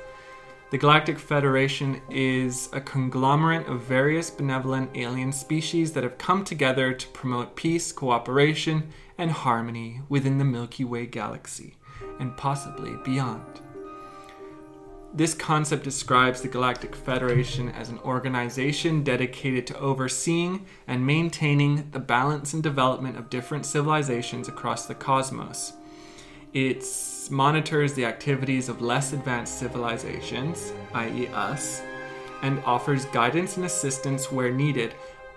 The 0.72 0.78
Galactic 0.78 1.18
Federation 1.18 2.00
is 2.08 2.70
a 2.72 2.80
conglomerate 2.80 3.66
of 3.66 3.82
various 3.82 4.30
benevolent 4.30 4.88
alien 4.94 5.30
species 5.30 5.92
that 5.92 6.02
have 6.02 6.16
come 6.16 6.44
together 6.46 6.94
to 6.94 7.08
promote 7.08 7.56
peace, 7.56 7.92
cooperation, 7.92 8.88
and 9.18 9.30
harmony 9.30 10.00
within 10.08 10.38
the 10.38 10.46
Milky 10.46 10.82
Way 10.84 11.04
galaxy, 11.04 11.76
and 12.18 12.34
possibly 12.38 12.94
beyond. 13.04 13.60
This 15.12 15.34
concept 15.34 15.84
describes 15.84 16.40
the 16.40 16.48
Galactic 16.48 16.96
Federation 16.96 17.68
as 17.72 17.90
an 17.90 17.98
organization 17.98 19.02
dedicated 19.04 19.66
to 19.66 19.78
overseeing 19.78 20.64
and 20.86 21.04
maintaining 21.06 21.90
the 21.90 22.00
balance 22.00 22.54
and 22.54 22.62
development 22.62 23.18
of 23.18 23.28
different 23.28 23.66
civilizations 23.66 24.48
across 24.48 24.86
the 24.86 24.94
cosmos. 24.94 25.74
It's 26.54 27.11
monitors 27.32 27.94
the 27.94 28.04
activities 28.04 28.68
of 28.68 28.82
less 28.82 29.14
advanced 29.14 29.58
civilizations, 29.58 30.72
i.e., 30.94 31.26
us, 31.28 31.82
and 32.42 32.62
offers 32.64 33.06
guidance 33.06 33.56
and 33.56 33.64
assistance 33.64 34.30
where 34.30 34.52
needed, 34.52 34.92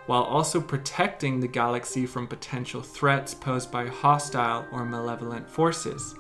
while 0.06 0.24
also 0.24 0.60
protecting 0.60 1.40
the 1.40 1.48
galaxy 1.48 2.06
from 2.06 2.28
potential 2.28 2.82
threats 2.82 3.34
posed 3.34 3.72
by 3.72 3.88
hostile 3.88 4.66
or 4.74 4.86
malevolent 4.86 5.50
forces. 5.50 6.14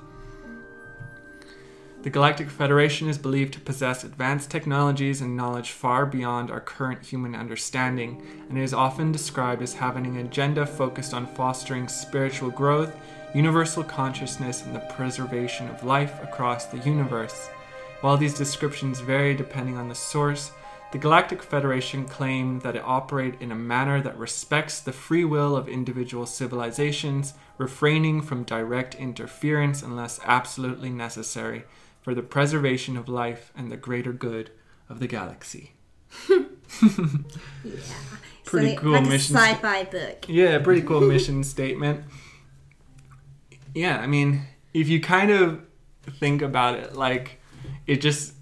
The 2.04 2.10
Galactic 2.12 2.50
Federation 2.52 3.10
is 3.10 3.18
believed 3.18 3.54
to 3.56 3.60
possess 3.60 4.04
advanced 4.04 4.52
technologies 4.52 5.22
and 5.22 5.36
knowledge 5.36 5.72
far 5.72 6.06
beyond 6.06 6.52
our 6.52 6.62
current 6.62 7.04
human 7.04 7.36
understanding, 7.36 8.22
and 8.48 8.58
is 8.58 8.74
often 8.74 9.12
described 9.12 9.62
as 9.62 9.74
having 9.74 10.06
an 10.06 10.18
agenda 10.18 10.66
focused 10.66 11.14
on 11.14 11.26
fostering 11.26 11.88
spiritual 11.88 12.52
growth 12.52 12.96
universal 13.36 13.84
consciousness, 13.84 14.66
and 14.66 14.74
the 14.74 14.80
preservation 14.80 15.68
of 15.68 15.84
life 15.84 16.24
across 16.24 16.66
the 16.68 16.78
universe. 16.80 17.50
While 18.00 18.16
these 18.16 18.34
descriptions 18.38 19.02
vary 19.02 19.36
depending 19.36 19.78
on 19.78 19.90
the 19.90 19.96
source, 19.96 20.52
the 20.94 20.98
Galactic 20.98 21.44
Federation 21.44 22.06
claim 22.06 22.60
that 22.62 22.78
it 22.78 22.84
operate 22.86 23.42
in 23.42 23.52
a 23.52 23.56
manner 23.56 24.00
that 24.02 24.18
respects 24.18 24.80
the 24.80 24.94
free 24.94 25.26
will 25.26 25.58
of 25.58 25.68
individual 25.68 26.26
civilizations, 26.26 27.34
refraining 27.58 28.22
from 28.22 28.44
direct 28.44 28.96
interference 28.96 29.84
unless 29.84 30.22
absolutely 30.24 30.90
necessary 30.90 31.66
for 32.02 32.16
the 32.16 32.22
preservation 32.24 32.96
of 32.96 33.10
life 33.10 33.52
and 33.54 33.70
the 33.70 33.76
greater 33.76 34.14
good 34.14 34.50
of 34.88 35.02
the 35.02 35.08
galaxy. 35.08 35.74
yeah. 36.30 36.40
pretty 38.46 38.76
so 38.76 38.82
cool 38.82 38.92
like 38.92 39.04
mission. 39.08 39.36
sci-fi 39.36 39.82
sta- 39.82 39.92
book. 39.92 40.26
Yeah, 40.30 40.60
pretty 40.60 40.84
cool 40.88 41.02
mission 41.02 41.44
statement. 41.44 42.06
Yeah, 43.76 43.98
I 44.00 44.08
mean, 44.08 44.42
if 44.74 44.88
you 44.88 45.02
kind 45.02 45.30
of 45.32 45.60
think 46.10 46.42
about 46.42 46.76
it, 46.76 46.96
like 46.96 47.42
it 47.86 47.98
just 47.98 48.34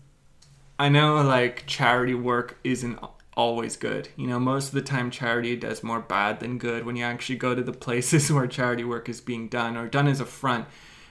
I 0.78 0.90
know 0.90 1.22
like 1.24 1.64
charity 1.66 2.14
work 2.14 2.60
isn't 2.64 3.00
always 3.36 3.76
good. 3.76 4.10
You 4.16 4.28
know, 4.28 4.40
most 4.40 4.68
of 4.68 4.74
the 4.76 4.84
time 4.84 5.10
charity 5.10 5.56
does 5.56 5.82
more 5.82 6.00
bad 6.00 6.40
than 6.40 6.60
good 6.60 6.86
when 6.86 6.96
you 6.96 7.04
actually 7.04 7.38
go 7.38 7.56
to 7.56 7.64
the 7.64 7.72
places 7.86 8.32
where 8.32 8.46
charity 8.46 8.84
work 8.84 9.10
is 9.10 9.20
being 9.22 9.48
done 9.48 9.76
or 9.76 9.88
done 9.88 10.08
as 10.08 10.20
a 10.22 10.26
front. 10.26 10.68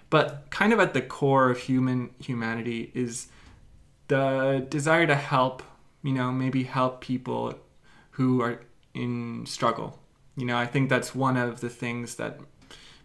But 0.08 0.46
kind 0.50 0.72
of 0.72 0.78
at 0.78 0.94
the 0.94 1.02
core 1.02 1.50
of 1.50 1.58
human 1.58 2.10
humanity 2.20 2.92
is 2.94 3.26
the 4.06 4.64
desire 4.68 5.06
to 5.08 5.16
help, 5.16 5.64
you 6.04 6.12
know, 6.12 6.30
maybe 6.30 6.62
help 6.62 7.00
people 7.00 7.58
who 8.12 8.40
are 8.40 8.60
in 8.94 9.46
struggle. 9.46 9.98
You 10.36 10.46
know, 10.46 10.56
I 10.56 10.66
think 10.66 10.90
that's 10.90 11.12
one 11.12 11.36
of 11.36 11.60
the 11.60 11.68
things 11.70 12.14
that 12.16 12.38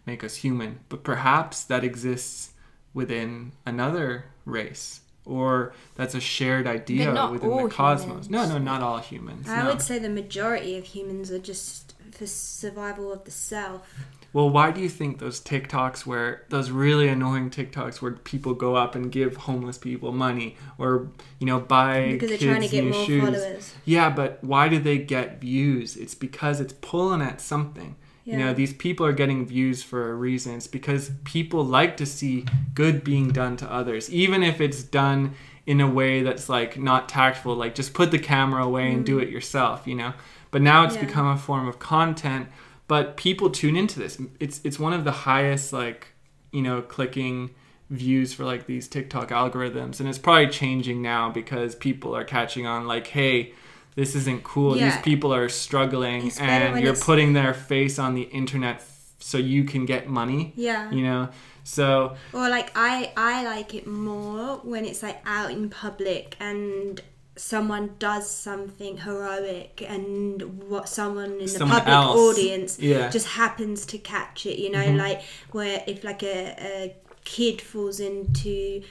make 0.08 0.24
us 0.24 0.36
human, 0.36 0.80
but 0.88 1.04
perhaps 1.04 1.62
that 1.64 1.84
exists 1.84 2.50
within 2.94 3.52
another 3.66 4.24
race 4.46 5.02
or 5.26 5.74
that's 5.94 6.14
a 6.14 6.20
shared 6.20 6.66
idea 6.66 7.08
within 7.30 7.64
the 7.64 7.68
cosmos. 7.68 8.08
Humans. 8.26 8.30
No, 8.30 8.48
no, 8.48 8.56
not 8.56 8.80
all 8.80 8.96
humans. 8.96 9.46
I 9.48 9.62
no. 9.62 9.68
would 9.68 9.82
say 9.82 9.98
the 9.98 10.08
majority 10.08 10.78
of 10.78 10.84
humans 10.84 11.30
are 11.30 11.38
just 11.38 11.92
for 12.12 12.26
survival 12.26 13.12
of 13.12 13.24
the 13.24 13.30
self. 13.30 13.94
Well, 14.32 14.48
why 14.48 14.70
do 14.70 14.80
you 14.80 14.88
think 14.88 15.18
those 15.18 15.38
TikToks 15.42 16.06
where 16.06 16.44
those 16.48 16.70
really 16.70 17.08
annoying 17.08 17.50
TikToks 17.50 17.96
where 18.00 18.12
people 18.12 18.54
go 18.54 18.74
up 18.74 18.94
and 18.94 19.12
give 19.12 19.36
homeless 19.36 19.76
people 19.76 20.12
money 20.12 20.56
or 20.78 21.08
you 21.38 21.46
know 21.46 21.60
buy 21.60 22.12
because 22.12 22.30
they're 22.30 22.38
trying 22.38 22.62
to 22.62 22.68
get 22.68 22.84
more 22.84 23.04
shoes. 23.04 23.24
followers. 23.24 23.74
Yeah, 23.84 24.08
but 24.08 24.42
why 24.42 24.68
do 24.70 24.78
they 24.78 24.96
get 24.96 25.42
views? 25.42 25.94
It's 25.98 26.14
because 26.14 26.58
it's 26.60 26.72
pulling 26.72 27.20
at 27.20 27.42
something. 27.42 27.96
Yeah. 28.28 28.34
You 28.36 28.44
know, 28.44 28.52
these 28.54 28.74
people 28.74 29.06
are 29.06 29.12
getting 29.14 29.46
views 29.46 29.82
for 29.82 30.10
a 30.10 30.14
reason. 30.14 30.52
It's 30.56 30.66
because 30.66 31.10
people 31.24 31.64
like 31.64 31.96
to 31.96 32.04
see 32.04 32.44
good 32.74 33.02
being 33.02 33.28
done 33.32 33.56
to 33.56 33.72
others, 33.72 34.12
even 34.12 34.42
if 34.42 34.60
it's 34.60 34.82
done 34.82 35.34
in 35.64 35.80
a 35.80 35.88
way 35.88 36.22
that's 36.22 36.46
like 36.46 36.78
not 36.78 37.08
tactful, 37.08 37.54
like 37.56 37.74
just 37.74 37.94
put 37.94 38.10
the 38.10 38.18
camera 38.18 38.62
away 38.64 38.90
mm. 38.90 38.94
and 38.96 39.06
do 39.06 39.18
mm. 39.18 39.22
it 39.22 39.30
yourself, 39.30 39.86
you 39.86 39.94
know. 39.94 40.12
But 40.50 40.60
now 40.60 40.84
it's 40.84 40.94
yeah. 40.96 41.06
become 41.06 41.26
a 41.26 41.38
form 41.38 41.66
of 41.66 41.78
content, 41.78 42.48
but 42.86 43.16
people 43.16 43.48
tune 43.48 43.76
into 43.76 43.98
this. 43.98 44.20
It's 44.38 44.60
it's 44.62 44.78
one 44.78 44.92
of 44.92 45.04
the 45.04 45.10
highest 45.12 45.72
like, 45.72 46.08
you 46.52 46.60
know, 46.60 46.82
clicking 46.82 47.54
views 47.88 48.34
for 48.34 48.44
like 48.44 48.66
these 48.66 48.88
TikTok 48.88 49.30
algorithms 49.30 50.00
and 50.00 50.06
it's 50.10 50.18
probably 50.18 50.48
changing 50.48 51.00
now 51.00 51.30
because 51.30 51.74
people 51.74 52.14
are 52.14 52.24
catching 52.24 52.66
on 52.66 52.86
like, 52.86 53.06
hey, 53.06 53.54
this 53.98 54.14
isn't 54.14 54.44
cool. 54.44 54.76
Yeah. 54.76 54.84
These 54.90 55.00
people 55.02 55.34
are 55.34 55.48
struggling, 55.48 56.30
and 56.38 56.80
you're 56.80 56.94
putting 56.94 57.32
their 57.32 57.52
face 57.52 57.98
on 57.98 58.14
the 58.14 58.22
internet 58.22 58.76
f- 58.76 59.10
so 59.18 59.38
you 59.38 59.64
can 59.64 59.84
get 59.86 60.08
money. 60.08 60.52
Yeah, 60.54 60.88
you 60.92 61.02
know. 61.02 61.28
So 61.64 62.14
or 62.32 62.48
like 62.48 62.70
I 62.76 63.12
I 63.16 63.42
like 63.44 63.74
it 63.74 63.86
more 63.88 64.58
when 64.62 64.84
it's 64.84 65.02
like 65.02 65.18
out 65.26 65.50
in 65.50 65.68
public 65.68 66.36
and 66.38 67.00
someone 67.36 67.94
does 67.98 68.30
something 68.30 68.98
heroic 68.98 69.84
and 69.88 70.62
what 70.68 70.88
someone 70.88 71.32
in 71.40 71.46
the 71.52 71.66
public 71.66 71.86
else. 71.88 72.16
audience 72.18 72.78
yeah. 72.80 73.08
just 73.10 73.26
happens 73.28 73.86
to 73.86 73.96
catch 73.98 74.44
it 74.44 74.58
you 74.58 74.68
know 74.72 74.82
mm-hmm. 74.84 74.96
like 74.96 75.22
where 75.52 75.84
if 75.86 76.02
like 76.02 76.24
a, 76.24 76.56
a 76.60 76.96
kid 77.24 77.60
falls 77.62 78.00
into 78.00 78.82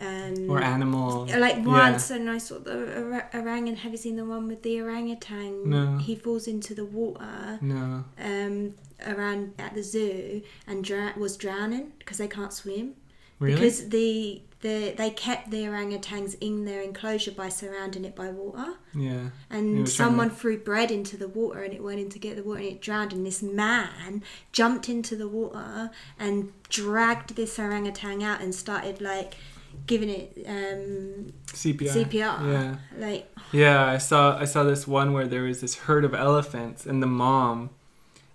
um, 0.00 0.48
or 0.48 0.62
animal. 0.62 1.30
Uh, 1.30 1.38
like 1.38 1.64
once, 1.64 2.10
yeah. 2.10 2.16
and 2.16 2.30
I 2.30 2.38
saw 2.38 2.58
the 2.58 2.98
or- 2.98 3.28
orangutan. 3.34 3.76
Have 3.80 3.92
you 3.92 3.98
seen 3.98 4.16
the 4.16 4.24
one 4.24 4.46
with 4.46 4.62
the 4.62 4.80
orangutan? 4.80 5.68
No. 5.68 5.96
He 5.98 6.14
falls 6.14 6.46
into 6.46 6.74
the 6.74 6.84
water. 6.84 7.58
No. 7.60 8.04
Um, 8.22 8.74
around 9.06 9.54
at 9.60 9.74
the 9.74 9.82
zoo 9.82 10.42
and 10.66 10.82
dr- 10.84 11.16
was 11.16 11.36
drowning 11.36 11.92
because 11.98 12.18
they 12.18 12.28
can't 12.28 12.52
swim. 12.52 12.94
Really? 13.40 13.54
Because 13.54 13.88
the 13.88 14.42
the 14.60 14.92
they 14.96 15.10
kept 15.10 15.50
the 15.50 15.64
orangutans 15.64 16.36
in 16.40 16.64
their 16.64 16.80
enclosure 16.82 17.30
by 17.32 17.48
surrounding 17.48 18.04
it 18.04 18.14
by 18.14 18.28
water. 18.28 18.74
Yeah. 18.94 19.30
And 19.50 19.88
someone 19.88 20.30
to... 20.30 20.34
threw 20.36 20.58
bread 20.58 20.92
into 20.92 21.16
the 21.16 21.28
water 21.28 21.62
and 21.62 21.72
it 21.74 21.82
went 21.82 21.98
in 22.00 22.08
to 22.10 22.20
get 22.20 22.36
the 22.36 22.44
water 22.44 22.58
and 22.60 22.68
it 22.68 22.80
drowned 22.80 23.12
and 23.12 23.26
this 23.26 23.42
man 23.42 24.22
jumped 24.52 24.88
into 24.88 25.16
the 25.16 25.28
water 25.28 25.90
and 26.18 26.52
dragged 26.68 27.34
this 27.34 27.58
orangutan 27.58 28.22
out 28.22 28.40
and 28.40 28.52
started 28.54 29.00
like 29.00 29.34
giving 29.86 30.08
it 30.08 30.44
um, 30.46 31.32
CPR. 31.46 31.90
CPR. 32.10 32.12
Yeah. 32.20 32.76
Like 32.98 33.32
Yeah, 33.52 33.84
I 33.86 33.98
saw 33.98 34.38
I 34.38 34.44
saw 34.44 34.62
this 34.64 34.86
one 34.86 35.12
where 35.12 35.26
there 35.26 35.42
was 35.42 35.60
this 35.60 35.74
herd 35.80 36.04
of 36.04 36.14
elephants 36.14 36.86
and 36.86 37.02
the 37.02 37.06
mom 37.06 37.70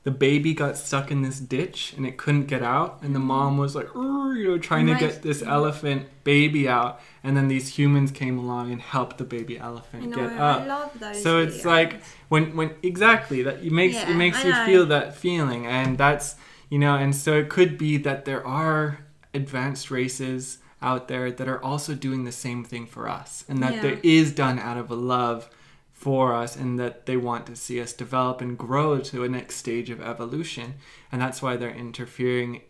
the 0.03 0.11
baby 0.11 0.53
got 0.53 0.75
stuck 0.75 1.11
in 1.11 1.21
this 1.21 1.39
ditch 1.39 1.93
and 1.95 2.05
it 2.05 2.17
couldn't 2.17 2.47
get 2.47 2.61
out 2.61 2.99
and 3.01 3.15
the 3.15 3.19
mom 3.19 3.55
mm. 3.55 3.59
was 3.61 3.73
like 3.73 3.87
you 3.95 4.47
know 4.49 4.57
trying 4.57 4.85
to 4.85 4.93
get 4.95 5.21
this 5.21 5.41
elephant 5.41 6.05
baby 6.25 6.67
out 6.67 6.99
and 7.23 7.37
then 7.37 7.47
these 7.47 7.77
humans 7.77 8.11
came 8.11 8.37
along 8.37 8.69
and 8.71 8.81
helped 8.81 9.17
the 9.17 9.23
baby 9.23 9.57
elephant 9.57 10.03
I 10.03 10.05
know. 10.07 10.15
get 10.17 10.37
up 10.37 10.61
I 10.61 10.65
love 10.65 10.99
those. 10.99 11.23
so 11.23 11.39
it's 11.39 11.63
like 11.63 12.01
when 12.27 12.53
when 12.57 12.75
exactly 12.83 13.43
that 13.43 13.63
makes 13.63 13.95
Yeah, 13.95 14.11
it 14.11 14.15
makes 14.15 14.43
I 14.43 14.47
you 14.47 14.51
know. 14.51 14.65
feel 14.65 14.85
that 14.87 15.15
feeling 15.15 15.65
and 15.67 15.97
that's 15.97 16.35
you 16.69 16.79
know 16.79 16.95
and 16.97 17.15
so 17.15 17.37
it 17.37 17.47
could 17.47 17.77
be 17.77 17.95
that 17.97 18.25
there 18.25 18.45
are 18.45 19.05
advanced 19.33 19.89
races 19.89 20.57
out 20.83 21.07
there 21.07 21.31
that 21.31 21.47
are 21.47 21.63
also 21.63 21.95
doing 21.95 22.25
the 22.25 22.31
same 22.31 22.63
thing 22.63 22.85
for 22.85 23.07
us 23.09 23.45
and 23.47 23.63
that 23.63 23.75
yeah. 23.75 23.81
there 23.81 23.99
is 24.03 24.33
done 24.35 24.59
out 24.59 24.77
of 24.77 24.91
a 24.91 24.95
love 24.95 25.49
for 25.93 26.33
us 26.33 26.55
and 26.57 26.77
that 26.77 27.05
they 27.05 27.15
want 27.15 27.45
to 27.45 27.55
see 27.55 27.79
us 27.79 27.93
develop 27.93 28.41
and 28.41 28.57
grow 28.57 28.99
to 28.99 29.23
a 29.23 29.29
next 29.29 29.55
stage 29.55 29.89
of 29.89 30.01
evolution 30.01 30.73
and 31.11 31.21
that's 31.21 31.41
why 31.41 31.55
they're 31.55 31.71
interfering 31.73 32.61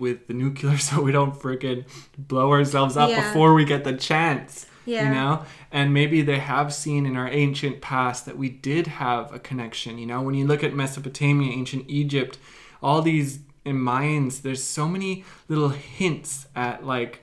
with 0.00 0.26
the 0.26 0.34
nuclear 0.34 0.76
so 0.78 1.00
we 1.00 1.12
don't 1.12 1.36
freaking 1.36 1.86
blow 2.18 2.50
ourselves 2.50 2.96
up 2.96 3.08
yeah. 3.08 3.22
before 3.28 3.54
we 3.54 3.64
get 3.64 3.84
the 3.84 3.96
chance 3.96 4.66
yeah. 4.84 5.08
you 5.08 5.14
know 5.14 5.44
and 5.70 5.94
maybe 5.94 6.20
they 6.22 6.38
have 6.40 6.74
seen 6.74 7.06
in 7.06 7.16
our 7.16 7.28
ancient 7.28 7.80
past 7.80 8.26
that 8.26 8.36
we 8.36 8.48
did 8.48 8.88
have 8.88 9.32
a 9.32 9.38
connection 9.38 9.96
you 9.98 10.06
know 10.06 10.20
when 10.20 10.34
you 10.34 10.44
look 10.44 10.64
at 10.64 10.74
mesopotamia 10.74 11.52
ancient 11.52 11.88
egypt 11.88 12.36
all 12.82 13.00
these 13.00 13.38
in 13.64 13.76
mayans 13.78 14.42
there's 14.42 14.64
so 14.64 14.88
many 14.88 15.24
little 15.46 15.68
hints 15.68 16.48
at 16.56 16.84
like 16.84 17.20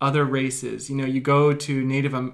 other 0.00 0.24
races. 0.24 0.88
You 0.90 0.96
know, 0.96 1.04
you 1.04 1.20
go 1.20 1.52
to 1.52 1.84
Native 1.84 2.14
uh, 2.14 2.30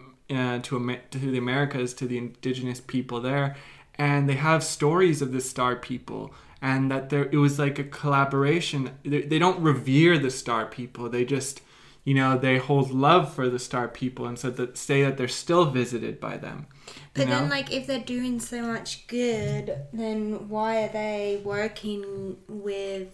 to 0.59 0.96
to 1.11 1.18
the 1.18 1.38
Americas 1.38 1.94
to 1.94 2.07
the 2.07 2.18
indigenous 2.18 2.81
people 2.81 3.20
there, 3.20 3.57
and 3.96 4.29
they 4.29 4.35
have 4.35 4.64
stories 4.64 5.22
of 5.22 5.33
the 5.33 5.40
star 5.40 5.77
people. 5.77 6.35
And 6.64 6.92
that 6.92 7.11
there, 7.11 7.29
it 7.33 7.38
was 7.38 7.59
like 7.59 7.81
a 7.81 7.85
collaboration. 7.85 8.92
They, 9.05 9.22
they 9.22 9.40
don't 9.40 9.59
revere 9.61 10.16
the 10.16 10.31
star 10.31 10.64
people. 10.64 11.09
They 11.09 11.25
just, 11.25 11.61
you 12.05 12.14
know, 12.14 12.38
they 12.38 12.59
hold 12.59 12.92
love 12.92 13.35
for 13.35 13.48
the 13.48 13.59
star 13.59 13.88
people, 13.88 14.27
and 14.27 14.38
so 14.38 14.48
that 14.51 14.79
say 14.79 15.03
that 15.03 15.16
they're 15.16 15.27
still 15.27 15.64
visited 15.64 16.20
by 16.20 16.37
them. 16.37 16.66
But 17.14 17.27
know? 17.29 17.40
then, 17.40 17.48
like, 17.51 17.72
if 17.72 17.88
they're 17.88 17.98
doing 17.98 18.38
so 18.38 18.62
much 18.62 19.09
good, 19.09 19.77
then 19.92 20.48
why 20.48 20.85
are 20.85 20.88
they 20.92 21.40
working 21.44 22.37
with 22.48 23.09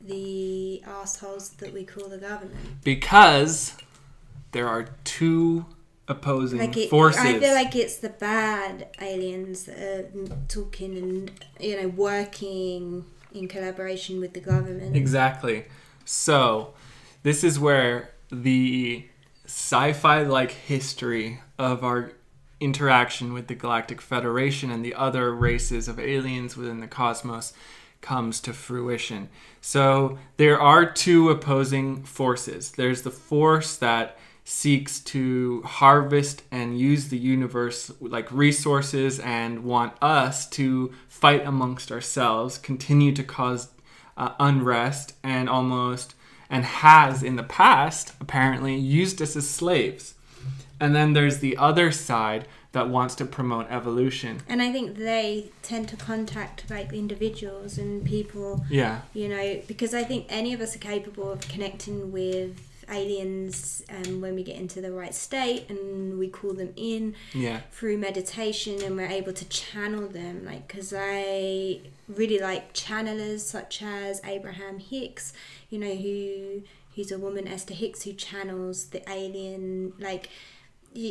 the 0.00 0.82
assholes 0.84 1.50
that 1.50 1.72
we 1.72 1.84
call 1.84 2.08
the 2.08 2.18
government. 2.18 2.54
Because 2.84 3.74
there 4.52 4.68
are 4.68 4.88
two 5.04 5.64
opposing 6.06 6.58
like 6.58 6.76
it, 6.76 6.90
forces. 6.90 7.20
I 7.20 7.38
feel 7.38 7.52
like 7.52 7.76
it's 7.76 7.98
the 7.98 8.08
bad 8.08 8.88
aliens 9.00 9.64
that 9.64 10.10
are 10.14 10.36
talking 10.48 10.96
and 10.96 11.30
you 11.60 11.80
know 11.80 11.88
working 11.88 13.04
in 13.32 13.48
collaboration 13.48 14.20
with 14.20 14.32
the 14.32 14.40
government. 14.40 14.96
Exactly. 14.96 15.66
So 16.04 16.72
this 17.24 17.44
is 17.44 17.58
where 17.60 18.12
the 18.32 19.06
sci-fi 19.44 20.22
like 20.22 20.52
history 20.52 21.40
of 21.58 21.82
our 21.84 22.12
interaction 22.60 23.32
with 23.32 23.46
the 23.48 23.54
Galactic 23.54 24.00
Federation 24.00 24.70
and 24.70 24.84
the 24.84 24.94
other 24.94 25.34
races 25.34 25.88
of 25.88 25.98
aliens 25.98 26.56
within 26.56 26.80
the 26.80 26.88
cosmos 26.88 27.52
comes 28.00 28.40
to 28.40 28.52
fruition. 28.52 29.28
So 29.60 30.18
there 30.36 30.60
are 30.60 30.88
two 30.90 31.30
opposing 31.30 32.04
forces. 32.04 32.72
There's 32.72 33.02
the 33.02 33.10
force 33.10 33.76
that 33.76 34.16
seeks 34.44 35.00
to 35.00 35.62
harvest 35.62 36.42
and 36.50 36.78
use 36.78 37.08
the 37.08 37.18
universe 37.18 37.90
like 38.00 38.32
resources 38.32 39.20
and 39.20 39.62
want 39.62 39.92
us 40.00 40.48
to 40.48 40.92
fight 41.06 41.44
amongst 41.44 41.92
ourselves, 41.92 42.56
continue 42.56 43.12
to 43.12 43.22
cause 43.22 43.68
uh, 44.16 44.32
unrest 44.40 45.14
and 45.22 45.48
almost 45.50 46.14
and 46.48 46.64
has 46.64 47.22
in 47.22 47.36
the 47.36 47.42
past 47.42 48.14
apparently 48.22 48.74
used 48.74 49.20
us 49.20 49.36
as 49.36 49.48
slaves. 49.48 50.14
And 50.80 50.94
then 50.96 51.12
there's 51.12 51.40
the 51.40 51.56
other 51.58 51.92
side 51.92 52.46
that 52.72 52.88
wants 52.88 53.14
to 53.16 53.24
promote 53.24 53.66
evolution. 53.70 54.40
And 54.48 54.60
I 54.60 54.70
think 54.72 54.96
they 54.96 55.50
tend 55.62 55.88
to 55.88 55.96
contact 55.96 56.68
like 56.68 56.92
individuals 56.92 57.78
and 57.78 58.04
people. 58.04 58.64
Yeah. 58.68 59.00
You 59.14 59.28
know, 59.28 59.60
because 59.66 59.94
I 59.94 60.02
think 60.04 60.26
any 60.28 60.52
of 60.52 60.60
us 60.60 60.76
are 60.76 60.80
capable 60.80 61.30
of 61.30 61.40
connecting 61.48 62.12
with 62.12 62.64
aliens 62.90 63.82
um, 63.90 64.20
when 64.22 64.34
we 64.34 64.42
get 64.42 64.56
into 64.56 64.80
the 64.80 64.90
right 64.90 65.14
state 65.14 65.66
and 65.68 66.18
we 66.18 66.26
call 66.28 66.54
them 66.54 66.72
in 66.74 67.14
yeah. 67.34 67.60
through 67.70 67.98
meditation 67.98 68.82
and 68.82 68.96
we're 68.96 69.06
able 69.06 69.30
to 69.32 69.44
channel 69.50 70.08
them 70.08 70.42
like 70.46 70.66
because 70.66 70.94
i 70.96 71.78
really 72.08 72.38
like 72.40 72.72
channelers 72.72 73.40
such 73.40 73.82
as 73.82 74.22
abraham 74.24 74.78
hicks 74.78 75.34
you 75.68 75.78
know 75.78 75.94
who 75.96 76.62
who's 76.94 77.12
a 77.12 77.18
woman 77.18 77.46
esther 77.46 77.74
hicks 77.74 78.04
who 78.04 78.12
channels 78.14 78.86
the 78.86 79.02
alien 79.10 79.92
like 79.98 80.30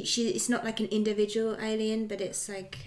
she 0.04 0.28
it's 0.28 0.50
not 0.50 0.66
like 0.66 0.80
an 0.80 0.88
individual 0.88 1.56
alien, 1.62 2.08
but 2.08 2.20
it's 2.20 2.50
like 2.50 2.78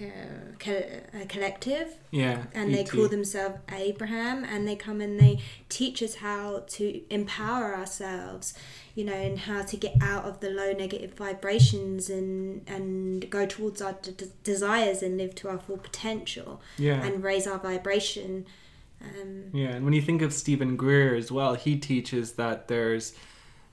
a, 0.66 1.18
a 1.22 1.26
collective. 1.26 1.96
Yeah. 2.10 2.44
And 2.52 2.74
they 2.74 2.84
call 2.84 3.08
themselves 3.08 3.58
Abraham, 3.72 4.44
and 4.44 4.66
they 4.68 4.76
come 4.76 5.00
and 5.00 5.18
they 5.18 5.38
teach 5.68 6.02
us 6.02 6.16
how 6.16 6.64
to 6.68 7.00
empower 7.12 7.74
ourselves, 7.74 8.52
you 8.94 9.04
know, 9.04 9.14
and 9.14 9.38
how 9.38 9.62
to 9.62 9.76
get 9.76 9.94
out 10.02 10.24
of 10.24 10.40
the 10.40 10.50
low 10.50 10.72
negative 10.72 11.14
vibrations 11.14 12.10
and 12.10 12.62
and 12.68 13.30
go 13.30 13.46
towards 13.46 13.80
our 13.80 13.96
desires 14.44 15.02
and 15.02 15.16
live 15.16 15.34
to 15.36 15.48
our 15.48 15.58
full 15.58 15.78
potential. 15.78 16.60
Yeah. 16.76 17.02
And 17.02 17.22
raise 17.24 17.46
our 17.46 17.58
vibration. 17.58 18.46
Um, 19.02 19.44
yeah, 19.54 19.68
and 19.68 19.84
when 19.84 19.94
you 19.94 20.02
think 20.02 20.20
of 20.20 20.32
Steven 20.34 20.76
Greer 20.76 21.14
as 21.14 21.32
well, 21.32 21.54
he 21.54 21.78
teaches 21.78 22.32
that 22.32 22.68
there's 22.68 23.14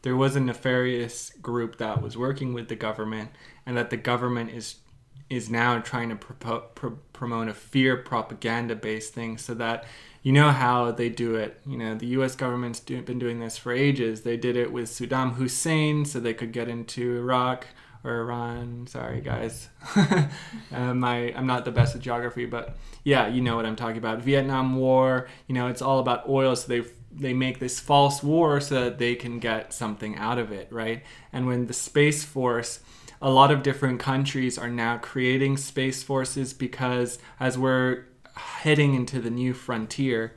there 0.01 0.15
was 0.15 0.35
a 0.35 0.39
nefarious 0.39 1.31
group 1.41 1.77
that 1.77 2.01
was 2.01 2.17
working 2.17 2.53
with 2.53 2.67
the 2.67 2.75
government 2.75 3.31
and 3.65 3.75
that 3.77 3.89
the 3.89 3.97
government 3.97 4.51
is 4.51 4.77
is 5.29 5.49
now 5.49 5.77
trying 5.79 6.07
to 6.07 6.15
propo- 6.15 6.63
pro- 6.73 6.99
promote 7.11 7.49
a 7.49 7.53
fear 7.53 7.97
propaganda 7.97 8.75
based 8.75 9.13
thing 9.13 9.37
so 9.37 9.53
that 9.53 9.83
you 10.23 10.31
know 10.31 10.49
how 10.51 10.91
they 10.91 11.09
do 11.09 11.35
it 11.35 11.59
you 11.65 11.77
know 11.77 11.95
the 11.95 12.07
US 12.07 12.35
government's 12.35 12.79
do, 12.79 13.01
been 13.01 13.19
doing 13.19 13.39
this 13.39 13.57
for 13.57 13.71
ages 13.73 14.21
they 14.21 14.37
did 14.37 14.55
it 14.55 14.71
with 14.71 14.89
Saddam 14.89 15.33
Hussein 15.33 16.05
so 16.05 16.19
they 16.19 16.33
could 16.33 16.53
get 16.53 16.69
into 16.69 17.17
Iraq 17.17 17.67
or 18.05 18.21
Iran 18.21 18.87
sorry 18.87 19.19
guys 19.19 19.67
my 19.97 20.11
um, 20.71 21.03
I'm 21.03 21.47
not 21.47 21.65
the 21.65 21.71
best 21.71 21.93
at 21.95 22.01
geography 22.01 22.45
but 22.45 22.77
yeah 23.03 23.27
you 23.27 23.41
know 23.41 23.57
what 23.57 23.65
I'm 23.65 23.75
talking 23.75 23.97
about 23.97 24.19
Vietnam 24.19 24.77
war 24.77 25.27
you 25.47 25.55
know 25.55 25.67
it's 25.67 25.81
all 25.81 25.99
about 25.99 26.29
oil 26.29 26.55
so 26.55 26.67
they 26.69 26.85
they 27.19 27.33
make 27.33 27.59
this 27.59 27.79
false 27.79 28.21
war 28.23 28.59
so 28.61 28.85
that 28.85 28.99
they 28.99 29.15
can 29.15 29.39
get 29.39 29.73
something 29.73 30.15
out 30.17 30.37
of 30.37 30.51
it, 30.51 30.67
right? 30.71 31.03
And 31.33 31.47
when 31.47 31.67
the 31.67 31.73
space 31.73 32.23
force 32.23 32.79
a 33.19 33.31
lot 33.31 33.49
of 33.49 33.63
different 33.63 33.99
countries 33.99 34.59
are 34.59 34.69
now 34.69 34.95
creating 34.99 35.57
space 35.57 36.03
forces 36.03 36.53
because 36.53 37.17
as 37.39 37.57
we're 37.57 38.03
heading 38.35 38.93
into 38.93 39.19
the 39.21 39.29
new 39.31 39.55
frontier 39.55 40.31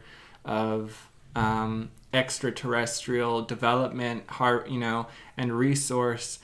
of 0.47 1.11
um, 1.37 1.91
extraterrestrial 2.15 3.43
development, 3.43 4.27
heart, 4.31 4.67
you 4.71 4.81
know, 4.81 5.07
and 5.37 5.53
resource, 5.53 6.39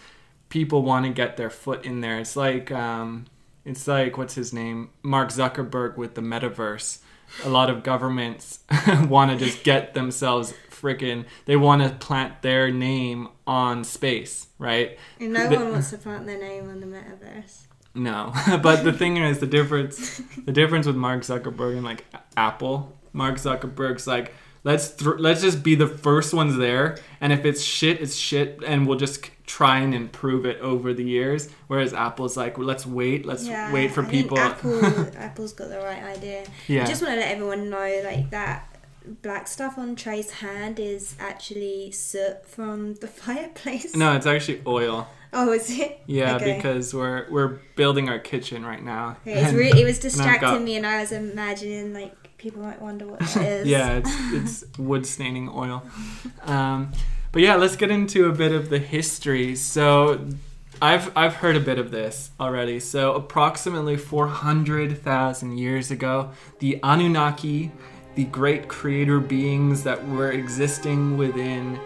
people 0.51 0.83
want 0.83 1.07
to 1.07 1.11
get 1.11 1.39
their 1.39 1.49
foot 1.49 1.83
in 1.87 2.03
there. 2.03 2.19
It's 2.19 2.37
like 2.37 2.71
um, 2.71 3.25
it's 3.65 3.89
like 3.89 4.19
what's 4.19 4.35
his 4.35 4.53
name, 4.53 4.91
Mark 5.03 5.31
Zuckerberg 5.31 5.97
with 5.97 6.17
the 6.17 6.21
metaverse 6.21 6.99
a 7.45 7.49
lot 7.49 7.71
of 7.71 7.83
governments 7.83 8.61
want 9.09 9.31
to 9.37 9.45
just 9.45 9.65
get 9.65 9.95
themselves 9.95 10.55
freaking 10.71 11.25
they 11.47 11.57
want 11.57 11.83
to 11.83 11.89
plant 12.07 12.43
their 12.43 12.71
name 12.71 13.29
on 13.47 13.83
space 13.83 14.47
right 14.59 14.99
and 15.19 15.33
no 15.33 15.49
the, 15.49 15.57
one 15.57 15.71
wants 15.73 15.91
to 15.91 15.97
plant 15.99 16.27
their 16.27 16.39
name 16.39 16.69
on 16.69 16.81
the 16.81 16.87
metaverse 16.87 17.63
no 17.95 18.31
but 18.63 18.85
the 18.85 18.93
thing 18.93 19.17
is 19.17 19.39
the 19.39 19.47
difference 19.47 20.21
the 20.45 20.53
difference 20.53 20.87
with 20.87 20.97
mark 20.97 21.23
zuckerberg 21.23 21.73
and 21.75 21.85
like 21.85 22.05
apple 22.37 22.95
mark 23.15 23.37
zuckerberg's 23.37 24.07
like 24.07 24.35
Let's 24.67 24.91
th- 24.91 25.19
let's 25.21 25.43
just 25.43 25.63
be 25.63 25.77
the 25.77 25.87
first 25.87 26.35
ones 26.35 26.57
there, 26.57 26.99
and 27.21 27.33
if 27.33 27.45
it's 27.45 27.63
shit, 27.63 28.01
it's 28.01 28.17
shit, 28.17 28.61
and 28.67 28.85
we'll 28.85 28.99
just 28.99 29.31
try 29.47 29.79
and 29.79 29.95
improve 29.95 30.45
it 30.45 30.59
over 30.59 30.93
the 30.93 31.05
years. 31.05 31.49
Whereas 31.69 31.95
Apple's 31.95 32.37
like, 32.37 32.59
let's 32.59 32.85
wait, 32.85 33.25
let's 33.25 33.47
yeah, 33.47 33.73
wait 33.73 33.93
for 33.93 34.03
I 34.05 34.11
people. 34.11 34.37
Apple, 34.37 34.85
Apple's 35.17 35.53
got 35.53 35.69
the 35.69 35.79
right 35.79 36.03
idea. 36.03 36.47
Yeah. 36.67 36.83
I 36.83 36.87
just 36.87 37.01
want 37.01 37.15
to 37.15 37.21
let 37.21 37.31
everyone 37.31 37.71
know 37.71 38.03
like 38.05 38.31
that 38.31 38.77
black 39.23 39.47
stuff 39.47 39.79
on 39.79 39.95
Trey's 39.95 40.33
hand 40.33 40.81
is 40.81 41.15
actually 41.21 41.93
soot 41.93 42.45
from 42.45 42.95
the 42.95 43.07
fireplace. 43.07 43.95
No, 43.95 44.17
it's 44.17 44.27
actually 44.27 44.63
oil. 44.67 45.07
Oh, 45.33 45.53
is 45.53 45.71
it? 45.79 46.01
Yeah, 46.09 46.35
okay. 46.37 46.57
because 46.57 46.93
we're 46.93 47.31
we're 47.31 47.61
building 47.77 48.09
our 48.09 48.19
kitchen 48.19 48.67
right 48.67 48.83
now. 48.83 49.17
Okay, 49.25 49.41
it's 49.45 49.53
really, 49.53 49.81
it 49.81 49.85
was 49.85 50.01
distracting 50.01 50.41
got, 50.41 50.61
me, 50.61 50.77
and 50.77 50.85
I 50.85 51.03
was 51.03 51.13
imagining 51.13 51.93
like 51.95 52.26
people 52.39 52.63
might 52.63 52.81
wonder 52.81 53.07
what 53.07 53.21
that 53.21 53.37
is. 53.43 53.67
yeah, 53.67 53.93
it's, 54.05 54.15
it's 54.65 54.79
wood 54.79 55.07
staining 55.07 55.49
oil. 55.49 55.83
Um, 56.43 56.93
but 57.33 57.43
yeah, 57.43 57.57
let's 57.57 57.77
get 57.77 57.91
into 57.91 58.27
a 58.29 58.33
bit 58.33 58.53
of 58.53 58.69
the 58.71 58.79
history. 58.79 59.55
So 59.57 60.27
I've 60.81 61.17
I've 61.17 61.35
heard 61.37 61.57
a 61.57 61.61
bit 61.61 61.79
of 61.79 61.91
this 61.91 62.31
already. 62.41 62.81
So 62.81 63.15
approximately 63.15 63.97
400,000 63.97 65.59
years 65.59 65.91
ago, 65.91 66.31
the 66.59 66.79
Anunnaki, 66.83 67.73
the 68.15 68.25
great 68.25 68.69
creator 68.69 69.21
beings 69.21 69.83
that 69.85 70.07
were 70.09 70.33
existing 70.33 71.17
within 71.17 71.79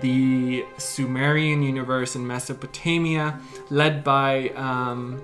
the 0.00 0.64
Sumerian 0.78 1.62
universe 1.62 2.16
in 2.16 2.26
Mesopotamia, 2.26 3.38
led 3.70 4.02
by 4.02 4.48
um, 4.50 5.22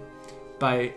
by 0.59 0.93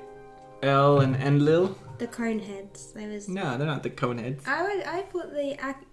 El 0.62 1.00
and 1.02 1.16
Enlil, 1.16 1.76
the 2.02 2.08
Coneheads. 2.08 2.92
They 2.92 3.08
was 3.08 3.30
No, 3.30 3.58
they're 3.58 3.66
not 3.68 3.84
the 3.84 3.90
Coneheads. 3.92 4.46
I 4.46 4.64
would 4.64 4.86
I 4.86 5.02
put 5.04 5.32
the 5.32 5.54
Ak- 5.64 5.86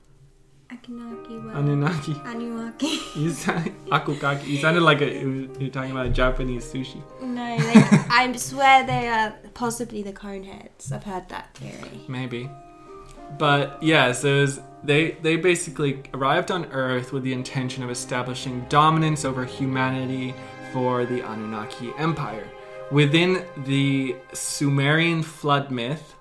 Akinaki 0.72 1.44
word. 1.44 1.56
Anunnaki. 1.56 2.14
Anunnaki. 2.24 2.98
You 3.16 3.30
sound, 3.30 3.66
akukaki. 3.86 4.46
You 4.46 4.58
sounded 4.58 4.82
like 4.82 5.00
a, 5.02 5.10
you 5.14 5.46
are 5.60 5.68
talking 5.68 5.90
about 5.92 6.06
a 6.06 6.10
Japanese 6.10 6.64
sushi. 6.70 7.00
No, 7.22 7.46
they, 7.56 7.84
I 8.18 8.30
swear 8.36 8.86
they 8.86 9.06
are 9.08 9.34
possibly 9.54 10.02
the 10.02 10.12
Coneheads. 10.12 10.90
I've 10.92 11.04
heard 11.04 11.28
that 11.30 11.54
theory. 11.54 12.00
Maybe. 12.08 12.50
But 13.38 13.82
yeah, 13.82 14.12
so 14.12 14.40
was, 14.40 14.60
they 14.82 15.12
they 15.26 15.36
basically 15.36 16.02
arrived 16.14 16.50
on 16.50 16.64
Earth 16.66 17.12
with 17.12 17.22
the 17.22 17.34
intention 17.34 17.82
of 17.82 17.90
establishing 17.90 18.64
dominance 18.70 19.24
over 19.26 19.44
humanity 19.44 20.32
for 20.72 21.04
the 21.04 21.20
Anunnaki 21.20 21.92
Empire 21.98 22.48
within 22.90 23.46
the 23.56 24.16
Sumerian 24.32 25.22
flood 25.22 25.70
myth, 25.70 26.14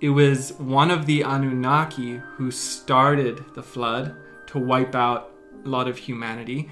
it 0.00 0.10
was 0.10 0.52
one 0.54 0.90
of 0.90 1.06
the 1.06 1.22
Anunnaki 1.22 2.16
who 2.36 2.50
started 2.50 3.44
the 3.54 3.62
flood 3.62 4.14
to 4.48 4.58
wipe 4.58 4.94
out 4.94 5.32
a 5.64 5.68
lot 5.68 5.88
of 5.88 5.96
humanity. 5.98 6.68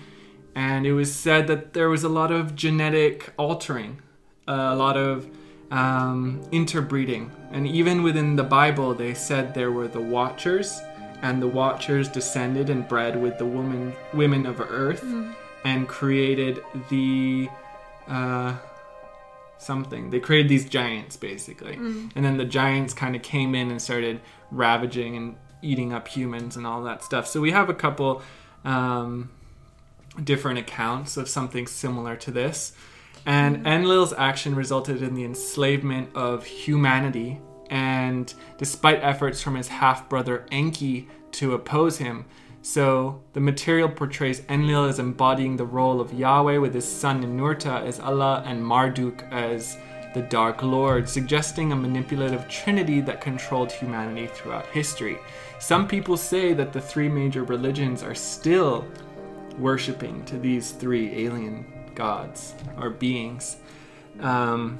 And 0.55 0.87
it 0.87 0.93
was 0.93 1.12
said 1.12 1.47
that 1.49 1.73
there 1.73 1.88
was 1.88 2.05
a 2.05 2.09
lot 2.09 2.31
of 2.31 2.55
genetic 2.55 3.33
altering, 3.37 4.01
a 4.47 4.75
lot 4.77 4.97
of 4.97 5.29
um, 5.71 6.43
interbreeding. 6.53 7.33
And 7.51 7.67
even 7.67 8.03
within 8.03 8.37
the 8.37 8.45
Bible, 8.45 8.95
they 8.95 9.14
said 9.14 9.55
there 9.55 9.73
were 9.73 9.88
the 9.88 10.01
Watchers, 10.01 10.81
and 11.23 11.43
the 11.43 11.49
Watchers 11.49 12.09
descended 12.09 12.71
and 12.71 12.87
bred 12.87 13.21
with 13.21 13.38
the 13.38 13.47
woman, 13.47 13.95
women 14.12 14.47
of 14.47 14.61
earth 14.61 15.03
mm 15.03 15.33
and 15.67 15.88
created 15.88 16.62
the. 16.90 17.49
Uh, 18.07 18.55
something. 19.59 20.11
They 20.11 20.21
created 20.21 20.49
these 20.51 20.69
giants 20.69 21.17
basically, 21.17 21.77
mm. 21.77 22.11
and 22.14 22.25
then 22.25 22.37
the 22.37 22.45
giants 22.45 22.95
kind 22.95 23.17
of 23.17 23.23
came 23.23 23.55
in 23.55 23.71
and 23.71 23.81
started 23.81 24.21
ravaging 24.51 25.17
and 25.17 25.37
eating 25.62 25.93
up 25.93 26.09
humans 26.09 26.57
and 26.57 26.67
all 26.67 26.83
that 26.85 27.03
stuff. 27.03 27.27
So 27.27 27.40
we 27.40 27.51
have 27.53 27.69
a 27.69 27.75
couple 27.75 28.23
um, 28.64 29.31
different 30.23 30.59
accounts 30.59 31.17
of 31.17 31.29
something 31.29 31.67
similar 31.67 32.17
to 32.17 32.31
this. 32.31 32.73
And 33.25 33.64
mm. 33.64 33.67
Enlil's 33.67 34.12
action 34.12 34.55
resulted 34.55 35.03
in 35.03 35.14
the 35.14 35.25
enslavement 35.25 36.14
of 36.14 36.45
humanity, 36.45 37.40
and 37.71 38.33
despite 38.59 39.03
efforts 39.03 39.43
from 39.43 39.55
his 39.55 39.69
half 39.69 40.09
brother 40.09 40.45
Enki 40.53 41.09
to 41.33 41.55
oppose 41.55 41.97
him, 41.99 42.27
so 42.66 43.20
the 43.35 43.40
material 43.40 43.90
portrays 43.90 44.40
Enlil 44.48 44.87
as 44.87 44.98
embodying 44.98 45.59
the 45.59 45.66
role 45.66 46.00
of 46.00 46.14
Yahweh, 46.14 46.57
with 46.57 46.72
his 46.72 46.87
son 46.90 47.22
Ninurta 47.22 47.83
as 47.85 48.00
Allah 48.00 48.42
and 48.46 48.64
Marduk 48.66 49.22
as 49.31 49.77
the 50.14 50.22
Dark 50.22 50.62
Lord, 50.62 51.07
suggesting 51.07 51.72
a 51.72 51.77
manipulative 51.77 52.48
trinity 52.48 53.03
that 53.03 53.20
controlled 53.20 53.70
humanity 53.70 54.29
throughout 54.29 54.64
history. 54.68 55.18
Some 55.59 55.87
people 55.87 56.16
say 56.16 56.55
that 56.55 56.72
the 56.72 56.81
three 56.81 57.07
major 57.07 57.44
religions 57.44 58.03
are 58.03 58.14
still 58.14 58.87
worshipping 59.59 60.24
to 60.24 60.38
these 60.38 60.70
three 60.70 61.11
alien 61.12 61.66
gods 61.94 62.55
or 62.81 62.88
beings. 62.88 63.59
Um, 64.20 64.79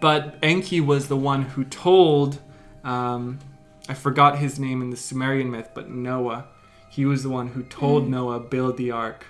but 0.00 0.36
Enki 0.44 0.80
was 0.80 1.08
the 1.08 1.16
one 1.16 1.42
who 1.42 1.64
told, 1.64 2.38
um, 2.84 3.40
I 3.88 3.94
forgot 3.94 4.38
his 4.38 4.60
name 4.60 4.80
in 4.82 4.90
the 4.90 4.96
Sumerian 4.96 5.50
myth, 5.50 5.70
but 5.74 5.90
Noah 5.90 6.44
he 6.92 7.06
was 7.06 7.22
the 7.22 7.30
one 7.30 7.48
who 7.48 7.62
told 7.62 8.04
mm. 8.04 8.08
Noah, 8.08 8.38
build 8.38 8.76
the 8.76 8.90
ark. 8.90 9.24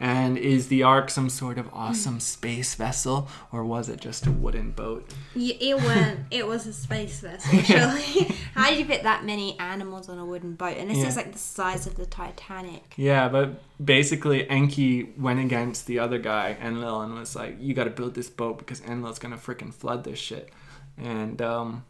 And 0.00 0.38
is 0.38 0.68
the 0.68 0.82
ark 0.82 1.10
some 1.10 1.28
sort 1.28 1.58
of 1.58 1.66
mm. 1.66 1.74
awesome 1.76 2.18
space 2.18 2.74
vessel, 2.74 3.28
or 3.52 3.62
was 3.62 3.90
it 3.90 4.00
just 4.00 4.26
a 4.26 4.30
wooden 4.30 4.70
boat? 4.70 5.12
Yeah, 5.34 5.54
it 5.60 5.76
was. 5.76 6.16
it 6.30 6.46
was 6.46 6.66
a 6.66 6.72
space 6.72 7.20
vessel. 7.20 7.60
Surely, 7.60 8.34
how 8.54 8.70
did 8.70 8.78
you 8.78 8.86
fit 8.86 9.02
that 9.02 9.22
many 9.22 9.58
animals 9.58 10.08
on 10.08 10.16
a 10.18 10.24
wooden 10.24 10.54
boat? 10.54 10.78
And 10.78 10.88
this 10.90 10.96
yeah. 10.96 11.08
is 11.08 11.16
like 11.16 11.30
the 11.34 11.38
size 11.38 11.86
of 11.86 11.96
the 11.96 12.06
Titanic. 12.06 12.94
Yeah, 12.96 13.28
but 13.28 13.60
basically, 13.84 14.48
Enki 14.48 15.12
went 15.18 15.40
against 15.40 15.86
the 15.86 15.98
other 15.98 16.18
guy, 16.18 16.56
Enlil, 16.58 17.02
and 17.02 17.12
was 17.14 17.36
like, 17.36 17.58
"You 17.60 17.74
got 17.74 17.84
to 17.84 17.90
build 17.90 18.14
this 18.14 18.30
boat 18.30 18.56
because 18.58 18.80
Enlil's 18.80 19.18
gonna 19.18 19.36
freaking 19.36 19.74
flood 19.74 20.04
this 20.04 20.18
shit." 20.18 20.48
And 20.96 21.42
um, 21.42 21.84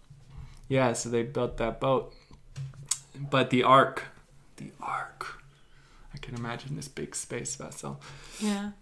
yeah, 0.68 0.92
so 0.92 1.08
they 1.08 1.22
built 1.22 1.56
that 1.58 1.80
boat. 1.80 2.12
But 3.16 3.50
the 3.50 3.62
ark 3.62 4.02
the 4.56 4.72
Ark. 4.80 5.42
I 6.14 6.18
can 6.18 6.34
imagine 6.34 6.76
this 6.76 6.88
big 6.88 7.14
space 7.14 7.56
vessel. 7.56 8.00
Yeah. 8.40 8.72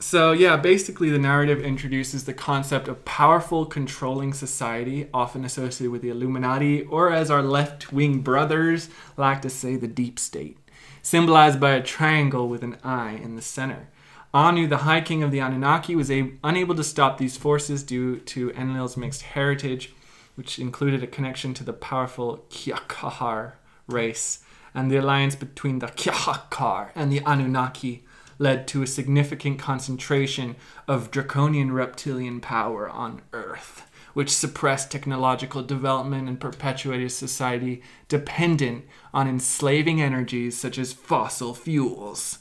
So, 0.00 0.32
yeah, 0.32 0.56
basically, 0.56 1.10
the 1.10 1.18
narrative 1.18 1.60
introduces 1.60 2.24
the 2.24 2.32
concept 2.32 2.88
of 2.88 3.04
powerful, 3.04 3.66
controlling 3.66 4.32
society, 4.32 5.08
often 5.12 5.44
associated 5.44 5.90
with 5.92 6.00
the 6.00 6.08
Illuminati, 6.08 6.82
or 6.84 7.12
as 7.12 7.30
our 7.30 7.42
left 7.42 7.92
wing 7.92 8.20
brothers 8.20 8.88
like 9.18 9.42
to 9.42 9.50
say, 9.50 9.76
the 9.76 9.86
deep 9.86 10.18
state, 10.18 10.58
symbolized 11.02 11.60
by 11.60 11.72
a 11.72 11.82
triangle 11.82 12.48
with 12.48 12.62
an 12.62 12.78
eye 12.82 13.20
in 13.22 13.36
the 13.36 13.42
center. 13.42 13.88
Anu, 14.32 14.66
the 14.66 14.78
High 14.78 15.00
King 15.02 15.22
of 15.22 15.32
the 15.32 15.40
Anunnaki, 15.40 15.94
was 15.94 16.10
a- 16.10 16.32
unable 16.42 16.74
to 16.76 16.84
stop 16.84 17.18
these 17.18 17.36
forces 17.36 17.82
due 17.82 18.16
to 18.20 18.50
Enlil's 18.52 18.96
mixed 18.96 19.22
heritage, 19.22 19.92
which 20.34 20.58
included 20.58 21.02
a 21.02 21.06
connection 21.08 21.52
to 21.54 21.64
the 21.64 21.72
powerful 21.74 22.46
Ciakahrr 22.48 23.52
race 23.86 24.42
and 24.74 24.90
the 24.90 24.96
alliance 24.96 25.34
between 25.34 25.78
the 25.80 25.86
Ciakahrr 25.88 26.90
and 26.94 27.10
the 27.12 27.22
Anunnaki 27.26 28.04
led 28.38 28.66
to 28.68 28.82
a 28.82 28.86
significant 28.86 29.58
concentration 29.58 30.56
of 30.88 31.10
draconian 31.10 31.72
reptilian 31.72 32.40
power 32.40 32.88
on 32.88 33.20
Earth, 33.32 33.86
which 34.14 34.30
suppressed 34.30 34.90
technological 34.90 35.62
development 35.62 36.28
and 36.28 36.40
perpetuated 36.40 37.06
a 37.08 37.10
society 37.10 37.82
dependent 38.08 38.84
on 39.12 39.28
enslaving 39.28 40.00
energies 40.00 40.56
such 40.56 40.78
as 40.78 40.92
fossil 40.94 41.54
fuels. 41.54 42.38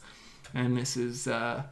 And 0.54 0.78
this 0.78 0.96
is 0.98 1.28
uh, 1.28 1.64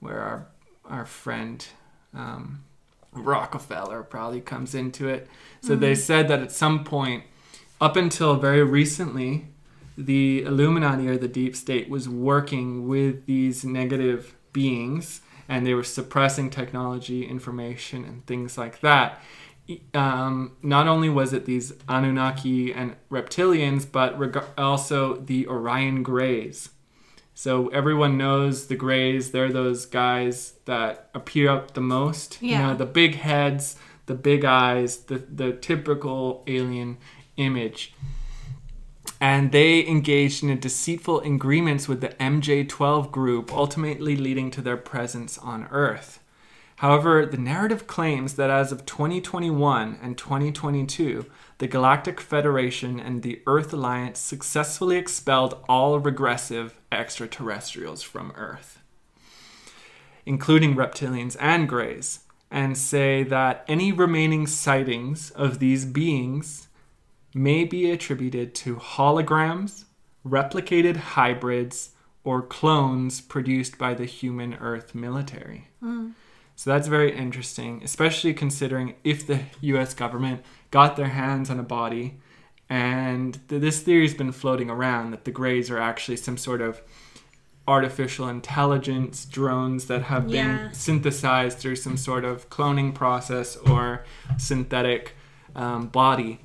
where 0.00 0.20
our 0.20 0.46
our 0.86 1.04
friend 1.04 1.66
um, 2.14 2.64
Rockefeller 3.12 4.02
probably 4.02 4.40
comes 4.40 4.74
into 4.74 5.06
it. 5.08 5.28
So 5.60 5.72
mm-hmm. 5.72 5.82
they 5.82 5.94
said 5.94 6.28
that 6.28 6.40
at 6.40 6.50
some 6.50 6.82
point, 6.82 7.24
up 7.78 7.94
until 7.94 8.36
very 8.36 8.62
recently, 8.64 9.48
the 9.98 10.42
Illuminati 10.42 11.08
or 11.08 11.18
the 11.18 11.28
deep 11.28 11.56
state 11.56 11.90
was 11.90 12.08
working 12.08 12.86
with 12.86 13.26
these 13.26 13.64
negative 13.64 14.32
beings 14.52 15.20
and 15.48 15.66
they 15.66 15.74
were 15.74 15.82
suppressing 15.82 16.50
technology, 16.50 17.24
information, 17.26 18.04
and 18.04 18.24
things 18.26 18.56
like 18.56 18.80
that. 18.80 19.20
Um, 19.92 20.52
not 20.62 20.86
only 20.86 21.08
was 21.08 21.32
it 21.32 21.46
these 21.46 21.72
Anunnaki 21.88 22.72
and 22.72 22.96
reptilians, 23.10 23.90
but 23.90 24.16
reg- 24.18 24.44
also 24.56 25.16
the 25.16 25.46
Orion 25.48 26.02
Greys. 26.02 26.68
So 27.34 27.68
everyone 27.68 28.16
knows 28.16 28.66
the 28.66 28.76
Greys. 28.76 29.32
They're 29.32 29.52
those 29.52 29.84
guys 29.86 30.54
that 30.66 31.10
appear 31.14 31.50
up 31.50 31.74
the 31.74 31.80
most. 31.80 32.40
Yeah. 32.40 32.60
You 32.60 32.66
know, 32.68 32.74
the 32.76 32.86
big 32.86 33.16
heads, 33.16 33.76
the 34.06 34.14
big 34.14 34.44
eyes, 34.44 34.98
the 34.98 35.18
the 35.18 35.52
typical 35.52 36.42
alien 36.46 36.98
image 37.36 37.94
and 39.20 39.50
they 39.50 39.86
engaged 39.86 40.44
in 40.44 40.60
deceitful 40.60 41.20
agreements 41.20 41.88
with 41.88 42.00
the 42.00 42.08
MJ12 42.10 43.10
group, 43.10 43.52
ultimately 43.52 44.16
leading 44.16 44.50
to 44.52 44.62
their 44.62 44.76
presence 44.76 45.38
on 45.38 45.66
Earth. 45.70 46.20
However, 46.76 47.26
the 47.26 47.36
narrative 47.36 47.88
claims 47.88 48.34
that 48.34 48.50
as 48.50 48.70
of 48.70 48.86
2021 48.86 49.98
and 50.00 50.16
2022, 50.16 51.26
the 51.58 51.66
Galactic 51.66 52.20
Federation 52.20 53.00
and 53.00 53.22
the 53.24 53.42
Earth 53.48 53.72
Alliance 53.72 54.20
successfully 54.20 54.96
expelled 54.96 55.58
all 55.68 55.98
regressive 55.98 56.78
extraterrestrials 56.92 58.02
from 58.02 58.30
Earth, 58.36 58.78
including 60.24 60.76
reptilians 60.76 61.36
and 61.40 61.68
greys, 61.68 62.20
and 62.48 62.78
say 62.78 63.24
that 63.24 63.64
any 63.66 63.90
remaining 63.90 64.46
sightings 64.46 65.32
of 65.32 65.58
these 65.58 65.84
beings 65.84 66.67
may 67.38 67.64
be 67.64 67.90
attributed 67.90 68.52
to 68.56 68.76
holograms, 68.76 69.84
replicated 70.26 70.96
hybrids, 70.96 71.90
or 72.24 72.42
clones 72.42 73.20
produced 73.20 73.78
by 73.78 73.94
the 73.94 74.04
human 74.04 74.54
Earth 74.54 74.94
military. 74.94 75.68
Mm. 75.82 76.12
So 76.56 76.70
that's 76.70 76.88
very 76.88 77.16
interesting, 77.16 77.80
especially 77.84 78.34
considering 78.34 78.96
if 79.04 79.26
the 79.26 79.40
US 79.60 79.94
government 79.94 80.42
got 80.72 80.96
their 80.96 81.08
hands 81.08 81.48
on 81.48 81.60
a 81.60 81.62
body. 81.62 82.18
And 82.68 83.38
th- 83.48 83.60
this 83.62 83.80
theory's 83.80 84.14
been 84.14 84.32
floating 84.32 84.68
around 84.68 85.12
that 85.12 85.24
the 85.24 85.30
Greys 85.30 85.70
are 85.70 85.78
actually 85.78 86.16
some 86.16 86.36
sort 86.36 86.60
of 86.60 86.82
artificial 87.68 88.28
intelligence 88.28 89.24
drones 89.24 89.86
that 89.86 90.02
have 90.04 90.28
yeah. 90.28 90.42
been 90.64 90.74
synthesized 90.74 91.58
through 91.58 91.76
some 91.76 91.96
sort 91.96 92.24
of 92.24 92.50
cloning 92.50 92.92
process 92.92 93.56
or 93.56 94.04
synthetic 94.36 95.12
um, 95.54 95.86
body 95.86 96.40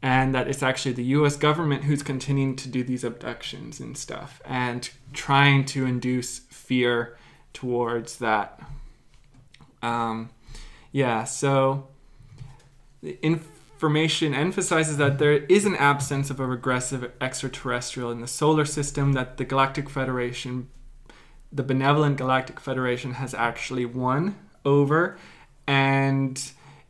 and 0.00 0.34
that 0.34 0.46
it's 0.48 0.62
actually 0.62 0.92
the 0.92 1.02
US 1.04 1.36
government 1.36 1.84
who's 1.84 2.02
continuing 2.02 2.54
to 2.56 2.68
do 2.68 2.84
these 2.84 3.02
abductions 3.04 3.80
and 3.80 3.96
stuff 3.98 4.40
and 4.44 4.88
trying 5.12 5.64
to 5.66 5.84
induce 5.86 6.38
fear 6.40 7.16
towards 7.52 8.18
that. 8.18 8.60
Um, 9.82 10.30
yeah, 10.92 11.24
so 11.24 11.88
the 13.02 13.18
information 13.24 14.34
emphasizes 14.34 14.98
that 14.98 15.18
there 15.18 15.32
is 15.32 15.64
an 15.64 15.74
absence 15.76 16.30
of 16.30 16.38
a 16.40 16.46
regressive 16.46 17.10
extraterrestrial 17.20 18.10
in 18.12 18.20
the 18.20 18.26
solar 18.28 18.64
system, 18.64 19.14
that 19.14 19.36
the 19.36 19.44
Galactic 19.44 19.90
Federation, 19.90 20.68
the 21.52 21.62
Benevolent 21.64 22.16
Galactic 22.18 22.60
Federation, 22.60 23.14
has 23.14 23.34
actually 23.34 23.84
won 23.86 24.36
over. 24.64 25.16
And 25.66 26.40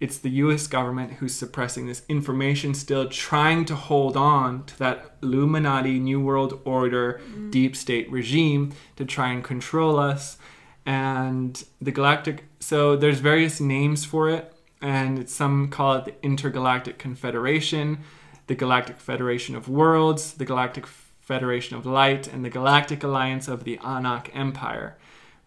it's 0.01 0.18
the 0.18 0.30
US 0.44 0.66
government 0.68 1.14
who's 1.14 1.34
suppressing 1.34 1.86
this 1.86 2.03
information, 2.09 2.72
still 2.74 3.09
trying 3.09 3.64
to 3.66 3.74
hold 3.74 4.16
on 4.16 4.64
to 4.66 4.78
that 4.78 5.16
Illuminati 5.22 5.99
New 5.99 6.20
World 6.20 6.61
Order 6.64 7.20
mm. 7.28 7.51
deep 7.51 7.74
state 7.74 8.11
regime 8.11 8.72
to 8.96 9.05
try 9.05 9.30
and 9.30 9.42
control 9.42 9.99
us. 9.99 10.38
And 10.86 11.62
the 11.80 11.90
galactic, 11.90 12.44
so 12.61 12.94
there's 12.96 13.18
various 13.18 13.61
names 13.61 14.05
for 14.05 14.30
it, 14.30 14.55
and 14.80 15.28
some 15.28 15.66
call 15.68 15.96
it 15.96 16.05
the 16.05 16.14
Intergalactic 16.24 16.99
Confederation, 16.99 17.99
the 18.46 18.55
Galactic 18.55 19.01
Federation 19.01 19.57
of 19.57 19.68
Worlds, 19.68 20.34
the 20.34 20.44
Galactic 20.44 20.86
Federation 21.20 21.76
of 21.76 21.84
Light, 21.84 22.28
and 22.28 22.44
the 22.44 22.49
Galactic 22.51 23.03
Alliance 23.03 23.49
of 23.49 23.64
the 23.64 23.78
Anak 23.78 24.30
Empire, 24.32 24.96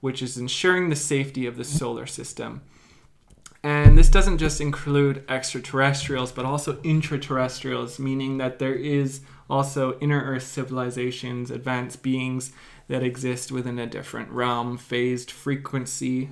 which 0.02 0.22
is 0.22 0.38
ensuring 0.38 0.90
the 0.90 0.96
safety 0.98 1.46
of 1.46 1.56
the 1.56 1.64
solar 1.64 2.06
system. 2.06 2.62
And 3.64 3.96
this 3.96 4.10
doesn't 4.10 4.40
just 4.40 4.60
include 4.60 5.24
extraterrestrials, 5.30 6.32
but 6.32 6.46
also 6.46 6.82
intraterrestrials, 6.82 8.00
meaning 8.00 8.38
that 8.40 8.58
there 8.58 8.74
is 8.74 9.22
also 9.50 10.00
inner 10.00 10.20
Earth 10.20 10.44
civilizations, 10.48 11.52
advanced 11.52 12.02
beings 12.02 12.54
that 12.88 13.04
exist 13.04 13.52
within 13.52 13.78
a 13.78 13.86
different 13.86 14.30
realm, 14.32 14.78
phased 14.78 15.30
frequency 15.30 16.30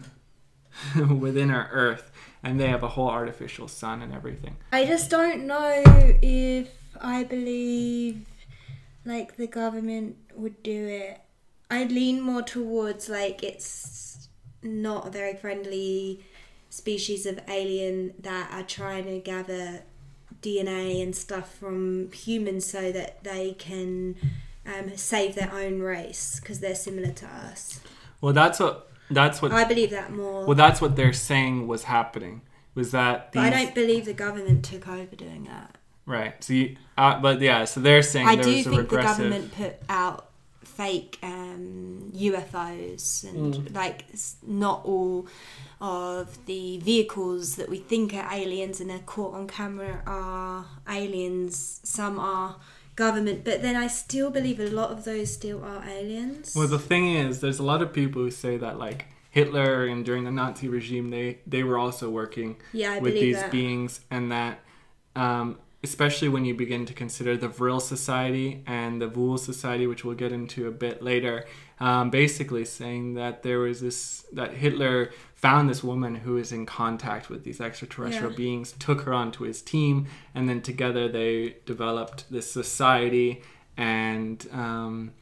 within 1.10 1.52
our 1.52 1.70
Earth. 1.72 2.12
And 2.42 2.60
they 2.60 2.70
have 2.70 2.82
a 2.84 2.88
whole 2.90 3.10
artificial 3.10 3.68
sun 3.68 4.02
and 4.02 4.12
everything. 4.14 4.56
I 4.72 4.86
just 4.86 5.12
don't 5.12 5.46
know 5.46 5.84
if 6.24 6.70
I 7.00 7.26
believe 7.26 8.26
like 9.06 9.36
the 9.38 9.48
government 9.48 10.18
would 10.34 10.64
do 10.64 10.86
it. 10.88 11.22
I 11.70 11.84
lean 11.84 12.22
more 12.22 12.42
towards 12.42 13.08
like 13.08 13.44
it's 13.44 14.30
not 14.64 15.14
very 15.14 15.36
friendly 15.36 16.22
species 16.70 17.26
of 17.26 17.40
alien 17.50 18.14
that 18.20 18.50
are 18.52 18.64
trying 18.64 19.06
to 19.06 19.20
gather 19.20 19.82
DNA 20.42 21.02
and 21.04 21.16
stuff 21.16 21.56
from 21.56 22.12
humans 22.12 22.66
so 22.66 22.92
that 22.92 23.24
they 23.24 23.54
can 23.54 24.16
um, 24.66 24.96
save 24.96 25.36
their 25.36 25.54
own 25.54 25.80
race 25.80 26.40
because 26.40 26.60
they're 26.60 26.76
similar 26.76 27.12
to 27.12 27.26
us. 27.26 27.82
Well, 28.22 28.34
that's 28.34 28.60
what 28.60 28.92
that's 29.12 29.42
what 29.42 29.52
I 29.52 29.64
believe 29.64 29.90
that 29.90 30.14
more. 30.14 30.46
Well, 30.46 30.56
that's 30.56 30.80
what 30.82 30.96
they're 30.96 31.14
saying 31.14 31.68
was 31.68 31.84
happening 31.84 32.42
was 32.76 32.92
that. 32.92 33.32
These, 33.32 33.42
I 33.42 33.50
don't 33.50 33.74
believe 33.74 34.06
the 34.06 34.14
government 34.14 34.64
took 34.64 34.88
over 34.88 35.16
doing 35.16 35.46
that. 35.46 35.76
Right. 36.06 36.42
So, 36.44 36.54
you, 36.54 36.78
uh, 36.98 37.20
but 37.20 37.42
yeah. 37.42 37.66
So 37.66 37.80
they're 37.82 38.04
saying 38.04 38.28
I 38.28 38.36
do 38.36 38.44
think 38.64 38.68
the 38.76 38.84
government 38.84 39.54
put 39.56 39.76
out 39.90 40.29
fake 40.80 41.18
um, 41.24 42.10
UFOs 42.16 43.26
and 43.30 43.54
mm. 43.54 43.76
like 43.76 44.06
not 44.48 44.86
all 44.86 45.28
of 45.82 46.38
the 46.46 46.78
vehicles 46.78 47.58
that 47.58 47.68
we 47.68 47.80
think 47.80 48.14
are 48.14 48.26
aliens 48.34 48.80
and 48.80 48.90
are 48.90 49.00
caught 49.00 49.34
on 49.34 49.46
camera 49.46 50.02
are 50.08 50.66
aliens. 50.90 51.82
Some 51.84 52.18
are 52.18 52.56
government, 52.96 53.44
but 53.44 53.62
then 53.62 53.76
I 53.76 53.88
still 53.88 54.30
believe 54.32 54.58
a 54.62 54.70
lot 54.70 54.90
of 54.92 55.04
those 55.04 55.34
still 55.34 55.62
are 55.66 55.84
aliens. 55.86 56.56
Well, 56.56 56.68
the 56.70 56.80
thing 56.80 57.14
is, 57.14 57.42
there's 57.42 57.60
a 57.60 57.64
lot 57.74 57.82
of 57.82 57.92
people 57.92 58.22
who 58.22 58.32
say 58.32 58.56
that 58.56 58.80
like 58.80 59.04
Hitler 59.32 59.86
and 59.86 60.06
during 60.06 60.24
the 60.24 60.32
Nazi 60.32 60.70
regime, 60.70 61.10
they 61.10 61.40
they 61.46 61.62
were 61.64 61.78
also 61.78 62.10
working 62.10 62.56
yeah, 62.72 63.00
with 63.00 63.16
these 63.16 63.36
that. 63.36 63.52
beings, 63.52 64.00
and 64.10 64.32
that 64.32 64.60
um, 65.16 65.58
especially 65.84 66.28
when 66.28 66.44
you 66.44 66.54
begin 66.54 66.86
to 66.86 66.94
consider 66.94 67.38
the 67.38 67.48
Vril 67.48 67.80
Society 67.80 68.64
and 68.68 69.02
the 69.02 69.10
Thule 69.10 69.38
Society, 69.38 69.88
which 69.88 70.04
we'll 70.04 70.16
get 70.16 70.32
into 70.34 70.68
a 70.68 70.72
bit 70.72 71.02
later, 71.02 71.46
um, 71.80 72.10
basically 72.10 72.66
saying 72.66 73.14
that 73.14 73.44
there 73.44 73.60
was 73.60 73.80
this 73.80 74.26
that 74.34 74.56
Hitler 74.56 75.12
found 75.36 75.70
this 75.70 75.82
woman 75.82 76.16
who 76.16 76.36
is 76.36 76.52
in 76.52 76.66
contact 76.66 77.30
with 77.30 77.46
these 77.46 77.62
extraterrestrial 77.62 78.32
yeah. 78.32 78.38
beings, 78.38 78.74
took 78.78 79.02
her 79.02 79.14
onto 79.14 79.46
his 79.46 79.62
team, 79.62 80.06
and 80.36 80.50
then 80.50 80.62
together 80.62 81.08
they 81.08 81.56
developed 81.66 82.26
this 82.30 82.50
society 82.52 83.42
and. 83.78 84.46
Um, 84.52 85.14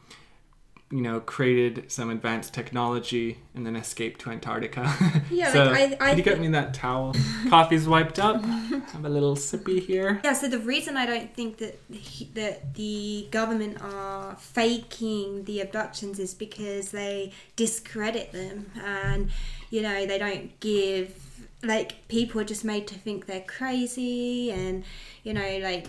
you 0.90 1.02
know, 1.02 1.20
created 1.20 1.84
some 1.92 2.08
advanced 2.08 2.54
technology 2.54 3.38
and 3.54 3.66
then 3.66 3.76
escaped 3.76 4.20
to 4.22 4.30
Antarctica. 4.30 4.92
Yeah, 5.30 5.52
so, 5.52 5.64
like 5.66 6.02
I, 6.02 6.06
I 6.06 6.10
could 6.10 6.18
you 6.18 6.22
get 6.24 6.40
me 6.40 6.48
that 6.48 6.72
towel? 6.74 7.14
Coffee's 7.50 7.86
wiped 7.86 8.18
up. 8.18 8.42
Have 8.44 9.04
a 9.04 9.08
little 9.08 9.36
sippy 9.36 9.78
here. 9.80 10.20
Yeah. 10.24 10.32
So 10.32 10.48
the 10.48 10.58
reason 10.58 10.96
I 10.96 11.04
don't 11.06 11.34
think 11.34 11.58
that 11.58 11.78
he, 11.92 12.26
that 12.34 12.74
the 12.74 13.28
government 13.30 13.80
are 13.82 14.36
faking 14.36 15.44
the 15.44 15.60
abductions 15.60 16.18
is 16.18 16.32
because 16.34 16.90
they 16.92 17.32
discredit 17.56 18.32
them, 18.32 18.70
and 18.82 19.30
you 19.70 19.82
know 19.82 20.06
they 20.06 20.18
don't 20.18 20.58
give 20.60 21.14
like 21.62 22.08
people 22.08 22.40
are 22.40 22.44
just 22.44 22.64
made 22.64 22.86
to 22.88 22.94
think 22.94 23.26
they're 23.26 23.40
crazy, 23.44 24.50
and 24.50 24.82
you 25.24 25.34
know 25.34 25.58
like 25.62 25.88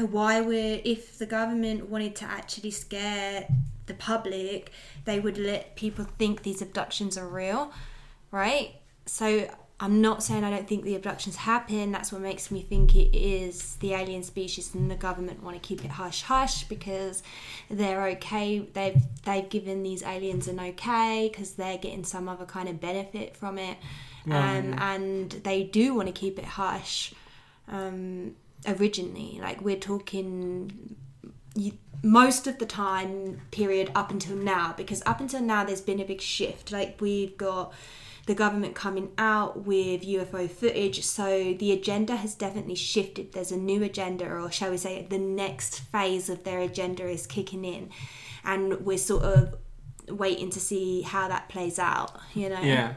why 0.00 0.40
we're 0.40 0.80
if 0.84 1.18
the 1.18 1.26
government 1.26 1.88
wanted 1.88 2.16
to 2.16 2.24
actually 2.24 2.70
scare 2.70 3.46
the 3.86 3.94
public, 3.94 4.72
they 5.04 5.20
would 5.20 5.38
let 5.38 5.76
people 5.76 6.06
think 6.18 6.42
these 6.42 6.62
abductions 6.62 7.18
are 7.18 7.28
real, 7.28 7.72
right? 8.30 8.74
So 9.04 9.48
I'm 9.80 10.00
not 10.00 10.22
saying 10.22 10.44
I 10.44 10.50
don't 10.50 10.66
think 10.68 10.84
the 10.84 10.94
abductions 10.94 11.34
happen. 11.36 11.90
That's 11.92 12.12
what 12.12 12.22
makes 12.22 12.50
me 12.50 12.62
think 12.62 12.94
it 12.94 13.14
is 13.14 13.74
the 13.76 13.94
alien 13.94 14.22
species, 14.22 14.74
and 14.74 14.90
the 14.90 14.94
government 14.96 15.42
want 15.42 15.60
to 15.60 15.66
keep 15.66 15.84
it 15.84 15.90
hush 15.90 16.22
hush 16.22 16.64
because 16.64 17.22
they're 17.70 18.06
okay. 18.10 18.60
They've 18.60 19.02
they've 19.24 19.48
given 19.48 19.82
these 19.82 20.02
aliens 20.02 20.48
an 20.48 20.58
okay 20.60 21.28
because 21.30 21.54
they're 21.54 21.78
getting 21.78 22.04
some 22.04 22.28
other 22.28 22.46
kind 22.46 22.68
of 22.68 22.80
benefit 22.80 23.36
from 23.36 23.58
it, 23.58 23.76
um, 24.26 24.32
um, 24.32 24.74
and 24.78 25.30
they 25.44 25.64
do 25.64 25.94
want 25.94 26.06
to 26.08 26.12
keep 26.12 26.38
it 26.38 26.44
hush. 26.46 27.12
Um, 27.68 28.36
originally. 28.66 29.38
Like 29.40 29.60
we're 29.60 29.76
talking 29.76 30.96
you, 31.54 31.72
most 32.02 32.46
of 32.46 32.58
the 32.58 32.66
time 32.66 33.40
period 33.50 33.90
up 33.94 34.10
until 34.10 34.36
now, 34.36 34.74
because 34.76 35.02
up 35.06 35.20
until 35.20 35.40
now 35.40 35.64
there's 35.64 35.80
been 35.80 36.00
a 36.00 36.04
big 36.04 36.20
shift. 36.20 36.72
Like 36.72 36.98
we've 37.00 37.36
got 37.36 37.72
the 38.26 38.34
government 38.34 38.74
coming 38.74 39.10
out 39.18 39.64
with 39.66 40.02
UFO 40.02 40.48
footage, 40.48 41.02
so 41.04 41.54
the 41.58 41.72
agenda 41.72 42.14
has 42.16 42.34
definitely 42.36 42.76
shifted. 42.76 43.32
There's 43.32 43.50
a 43.52 43.56
new 43.56 43.82
agenda, 43.82 44.28
or 44.30 44.50
shall 44.52 44.70
we 44.70 44.76
say, 44.76 45.04
the 45.10 45.18
next 45.18 45.80
phase 45.80 46.28
of 46.28 46.44
their 46.44 46.60
agenda 46.60 47.08
is 47.08 47.26
kicking 47.26 47.64
in, 47.64 47.90
and 48.44 48.86
we're 48.86 48.98
sort 48.98 49.24
of 49.24 49.54
waiting 50.08 50.50
to 50.50 50.60
see 50.60 51.02
how 51.02 51.26
that 51.28 51.48
plays 51.48 51.80
out. 51.80 52.12
You 52.34 52.50
know? 52.50 52.60
Yeah. 52.60 52.94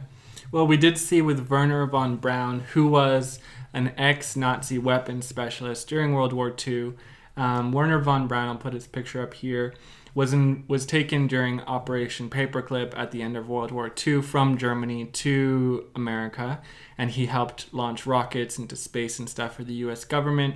Well, 0.52 0.68
we 0.68 0.78
did 0.78 1.00
see 1.00 1.24
with 1.24 1.50
Wernher 1.50 1.88
von 1.90 2.18
Braun, 2.18 2.60
who 2.74 2.88
was 2.88 3.40
an 3.76 3.92
ex 3.98 4.38
Nazi 4.38 4.78
weapons 4.80 5.28
specialist 5.28 5.88
during 5.90 6.14
World 6.14 6.32
War 6.34 6.56
II. 6.66 6.94
Um, 7.38 7.74
Wernher 7.74 8.00
von 8.00 8.26
Braun, 8.26 8.48
I'll 8.48 8.56
put 8.56 8.74
his 8.74 8.88
picture 8.88 9.22
up 9.22 9.34
here, 9.34 9.74
was, 10.16 10.32
in, 10.32 10.64
was 10.70 10.86
taken 10.86 11.28
during 11.28 11.60
Operation 11.64 12.30
Paperclip 12.30 12.98
at 12.98 13.12
the 13.12 13.22
end 13.22 13.36
of 13.36 13.50
World 13.50 13.72
War 13.74 13.92
II 14.08 14.22
from 14.22 14.58
Germany 14.58 15.08
to 15.08 15.90
America, 15.94 16.62
and 16.98 17.12
he 17.12 17.26
helped 17.26 17.74
launch 17.74 18.06
rockets 18.06 18.58
into 18.58 18.78
space 18.78 19.20
and 19.20 19.28
stuff 19.30 19.54
for 19.56 19.66
the 19.66 19.74
US 19.90 20.06
government. 20.06 20.56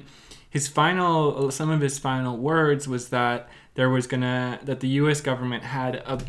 His 0.49 0.69
final, 0.69 1.51
some 1.51 1.69
of 1.69 1.81
his 1.81 1.99
final 1.99 2.37
words 2.37 2.87
was 2.87 3.09
that 3.09 3.49
there 3.73 3.89
was 3.89 4.07
gonna, 4.07 4.59
that 4.63 4.79
the 4.79 4.87
US 5.03 5.19
government 5.19 5.63
had 5.65 5.95
a, 5.97 6.21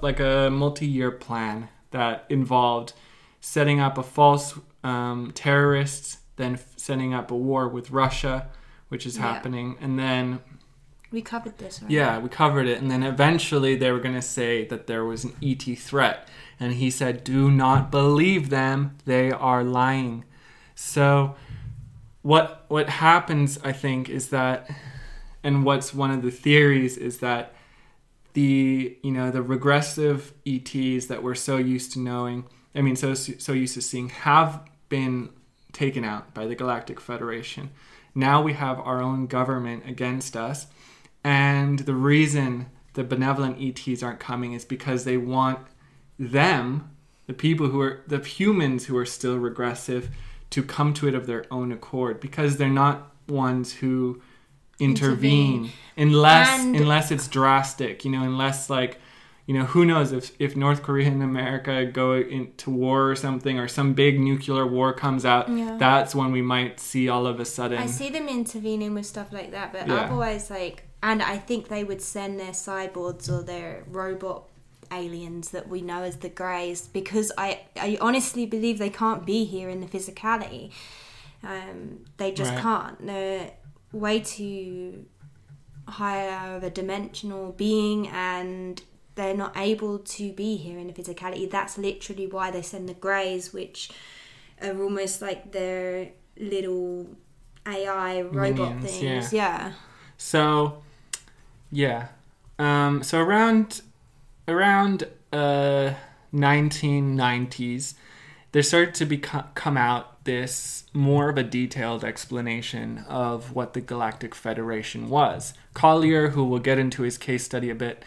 like 0.00 0.18
a 0.20 0.48
multi 0.50 0.86
year 0.86 1.10
plan 1.10 1.68
that 1.90 2.24
involved 2.30 2.94
setting 3.42 3.80
up 3.80 3.98
a 3.98 4.02
false 4.02 4.58
um, 4.82 5.30
terrorists 5.34 6.16
then 6.42 6.58
setting 6.76 7.14
up 7.14 7.30
a 7.30 7.36
war 7.36 7.68
with 7.68 7.90
Russia, 7.90 8.48
which 8.88 9.06
is 9.06 9.16
yeah. 9.16 9.22
happening, 9.22 9.76
and 9.80 9.98
then 9.98 10.40
we 11.12 11.22
covered 11.22 11.56
this. 11.58 11.80
Right? 11.80 11.90
Yeah, 11.90 12.18
we 12.18 12.28
covered 12.28 12.66
it, 12.66 12.82
and 12.82 12.90
then 12.90 13.02
eventually 13.02 13.76
they 13.76 13.92
were 13.92 14.00
going 14.00 14.14
to 14.16 14.20
say 14.22 14.66
that 14.66 14.88
there 14.88 15.04
was 15.04 15.24
an 15.24 15.34
ET 15.42 15.62
threat, 15.78 16.28
and 16.58 16.74
he 16.74 16.90
said, 16.90 17.22
"Do 17.22 17.50
not 17.50 17.90
believe 17.90 18.50
them; 18.50 18.98
they 19.06 19.30
are 19.30 19.62
lying." 19.62 20.24
So, 20.74 21.36
what 22.22 22.64
what 22.68 22.88
happens, 22.88 23.58
I 23.62 23.72
think, 23.72 24.08
is 24.10 24.30
that, 24.30 24.68
and 25.44 25.64
what's 25.64 25.94
one 25.94 26.10
of 26.10 26.22
the 26.22 26.30
theories 26.30 26.96
is 26.96 27.18
that 27.20 27.54
the 28.32 28.96
you 29.02 29.12
know 29.12 29.30
the 29.30 29.42
regressive 29.42 30.32
ETs 30.46 31.06
that 31.06 31.22
we're 31.22 31.34
so 31.36 31.56
used 31.58 31.92
to 31.92 31.98
knowing, 32.00 32.44
I 32.74 32.80
mean, 32.82 32.96
so 32.96 33.14
so 33.14 33.52
used 33.52 33.74
to 33.74 33.82
seeing, 33.82 34.08
have 34.08 34.62
been 34.88 35.30
taken 35.72 36.04
out 36.04 36.32
by 36.34 36.46
the 36.46 36.54
Galactic 36.54 37.00
Federation. 37.00 37.70
Now 38.14 38.42
we 38.42 38.52
have 38.54 38.78
our 38.80 39.00
own 39.02 39.26
government 39.26 39.84
against 39.88 40.36
us. 40.36 40.66
And 41.24 41.80
the 41.80 41.94
reason 41.94 42.66
the 42.94 43.04
benevolent 43.04 43.56
ETs 43.60 44.02
aren't 44.02 44.20
coming 44.20 44.52
is 44.52 44.64
because 44.64 45.04
they 45.04 45.16
want 45.16 45.60
them, 46.18 46.90
the 47.26 47.32
people 47.32 47.68
who 47.68 47.80
are, 47.80 48.02
the 48.06 48.18
humans 48.18 48.86
who 48.86 48.96
are 48.96 49.06
still 49.06 49.38
regressive, 49.38 50.10
to 50.50 50.62
come 50.62 50.92
to 50.94 51.08
it 51.08 51.14
of 51.14 51.26
their 51.26 51.46
own 51.50 51.72
accord 51.72 52.20
because 52.20 52.58
they're 52.58 52.68
not 52.68 53.12
ones 53.26 53.72
who 53.72 54.20
intervene, 54.78 55.56
intervene. 55.96 56.12
unless 56.14 56.60
and... 56.60 56.76
unless 56.76 57.10
it's 57.10 57.26
drastic 57.28 58.04
you 58.04 58.10
know 58.10 58.22
unless 58.22 58.68
like 58.68 58.98
you 59.46 59.54
know, 59.58 59.64
who 59.64 59.84
knows 59.84 60.12
if, 60.12 60.30
if 60.38 60.54
North 60.54 60.82
Korea 60.82 61.08
and 61.08 61.22
America 61.22 61.84
go 61.84 62.14
into 62.14 62.70
war 62.70 63.10
or 63.10 63.16
something, 63.16 63.58
or 63.58 63.66
some 63.66 63.92
big 63.92 64.20
nuclear 64.20 64.66
war 64.66 64.92
comes 64.92 65.24
out, 65.24 65.48
yeah. 65.48 65.76
that's 65.78 66.14
when 66.14 66.30
we 66.30 66.40
might 66.42 66.78
see 66.78 67.08
all 67.08 67.26
of 67.26 67.40
a 67.40 67.44
sudden. 67.44 67.78
I 67.78 67.86
see 67.86 68.08
them 68.08 68.28
intervening 68.28 68.94
with 68.94 69.04
stuff 69.06 69.32
like 69.32 69.50
that, 69.50 69.72
but 69.72 69.88
yeah. 69.88 69.94
otherwise, 69.96 70.48
like, 70.48 70.84
and 71.02 71.20
I 71.22 71.38
think 71.38 71.68
they 71.68 71.82
would 71.82 72.00
send 72.00 72.38
their 72.38 72.52
cyborgs 72.52 73.28
or 73.30 73.42
their 73.42 73.84
robot 73.88 74.48
aliens 74.92 75.50
that 75.50 75.68
we 75.68 75.80
know 75.80 76.02
as 76.02 76.16
the 76.18 76.28
Greys 76.28 76.86
because 76.86 77.32
I, 77.38 77.60
I 77.76 77.96
honestly 78.00 78.46
believe 78.46 78.78
they 78.78 78.90
can't 78.90 79.24
be 79.26 79.44
here 79.44 79.68
in 79.68 79.80
the 79.80 79.86
physicality. 79.88 80.70
Um, 81.42 82.04
they 82.18 82.30
just 82.30 82.52
right. 82.52 82.60
can't. 82.60 83.04
They're 83.06 83.50
way 83.90 84.20
too 84.20 85.06
higher 85.88 86.54
of 86.56 86.62
a 86.62 86.70
dimensional 86.70 87.50
being 87.52 88.06
and 88.08 88.80
they're 89.14 89.36
not 89.36 89.56
able 89.56 89.98
to 89.98 90.32
be 90.32 90.56
here 90.56 90.78
in 90.78 90.88
a 90.88 90.92
physicality. 90.92 91.50
That's 91.50 91.76
literally 91.76 92.26
why 92.26 92.50
they 92.50 92.62
send 92.62 92.88
the 92.88 92.94
greys, 92.94 93.52
which 93.52 93.90
are 94.62 94.80
almost 94.82 95.20
like 95.20 95.52
their 95.52 96.08
little 96.38 97.08
AI 97.66 98.22
robot 98.22 98.76
Minions, 98.76 98.84
things. 98.98 99.32
Yeah. 99.32 99.42
yeah. 99.68 99.72
So, 100.16 100.82
yeah. 101.70 102.08
Um, 102.58 103.02
so 103.02 103.20
around 103.20 103.82
around 104.48 105.04
uh, 105.32 105.92
1990s, 106.32 107.94
there 108.52 108.62
started 108.62 108.94
to 108.96 109.06
become 109.06 109.44
come 109.54 109.76
out 109.76 110.24
this 110.24 110.84
more 110.94 111.28
of 111.28 111.36
a 111.36 111.42
detailed 111.42 112.04
explanation 112.04 113.04
of 113.08 113.54
what 113.54 113.74
the 113.74 113.80
Galactic 113.80 114.34
Federation 114.34 115.08
was. 115.08 115.52
Collier, 115.74 116.28
who 116.30 116.44
we'll 116.44 116.60
get 116.60 116.78
into 116.78 117.02
his 117.02 117.18
case 117.18 117.44
study 117.44 117.68
a 117.68 117.74
bit 117.74 118.04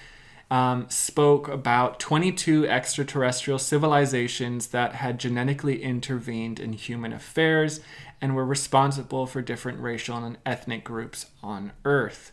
um, 0.56 0.90
spoke 0.90 1.50
about 1.50 2.00
22 2.00 2.66
extraterrestrial 2.66 3.60
civilizations 3.60 4.68
that 4.68 4.96
had 4.96 5.20
genetically 5.20 5.84
intervened 5.84 6.62
in 6.62 6.72
human 6.74 7.12
affairs 7.12 7.82
and 8.22 8.36
were 8.38 8.46
responsible 8.46 9.26
for 9.28 9.42
different 9.42 9.82
racial 9.82 10.18
and 10.24 10.38
ethnic 10.46 10.86
groups 10.86 11.26
on 11.44 11.74
Earth. 11.84 12.32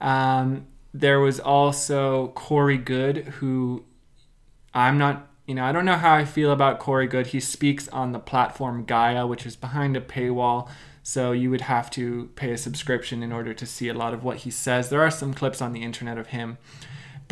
Um, 0.00 0.66
there 0.94 1.20
was 1.20 1.38
also 1.40 2.28
Corey 2.28 2.78
Goode, 2.78 3.18
who 3.18 3.84
I'm 4.72 4.96
not, 4.96 5.28
you 5.46 5.54
know, 5.54 5.64
I 5.64 5.72
don't 5.72 5.84
know 5.84 5.96
how 5.96 6.14
I 6.14 6.24
feel 6.24 6.52
about 6.52 6.78
Corey 6.78 7.06
Goode. 7.06 7.28
He 7.28 7.40
speaks 7.40 7.86
on 7.88 8.12
the 8.12 8.18
platform 8.18 8.86
Gaia, 8.86 9.26
which 9.26 9.44
is 9.44 9.56
behind 9.56 9.94
a 9.94 10.00
paywall. 10.00 10.70
So 11.02 11.32
you 11.32 11.50
would 11.50 11.62
have 11.62 11.90
to 11.90 12.30
pay 12.34 12.52
a 12.52 12.56
subscription 12.58 13.22
in 13.22 13.30
order 13.30 13.52
to 13.52 13.66
see 13.66 13.88
a 13.88 13.94
lot 13.94 14.14
of 14.14 14.24
what 14.24 14.38
he 14.38 14.50
says. 14.50 14.88
There 14.88 15.02
are 15.02 15.10
some 15.10 15.34
clips 15.34 15.60
on 15.60 15.74
the 15.74 15.82
internet 15.82 16.16
of 16.16 16.28
him 16.28 16.56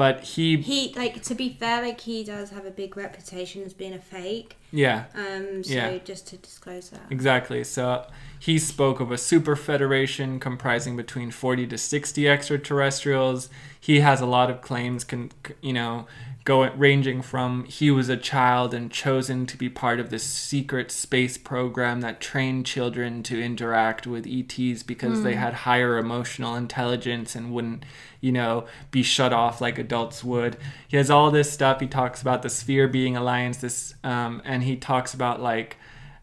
but 0.00 0.22
he 0.24 0.56
he 0.56 0.94
like 0.96 1.20
to 1.22 1.34
be 1.34 1.50
fair 1.50 1.82
like 1.82 2.00
he 2.00 2.24
does 2.24 2.48
have 2.48 2.64
a 2.64 2.70
big 2.70 2.96
reputation 2.96 3.62
as 3.62 3.74
being 3.74 3.92
a 3.92 3.98
fake 3.98 4.56
yeah 4.72 5.04
um 5.14 5.62
so 5.62 5.74
yeah. 5.74 5.98
just 5.98 6.26
to 6.26 6.38
disclose 6.38 6.88
that 6.88 7.02
exactly 7.10 7.62
so 7.62 8.06
he 8.38 8.58
spoke 8.58 8.98
of 8.98 9.12
a 9.12 9.18
super 9.18 9.54
federation 9.54 10.40
comprising 10.40 10.96
between 10.96 11.30
40 11.30 11.66
to 11.66 11.76
60 11.76 12.26
extraterrestrials 12.26 13.50
he 13.78 14.00
has 14.00 14.22
a 14.22 14.26
lot 14.26 14.48
of 14.48 14.62
claims 14.62 15.04
con- 15.04 15.32
you 15.60 15.74
know 15.74 16.06
going 16.50 16.76
ranging 16.76 17.22
from 17.22 17.62
he 17.66 17.92
was 17.92 18.08
a 18.08 18.16
child 18.16 18.74
and 18.74 18.90
chosen 18.90 19.46
to 19.46 19.56
be 19.56 19.68
part 19.68 20.00
of 20.00 20.10
this 20.10 20.24
secret 20.24 20.90
space 20.90 21.38
program 21.38 22.00
that 22.00 22.20
trained 22.20 22.66
children 22.66 23.22
to 23.22 23.40
interact 23.40 24.04
with 24.04 24.26
ETs 24.26 24.82
because 24.82 25.20
mm. 25.20 25.22
they 25.22 25.34
hmm. 25.34 25.38
had 25.38 25.54
higher 25.54 25.96
emotional 25.96 26.56
intelligence 26.56 27.36
and 27.36 27.52
wouldn't, 27.52 27.84
you 28.20 28.32
know, 28.32 28.64
be 28.90 29.00
shut 29.00 29.32
off 29.32 29.60
like 29.60 29.78
adults 29.78 30.24
would. 30.24 30.56
He 30.88 30.96
has 30.96 31.08
all 31.08 31.30
this 31.30 31.52
stuff. 31.52 31.78
He 31.80 31.86
talks 31.86 32.20
about 32.20 32.42
the 32.42 32.50
sphere 32.50 32.88
being 32.88 33.16
alliance 33.16 33.58
this 33.58 33.94
um, 34.02 34.42
and 34.44 34.64
he 34.64 34.74
talks 34.74 35.14
about 35.14 35.40
like 35.40 35.76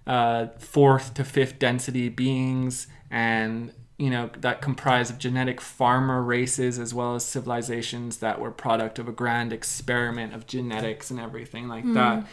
uh, 0.06 0.48
fourth 0.60 1.14
to 1.14 1.24
fifth 1.24 1.58
density 1.58 2.10
beings 2.10 2.88
and 3.10 3.72
you 3.98 4.10
know, 4.12 4.30
that 4.40 4.62
comprise 4.62 5.10
of 5.10 5.18
genetic 5.18 5.60
farmer 5.60 6.22
races 6.22 6.78
as 6.78 6.94
well 6.94 7.16
as 7.16 7.26
civilizations 7.26 8.18
that 8.18 8.40
were 8.40 8.52
product 8.52 9.00
of 9.00 9.08
a 9.08 9.12
grand 9.12 9.52
experiment 9.52 10.34
of 10.36 10.46
genetics 10.46 11.10
and 11.10 11.20
everything 11.20 11.68
like 11.68 11.84
mm. 11.84 11.94
that. 11.96 12.26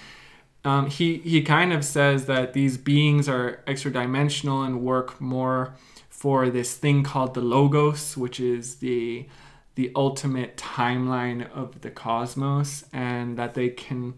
Um, 0.69 0.87
he 0.89 1.19
he 1.19 1.43
kind 1.43 1.73
of 1.73 1.85
says 1.85 2.27
that 2.27 2.53
these 2.53 2.77
beings 2.79 3.29
are 3.29 3.63
extra 3.67 3.91
dimensional 3.91 4.63
and 4.63 4.83
work 4.83 5.21
more 5.21 5.75
for 6.09 6.49
this 6.49 6.75
thing 6.77 7.03
called 7.03 7.35
the 7.35 7.43
logos, 7.43 8.17
which 8.17 8.41
is 8.41 8.77
the 8.77 9.27
the 9.75 9.91
ultimate 9.97 10.57
timeline 10.57 11.51
of 11.51 11.81
the 11.81 11.91
cosmos, 11.91 12.85
and 12.93 13.37
that 13.37 13.55
they 13.55 13.69
can, 13.69 14.15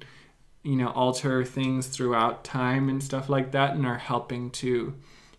you 0.62 0.76
know, 0.76 0.88
alter 0.90 1.44
things 1.44 1.88
throughout 1.88 2.44
time 2.44 2.88
and 2.88 3.02
stuff 3.02 3.28
like 3.28 3.50
that, 3.52 3.74
and 3.74 3.84
are 3.84 3.98
helping 3.98 4.50
to 4.50 4.94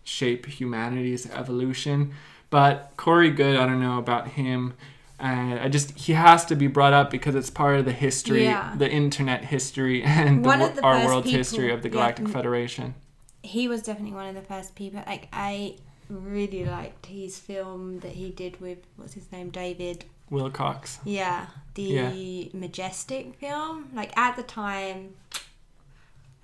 shape 0.08 0.46
humanity's 0.46 1.28
evolution. 1.30 2.14
But 2.50 2.92
Corey 2.96 3.30
Goode, 3.30 3.56
I 3.56 3.66
don't 3.66 3.80
know 3.80 3.98
about 3.98 4.28
him. 4.28 4.74
Uh, 5.20 5.58
I 5.62 5.68
just 5.68 5.90
he 5.98 6.12
has 6.14 6.44
to 6.46 6.54
be 6.54 6.66
brought 6.68 6.92
up 6.92 7.10
because 7.10 7.34
it's 7.34 7.50
part 7.50 7.78
of 7.78 7.84
the 7.84 7.92
history, 7.92 8.44
yeah. 8.44 8.74
the 8.76 8.88
internet 8.88 9.44
history, 9.44 10.02
and 10.02 10.44
the, 10.44 10.50
the 10.74 10.82
our 10.82 11.04
world's 11.04 11.26
people, 11.26 11.38
history 11.38 11.72
of 11.72 11.82
the 11.82 11.88
Galactic 11.88 12.28
yeah, 12.28 12.32
Federation. 12.32 12.94
He 13.42 13.68
was 13.68 13.82
definitely 13.82 14.14
one 14.16 14.28
of 14.28 14.34
the 14.34 14.42
first 14.42 14.74
people. 14.76 15.02
Like 15.06 15.28
I 15.32 15.76
really 16.08 16.64
liked 16.64 17.06
his 17.06 17.38
film 17.38 17.98
that 18.00 18.12
he 18.12 18.30
did 18.30 18.60
with 18.60 18.78
what's 18.96 19.12
his 19.14 19.30
name, 19.32 19.50
David 19.50 20.04
Wilcock. 20.30 20.88
Yeah, 21.04 21.46
the 21.74 21.82
yeah. 21.82 22.44
majestic 22.52 23.34
film. 23.34 23.88
Like 23.94 24.16
at 24.16 24.36
the 24.36 24.42
time, 24.44 25.14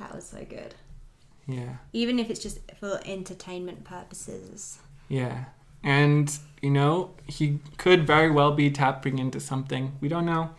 that 0.00 0.12
was 0.12 0.26
so 0.26 0.44
good. 0.44 0.74
Yeah. 1.47 1.76
Even 1.92 2.18
if 2.18 2.30
it's 2.30 2.40
just 2.40 2.59
for 2.78 3.01
entertainment 3.05 3.84
purposes. 3.84 4.78
Yeah. 5.09 5.45
And, 5.82 6.36
you 6.62 6.70
know, 6.70 7.12
he 7.26 7.59
could 7.76 8.07
very 8.07 8.30
well 8.30 8.53
be 8.53 8.70
tapping 8.70 9.18
into 9.18 9.40
something. 9.40 9.92
We 10.01 10.09
don't 10.09 10.26
know. 10.26 10.51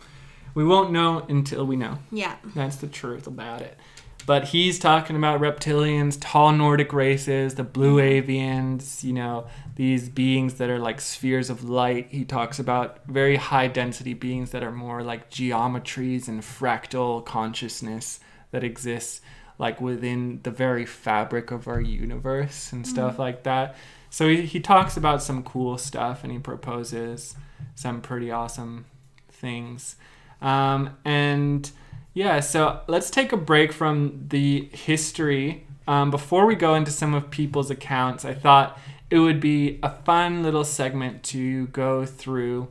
We 0.54 0.64
won't 0.64 0.92
know 0.92 1.26
until 1.28 1.66
we 1.66 1.76
know. 1.76 1.98
Yeah. 2.12 2.36
That's 2.54 2.76
the 2.76 2.86
truth 2.86 3.26
about 3.26 3.60
it. 3.60 3.76
But 4.24 4.46
he's 4.46 4.80
talking 4.80 5.14
about 5.14 5.40
reptilians, 5.40 6.18
tall 6.20 6.50
Nordic 6.50 6.92
races, 6.92 7.54
the 7.54 7.62
blue 7.62 7.96
avians, 7.96 9.04
you 9.04 9.12
know, 9.12 9.46
these 9.76 10.08
beings 10.08 10.54
that 10.54 10.68
are 10.68 10.80
like 10.80 11.00
spheres 11.00 11.48
of 11.48 11.62
light. 11.68 12.08
He 12.10 12.24
talks 12.24 12.58
about 12.58 13.04
very 13.06 13.36
high 13.36 13.68
density 13.68 14.14
beings 14.14 14.50
that 14.50 14.64
are 14.64 14.72
more 14.72 15.04
like 15.04 15.30
geometries 15.30 16.26
and 16.26 16.40
fractal 16.42 17.24
consciousness 17.24 18.18
that 18.50 18.64
exists 18.64 19.20
like 19.58 19.80
within 19.80 20.40
the 20.42 20.50
very 20.50 20.84
fabric 20.84 21.50
of 21.50 21.68
our 21.68 21.80
universe 21.80 22.72
and 22.72 22.84
mm. 22.84 22.88
stuff 22.88 23.16
mm 23.16 23.16
like 23.18 23.42
that. 23.44 23.74
So 24.10 24.28
he, 24.28 24.42
he 24.42 24.60
talks 24.60 24.96
about 24.96 25.22
some 25.22 25.42
cool 25.42 25.78
stuff 25.78 26.22
and 26.22 26.32
he 26.32 26.38
proposes 26.38 27.34
some 27.74 28.00
pretty 28.00 28.30
awesome 28.30 28.84
things. 29.30 29.96
Um, 30.42 30.96
and 31.04 31.70
yeah, 32.14 32.40
so 32.40 32.80
let's 32.88 33.08
take 33.10 33.32
a 33.32 33.36
break 33.38 33.72
from 33.72 34.26
the 34.28 34.68
history. 34.72 35.66
Um, 35.88 36.10
before 36.10 36.44
we 36.46 36.54
go 36.56 36.74
into 36.74 36.90
some 36.90 37.14
of 37.14 37.30
people's 37.30 37.70
accounts, 37.70 38.24
I 38.24 38.34
thought 38.34 38.78
it 39.10 39.18
would 39.18 39.40
be 39.40 39.78
a 39.82 39.90
fun 39.90 40.42
little 40.42 40.64
segment 40.64 41.22
to 41.24 41.66
go 41.68 42.04
through 42.04 42.68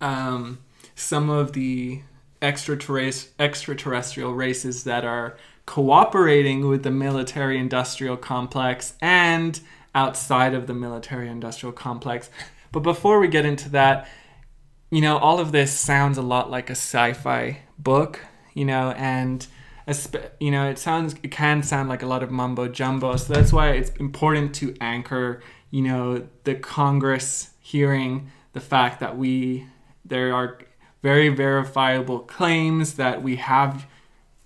um, 0.00 0.58
some 0.94 1.30
of 1.30 1.52
the 1.52 2.02
extraterrestrial 2.42 4.34
races 4.34 4.84
that 4.84 5.04
are 5.04 5.36
cooperating 5.66 6.68
with 6.68 6.82
the 6.82 6.90
military 6.90 7.58
industrial 7.58 8.16
complex 8.16 8.94
and 9.00 9.60
outside 9.94 10.54
of 10.54 10.66
the 10.66 10.74
military 10.74 11.28
industrial 11.28 11.72
complex. 11.72 12.30
But 12.72 12.80
before 12.80 13.20
we 13.20 13.28
get 13.28 13.44
into 13.44 13.68
that, 13.70 14.08
you 14.90 15.00
know, 15.00 15.18
all 15.18 15.38
of 15.38 15.52
this 15.52 15.72
sounds 15.72 16.18
a 16.18 16.22
lot 16.22 16.50
like 16.50 16.68
a 16.68 16.72
sci 16.72 17.12
fi 17.12 17.60
book, 17.78 18.20
you 18.54 18.64
know, 18.64 18.90
and 18.96 19.46
you 20.38 20.50
know 20.52 20.68
it 20.68 20.78
sounds 20.78 21.16
it 21.24 21.30
can 21.32 21.62
sound 21.62 21.88
like 21.88 22.02
a 22.02 22.06
lot 22.06 22.22
of 22.22 22.30
mumbo 22.30 22.68
jumbo 22.68 23.16
so 23.16 23.32
that's 23.34 23.52
why 23.52 23.70
it's 23.70 23.90
important 23.96 24.54
to 24.54 24.74
anchor 24.80 25.42
you 25.72 25.82
know 25.82 26.24
the 26.44 26.54
congress 26.54 27.50
hearing 27.60 28.30
the 28.54 28.60
fact 28.60 29.00
that 29.00 29.18
we 29.18 29.66
there 30.04 30.32
are 30.32 30.58
very 31.02 31.28
verifiable 31.28 32.20
claims 32.20 32.94
that 32.94 33.22
we 33.24 33.36
have 33.36 33.86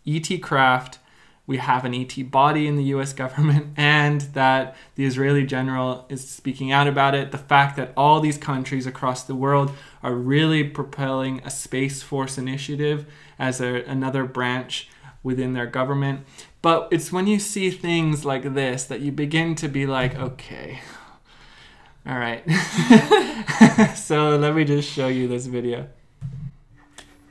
et 0.07 0.39
craft 0.43 0.99
we 1.47 1.59
have 1.59 1.85
an 1.85 1.95
ET 1.95 2.21
body 2.31 2.67
in 2.67 2.77
the 2.77 2.85
US 2.95 3.13
government 3.13 3.69
and 3.77 4.23
that 4.33 4.77
the 4.97 5.05
Israeli 5.05 5.45
general 5.47 6.05
is 6.09 6.29
speaking 6.29 6.73
out 6.73 6.87
about 6.89 7.15
it. 7.15 7.33
The 7.33 7.39
fact 7.39 7.77
that 7.77 7.93
all 7.97 8.21
these 8.21 8.39
countries 8.39 8.87
across 8.87 9.23
the 9.23 9.35
world 9.35 9.71
are 10.03 10.15
really 10.15 10.65
propelling 10.65 11.41
a 11.45 11.51
Space 11.51 12.03
Force 12.03 12.37
initiative 12.37 13.07
as 13.39 13.61
a, 13.61 13.85
another 13.85 14.25
branch 14.25 14.89
within 15.23 15.53
their 15.53 15.67
government. 15.67 16.21
But 16.63 16.89
it's 16.91 17.13
when 17.13 17.27
you 17.27 17.39
see 17.39 17.71
things 17.71 18.25
like 18.25 18.55
this 18.55 18.85
that 18.85 19.01
you 19.01 19.13
begin 19.13 19.55
to 19.57 19.69
be 19.69 19.87
like, 19.87 20.17
okay, 20.17 20.81
all 22.07 22.19
right. 22.19 22.43
so 23.97 24.37
let 24.37 24.55
me 24.55 24.65
just 24.65 24.89
show 24.93 25.09
you 25.09 25.27
this 25.29 25.47
video. 25.47 25.89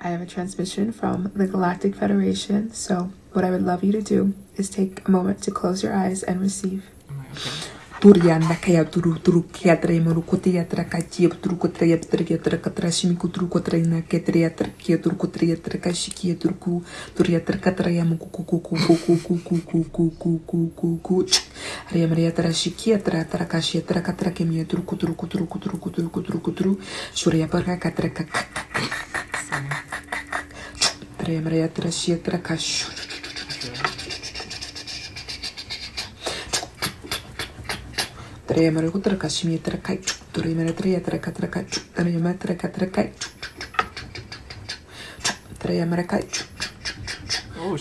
I 0.05 0.09
have 0.09 0.21
a 0.21 0.25
transmission 0.27 0.91
from 0.91 1.31
the 1.33 1.47
Galactic 1.47 1.95
Federation. 1.95 2.71
So, 2.71 3.11
what 3.33 3.43
I 3.43 3.49
would 3.49 3.63
love 3.63 3.83
you 3.83 3.91
to 3.93 4.03
do 4.03 4.35
is 4.55 4.69
take 4.69 5.07
a 5.07 5.09
moment 5.09 5.41
to 5.45 5.51
close 5.51 5.81
your 5.81 5.95
eyes 5.95 6.21
and 6.21 6.39
receive. 6.39 6.85
Okay. 7.33 7.69
Турьянда 8.05 8.55
кая 8.63 8.85
туру 8.85 9.15
туру 9.17 9.41
кятра 9.41 9.91
и 9.91 9.99
мурукоти 9.99 10.49
ятра 10.49 10.83
катиеп 10.83 11.33
туру 11.41 11.55
котра 11.57 11.87
яптра 11.87 12.23
ятра 12.23 12.57
катра 12.57 12.91
шимику 12.91 13.27
туру 13.29 13.47
котра 13.47 13.79
ина 13.81 14.03
кетра 14.03 14.37
ятра 14.37 14.69
кия 14.77 14.99
туру 14.99 15.15
котра 15.15 15.47
ятра 15.47 15.79
кашики 15.79 16.27
ятра 16.27 16.53
ку 16.53 16.83
туру 17.17 17.31
ятра 17.31 17.57
катра 17.57 17.89
яму 17.89 18.17
ку 18.17 18.27
ку 18.29 18.59
ку 18.59 18.77
ку 18.77 18.77
ку 18.95 19.17
ку 19.17 19.37
ку 19.39 19.57
ку 19.57 19.57
ку 19.57 19.83
ку 19.89 20.09
ку 20.19 20.37
ку 20.37 20.69
ку 20.69 20.99
ку 21.01 21.25
Рем 21.93 22.13
ятра 22.19 22.51
шики 22.53 22.89
ятра 22.89 23.17
ятра 23.23 23.43
каши 23.45 23.77
ятра 23.77 24.01
катра 24.01 24.29
кем 24.29 24.51
ятру 24.51 24.83
ку 24.83 24.95
туру 24.97 25.15
ку 25.15 25.25
туру 25.25 25.47
ку 25.47 25.57
туру 25.57 25.77
ку 25.79 25.89
туру 25.89 26.09
ку 26.09 26.21
туру 26.21 26.39
ку 26.39 26.51
туру 26.51 26.79
шура 27.15 27.37
япарка 27.37 27.75
катра 27.77 28.09
как 28.09 28.27
Рем 31.25 31.51
ятра 31.55 31.89
ши 31.89 32.11
ятра 32.11 32.37
кашур 32.37 32.93
Trémarku 38.47 38.97
drakashimi 39.01 39.57
drakai 39.57 39.97
chuk, 40.05 40.21
trémara 40.31 40.71
tréa 40.73 40.99
draka 41.01 41.31
drakai 41.31 41.65
chuk, 41.65 41.83
trémara 41.97 42.33
draka 42.37 42.67
drakai 42.69 43.09
chuk, 43.19 43.33
chuk, 43.41 43.57
chuk, 43.57 43.75
chuk, 43.97 44.13
chuk, 45.25 45.33
chuk, 45.33 45.33
chuk, 45.33 45.33
chuk, 45.33 45.57
trémara 45.59 46.03
kai 46.07 46.21
chuk, 46.29 46.45
chuk, 46.59 46.73
chuk, 46.85 47.07
chuk, 47.09 47.25
chuk. 47.25 47.45
Oh, 47.57 47.73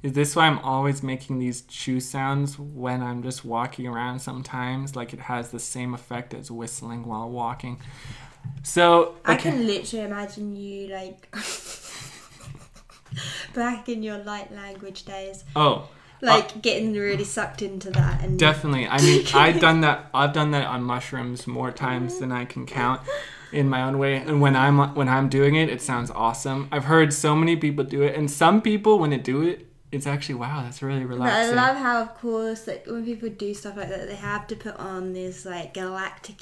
Is 0.00 0.12
this 0.12 0.36
why 0.36 0.46
I'm 0.46 0.60
always 0.60 1.02
making 1.02 1.40
these 1.40 1.60
chew 1.62 1.98
sounds 1.98 2.56
when 2.56 3.02
I'm 3.02 3.20
just 3.20 3.44
walking 3.44 3.84
around 3.88 4.20
sometimes? 4.20 4.94
Like 4.94 5.12
it 5.12 5.18
has 5.22 5.50
the 5.50 5.58
same 5.58 5.92
effect 5.92 6.32
as 6.34 6.52
whistling 6.52 7.04
while 7.04 7.28
walking. 7.28 7.80
So 8.62 9.00
okay. 9.20 9.32
I 9.32 9.36
can 9.36 9.66
literally 9.66 10.04
imagine 10.06 10.56
you 10.56 10.88
like 10.88 11.34
back 13.54 13.88
in 13.88 14.02
your 14.02 14.18
light 14.18 14.52
language 14.52 15.04
days. 15.04 15.44
Oh, 15.56 15.72
uh, 15.72 15.82
like 16.20 16.44
uh, 16.44 16.58
getting 16.62 16.92
really 16.92 17.24
sucked 17.24 17.62
into 17.62 17.90
that 17.90 18.22
and 18.22 18.38
definitely. 18.38 18.86
I 18.86 19.00
mean, 19.00 19.24
I've 19.34 19.60
done 19.60 19.80
that. 19.82 20.10
I've 20.12 20.32
done 20.32 20.50
that 20.52 20.66
on 20.66 20.82
mushrooms 20.82 21.46
more 21.46 21.70
times 21.70 22.18
than 22.18 22.32
I 22.32 22.44
can 22.44 22.66
count 22.66 23.00
in 23.52 23.68
my 23.68 23.82
own 23.82 23.96
way. 23.98 24.16
And 24.16 24.40
when 24.40 24.54
I'm 24.56 24.94
when 24.94 25.08
I'm 25.08 25.28
doing 25.28 25.54
it, 25.54 25.68
it 25.68 25.80
sounds 25.80 26.10
awesome. 26.10 26.68
I've 26.70 26.84
heard 26.84 27.12
so 27.12 27.34
many 27.34 27.56
people 27.56 27.84
do 27.84 28.02
it, 28.02 28.14
and 28.14 28.30
some 28.30 28.60
people 28.60 28.98
when 28.98 29.10
they 29.10 29.18
do 29.18 29.42
it, 29.42 29.66
it's 29.92 30.06
actually 30.06 30.34
wow, 30.36 30.60
that's 30.62 30.82
really 30.82 31.06
relaxing. 31.06 31.54
But 31.54 31.62
I 31.62 31.68
love 31.68 31.76
how, 31.80 32.02
of 32.02 32.14
course, 32.18 32.66
like 32.66 32.86
when 32.86 33.04
people 33.04 33.30
do 33.30 33.54
stuff 33.54 33.76
like 33.78 33.88
that, 33.88 34.08
they 34.08 34.16
have 34.16 34.46
to 34.48 34.56
put 34.56 34.76
on 34.76 35.14
this 35.14 35.46
like 35.46 35.72
galactic 35.72 36.36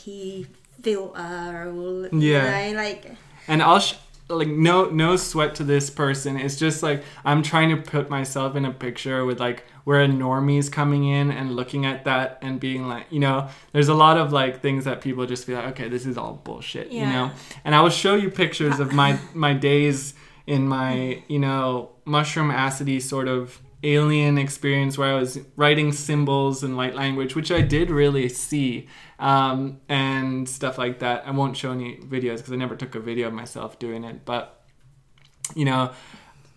filter 0.83 1.71
or 1.73 2.09
yeah 2.19 2.67
you 2.67 2.73
know, 2.73 2.79
like 2.79 3.05
and 3.49 3.63
i'll 3.63 3.79
sh- 3.81 3.95
like 4.29 4.49
no 4.49 4.87
no 4.91 5.15
sweat 5.17 5.55
to 5.55 5.65
this 5.65 5.89
person 5.91 6.37
it's 6.37 6.57
just 6.57 6.83
like 6.83 7.03
i'm 7.25 7.43
trying 7.43 7.71
to 7.71 7.77
put 7.81 8.11
myself 8.11 8.57
in 8.57 8.65
a 8.65 8.73
picture 8.73 9.25
with 9.25 9.39
like 9.41 9.65
where 9.85 10.03
a 10.03 10.07
normie's 10.09 10.69
coming 10.69 11.05
in 11.05 11.31
and 11.31 11.55
looking 11.55 11.87
at 11.87 12.05
that 12.05 12.39
and 12.43 12.59
being 12.61 12.87
like 12.89 13.07
you 13.11 13.21
know 13.21 13.49
there's 13.73 13.89
a 13.89 13.95
lot 13.95 14.17
of 14.17 14.33
like 14.33 14.61
things 14.61 14.85
that 14.85 15.01
people 15.01 15.27
just 15.27 15.47
be 15.47 15.55
like 15.55 15.67
okay 15.67 15.89
this 15.89 16.07
is 16.07 16.19
all 16.19 16.35
bullshit 16.45 16.91
yeah. 16.93 17.01
you 17.01 17.07
know 17.13 17.31
and 17.65 17.75
i 17.75 17.81
will 17.81 17.89
show 17.91 18.15
you 18.17 18.29
pictures 18.31 18.79
of 18.81 18.93
my 18.93 19.17
my 19.35 19.53
days 19.55 20.15
in 20.47 20.67
my 20.67 21.23
you 21.29 21.39
know 21.39 21.91
mushroom 22.05 22.51
acidy 22.51 23.01
sort 23.01 23.29
of 23.29 23.61
alien 23.85 24.37
experience 24.39 24.99
where 24.99 25.13
i 25.13 25.17
was 25.19 25.39
writing 25.55 25.93
symbols 25.93 26.65
and 26.65 26.77
light 26.77 26.95
language 26.97 27.37
which 27.37 27.53
i 27.53 27.61
did 27.61 27.91
really 27.91 28.29
see 28.29 28.89
um, 29.19 29.81
and 29.89 30.49
stuff 30.49 30.79
like 30.79 30.99
that. 31.01 31.27
I 31.27 31.31
won't 31.31 31.57
show 31.57 31.73
any 31.73 31.97
videos 31.97 32.37
because 32.39 32.53
I 32.53 32.57
never 32.57 32.77
took 32.77 32.95
a 32.95 33.01
video 33.01 33.29
of 33.29 33.33
myself 33.35 33.79
doing 33.79 34.05
it, 34.05 34.25
but 34.25 34.63
you 35.55 35.65
know, 35.65 35.93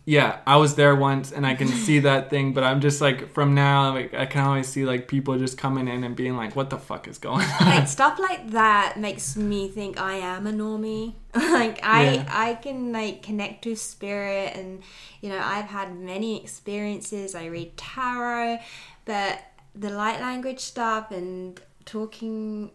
yeah, 0.06 0.40
I 0.48 0.58
was 0.58 0.74
there 0.74 0.96
once 0.96 1.32
and 1.32 1.46
I 1.46 1.54
can 1.54 1.68
see 1.68 2.00
that 2.00 2.30
thing, 2.30 2.54
but 2.54 2.64
I'm 2.64 2.82
just 2.82 3.00
like 3.00 3.32
from 3.32 3.54
now, 3.54 3.94
like 3.94 4.14
I 4.14 4.26
can 4.26 4.44
always 4.44 4.68
see 4.68 4.84
like 4.84 5.08
people 5.08 5.38
just 5.38 5.58
coming 5.58 5.88
in 5.88 6.04
and 6.04 6.16
being 6.16 6.36
like, 6.36 6.56
"What 6.56 6.70
the 6.70 6.78
fuck 6.80 7.08
is 7.08 7.18
going 7.18 7.46
on?" 7.62 7.68
Like, 7.68 7.88
stuff 7.88 8.20
like 8.20 8.50
that 8.50 9.00
makes 9.00 9.38
me 9.38 9.70
think 9.70 10.00
I 10.02 10.16
am 10.16 10.46
a 10.48 10.52
normie. 10.52 11.14
like 11.36 11.80
I, 11.86 12.14
yeah. 12.16 12.26
I 12.28 12.56
can 12.56 12.92
like 12.92 13.22
connect 13.22 13.64
to 13.66 13.76
spirit, 13.76 14.54
and 14.56 14.84
you 15.22 15.30
know, 15.30 15.40
I've 15.42 15.66
had 15.68 15.96
many 15.98 16.42
experiences. 16.42 17.36
I 17.36 17.46
read 17.46 17.78
tarot, 17.78 18.60
but 19.06 19.44
the 19.76 19.92
light 19.92 20.20
language 20.20 20.60
stuff 20.60 21.12
and 21.12 21.62
talking 21.90 22.72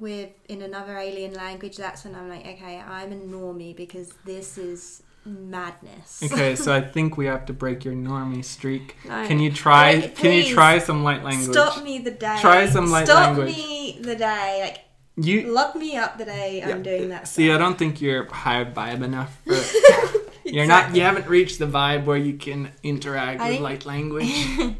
with 0.00 0.30
in 0.48 0.62
another 0.62 0.96
alien 0.96 1.32
language, 1.34 1.76
that's 1.76 2.04
when 2.04 2.14
I'm 2.14 2.28
like, 2.28 2.40
okay, 2.46 2.78
I'm 2.78 3.12
a 3.12 3.16
normie 3.16 3.74
because 3.74 4.12
this 4.24 4.58
is 4.58 5.02
madness. 5.24 6.22
Okay, 6.30 6.54
so 6.54 6.72
I 6.74 6.80
think 6.82 7.16
we 7.16 7.26
have 7.26 7.46
to 7.46 7.52
break 7.54 7.84
your 7.84 7.94
normie 7.94 8.44
streak. 8.44 8.96
Can 9.04 9.38
you 9.40 9.50
try? 9.50 9.94
Like, 9.96 10.16
can 10.16 10.32
you 10.32 10.44
try 10.54 10.78
some 10.78 11.02
light 11.02 11.24
language? 11.24 11.52
Stop 11.56 11.82
me 11.82 11.98
the 12.00 12.10
day. 12.10 12.36
Try 12.40 12.66
some 12.68 12.90
light 12.90 13.06
stop 13.06 13.28
language. 13.36 13.54
Stop 13.54 13.66
me 13.68 13.98
the 14.02 14.16
day. 14.16 14.60
Like 14.66 14.84
you 15.26 15.50
lock 15.52 15.74
me 15.74 15.96
up 15.96 16.16
the 16.18 16.24
day 16.26 16.58
yeah. 16.58 16.68
I'm 16.68 16.82
doing 16.82 17.08
that. 17.08 17.26
Stuff. 17.26 17.34
See, 17.34 17.50
I 17.50 17.58
don't 17.58 17.78
think 17.78 18.00
you're 18.02 18.26
high 18.26 18.64
vibe 18.64 19.02
enough. 19.02 19.40
For, 19.46 20.18
You're 20.48 20.64
not. 20.66 20.96
You 20.96 21.02
haven't 21.02 21.26
reached 21.28 21.58
the 21.58 21.66
vibe 21.66 22.06
where 22.06 22.16
you 22.16 22.32
can 22.34 22.72
interact 22.82 23.40
I 23.42 23.44
with 23.44 23.52
think... 23.58 23.62
light 23.64 23.86
language. 23.86 24.32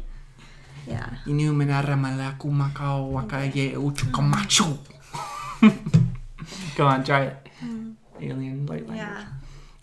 Yeah. 0.89 1.09
Inumera 1.27 1.83
ramalaku 1.85 2.49
makao 2.51 3.11
wakaye 3.13 3.73
uchukamachu. 3.77 4.77
Mm. 5.61 5.71
Go 6.75 6.87
on, 6.87 7.03
try 7.03 7.25
it. 7.25 7.47
Mm. 7.63 7.95
Alien 8.21 8.65
light 8.65 8.87
language. 8.87 8.97
Yeah. 8.97 9.25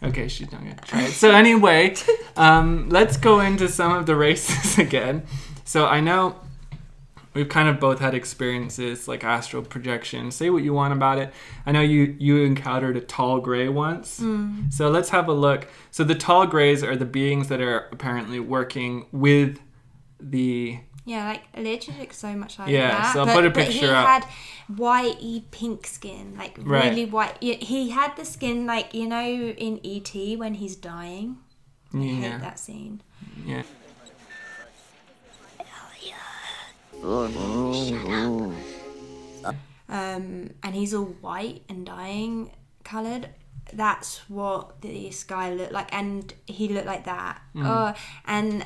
Okay, 0.02 0.28
she's 0.28 0.50
not 0.50 0.62
gonna 0.62 0.76
try 0.84 1.02
it. 1.02 1.12
So 1.12 1.30
anyway, 1.30 1.94
um, 2.36 2.88
let's 2.88 3.16
go 3.16 3.40
into 3.40 3.68
some 3.68 3.92
of 3.92 4.06
the 4.06 4.16
races 4.16 4.78
again. 4.78 5.22
So 5.64 5.86
I 5.86 6.00
know 6.00 6.36
we've 7.34 7.48
kind 7.48 7.68
of 7.68 7.78
both 7.78 8.00
had 8.00 8.14
experiences 8.14 9.06
like 9.06 9.22
astral 9.22 9.62
projection. 9.62 10.30
Say 10.32 10.50
what 10.50 10.64
you 10.64 10.72
want 10.72 10.92
about 10.92 11.18
it. 11.18 11.32
I 11.66 11.70
know 11.72 11.82
you 11.82 12.16
you 12.18 12.42
encountered 12.42 12.96
a 12.96 13.00
tall 13.00 13.40
gray 13.40 13.68
once. 13.68 14.18
Mm. 14.18 14.72
So 14.72 14.90
let's 14.90 15.10
have 15.10 15.28
a 15.28 15.32
look. 15.32 15.68
So 15.92 16.02
the 16.02 16.16
tall 16.16 16.46
grays 16.48 16.82
are 16.82 16.96
the 16.96 17.04
beings 17.20 17.46
that 17.48 17.60
are 17.60 17.86
apparently 17.92 18.40
working 18.40 19.06
with 19.12 19.60
the 20.18 20.80
yeah, 21.06 21.24
like 21.24 21.44
Lidge 21.56 21.88
looks 22.00 22.18
so 22.18 22.34
much 22.34 22.58
like 22.58 22.68
yeah, 22.68 22.88
that. 22.90 23.12
so 23.14 23.20
I'll 23.20 23.26
but, 23.26 23.34
put 23.36 23.44
a 23.46 23.50
picture 23.52 23.82
but 23.82 23.86
he 23.86 23.86
up. 23.86 24.06
had 24.06 24.24
whitey 24.72 25.44
pink 25.52 25.86
skin, 25.86 26.34
like 26.36 26.56
Right. 26.60 26.90
really 26.90 27.04
white. 27.04 27.40
He 27.40 27.90
had 27.90 28.16
the 28.16 28.24
skin 28.24 28.66
like 28.66 28.92
you 28.92 29.06
know 29.06 29.24
in 29.24 29.78
ET 29.84 30.12
when 30.36 30.54
he's 30.54 30.74
dying. 30.74 31.38
I 31.94 31.98
Yeah. 31.98 32.32
hate 32.32 32.40
that 32.40 32.58
scene. 32.58 33.02
Yeah. 33.46 33.62
um, 37.02 38.56
and 40.64 40.74
he's 40.74 40.92
all 40.94 41.04
white 41.20 41.62
and 41.68 41.86
dying 41.86 42.50
coloured. 42.82 43.30
That's 43.72 44.22
what 44.28 44.80
this 44.82 45.22
guy 45.22 45.52
looked 45.54 45.70
like, 45.72 45.88
and 45.94 46.34
he 46.46 46.66
looked 46.68 46.86
like 46.86 47.04
that. 47.04 47.40
Mm. 47.54 47.64
Oh, 47.64 47.94
and 48.24 48.64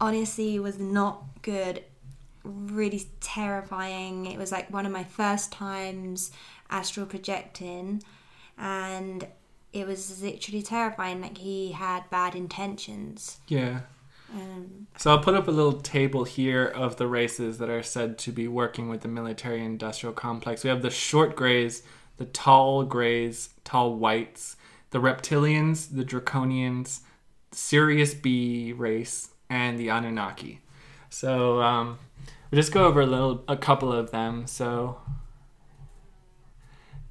honestly 0.00 0.58
was 0.58 0.78
not 0.78 1.24
good 1.42 1.82
really 2.44 3.06
terrifying. 3.20 4.24
It 4.26 4.38
was 4.38 4.50
like 4.52 4.72
one 4.72 4.86
of 4.86 4.92
my 4.92 5.04
first 5.04 5.52
times 5.52 6.30
astral 6.70 7.04
projecting, 7.06 8.02
and 8.56 9.26
it 9.72 9.86
was 9.86 10.22
literally 10.22 10.62
terrifying. 10.62 11.20
Like 11.20 11.38
he 11.38 11.72
had 11.72 12.08
bad 12.10 12.34
intentions. 12.34 13.38
Yeah. 13.48 13.80
Um, 14.32 14.86
so 14.96 15.10
I'll 15.10 15.18
put 15.20 15.34
up 15.34 15.48
a 15.48 15.50
little 15.50 15.80
table 15.80 16.24
here 16.24 16.64
of 16.66 16.96
the 16.96 17.06
races 17.06 17.58
that 17.58 17.68
are 17.70 17.82
said 17.82 18.18
to 18.18 18.32
be 18.32 18.46
working 18.46 18.88
with 18.88 19.00
the 19.00 19.08
military 19.08 19.62
industrial 19.64 20.12
complex. 20.12 20.62
We 20.64 20.70
have 20.70 20.82
the 20.82 20.90
short 20.90 21.34
grays, 21.34 21.82
the 22.18 22.26
tall 22.26 22.82
grays, 22.84 23.50
tall 23.64 23.94
whites, 23.94 24.56
the 24.90 25.00
reptilians, 25.00 25.88
the 25.96 26.04
draconians, 26.04 27.00
Sirius 27.52 28.12
B 28.14 28.72
race, 28.74 29.30
and 29.50 29.78
the 29.78 29.88
Anunnaki. 29.90 30.60
So 31.10 31.60
um, 31.62 31.98
we'll 32.50 32.60
just 32.60 32.72
go 32.72 32.84
over 32.86 33.00
a 33.02 33.06
little, 33.06 33.44
a 33.48 33.56
couple 33.56 33.92
of 33.92 34.10
them. 34.10 34.46
So 34.46 34.98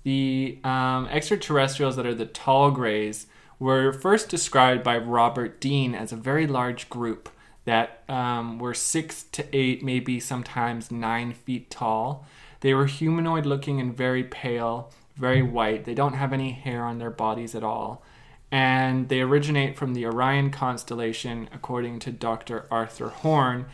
the 0.04 0.60
um, 0.64 1.08
extraterrestrials 1.08 1.96
that 1.96 2.06
are 2.06 2.16
the 2.16 2.26
tall 2.26 2.72
grays 2.72 3.28
were 3.60 3.92
first 3.92 4.30
described 4.30 4.84
by 4.84 4.98
Robert 4.98 5.60
Dean 5.60 5.96
as 5.96 6.12
a 6.12 6.16
very 6.18 6.46
large 6.46 6.90
group 6.90 7.30
that 7.66 8.04
um, 8.08 8.60
were 8.60 8.74
six 8.74 9.24
to 9.24 9.46
eight, 9.52 9.84
maybe 9.84 10.20
sometimes 10.20 10.92
nine 10.92 11.34
feet 11.34 11.70
tall. 11.70 12.26
They 12.62 12.74
were 12.74 12.86
humanoid 12.86 13.46
looking 13.46 13.80
and 13.80 13.96
very 13.98 14.24
pale, 14.24 14.92
very 15.16 15.42
white. 15.42 15.84
They 15.84 15.94
don't 15.94 16.14
have 16.14 16.32
any 16.34 16.52
hair 16.52 16.86
on 16.86 17.00
their 17.00 17.10
bodies 17.12 17.56
at 17.56 17.64
all 17.64 18.04
and 18.52 19.10
they 19.10 19.22
originate 19.22 19.76
from 19.76 19.94
the 19.94 20.06
Orion 20.06 20.52
constellation, 20.52 21.50
according 21.54 22.00
to 22.00 22.12
Dr. 22.12 22.66
Arthur 22.72 23.10
Horn, 23.10 23.66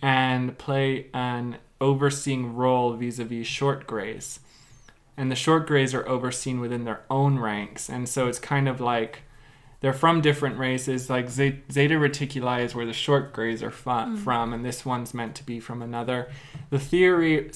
and 0.00 0.56
play 0.56 1.06
an 1.12 1.58
overseeing 1.80 2.54
role 2.54 2.94
vis 2.94 3.18
a 3.18 3.24
vis 3.24 3.46
short 3.46 3.86
grays. 3.86 4.40
And 5.16 5.30
the 5.30 5.34
short 5.36 5.66
grays 5.66 5.94
are 5.94 6.08
overseen 6.08 6.58
within 6.58 6.84
their 6.84 7.02
own 7.10 7.38
ranks, 7.38 7.88
and 7.88 8.08
so 8.08 8.26
it's 8.26 8.38
kind 8.38 8.68
of 8.68 8.80
like 8.80 9.20
they're 9.80 9.92
from 9.92 10.22
different 10.22 10.56
races. 10.58 11.10
Like 11.10 11.28
Zeta 11.28 11.62
Reticuli 11.68 12.64
is 12.64 12.74
where 12.74 12.86
the 12.86 12.94
short 12.94 13.34
grays 13.34 13.62
are 13.62 13.70
mm. 13.70 14.16
from, 14.16 14.16
mm. 14.50 14.54
and 14.54 14.64
this 14.64 14.84
one's 14.86 15.12
meant 15.14 15.34
to 15.36 15.44
be 15.44 15.60
from 15.60 15.82
another. 15.82 16.30
The 16.70 16.78
theory 16.80 17.50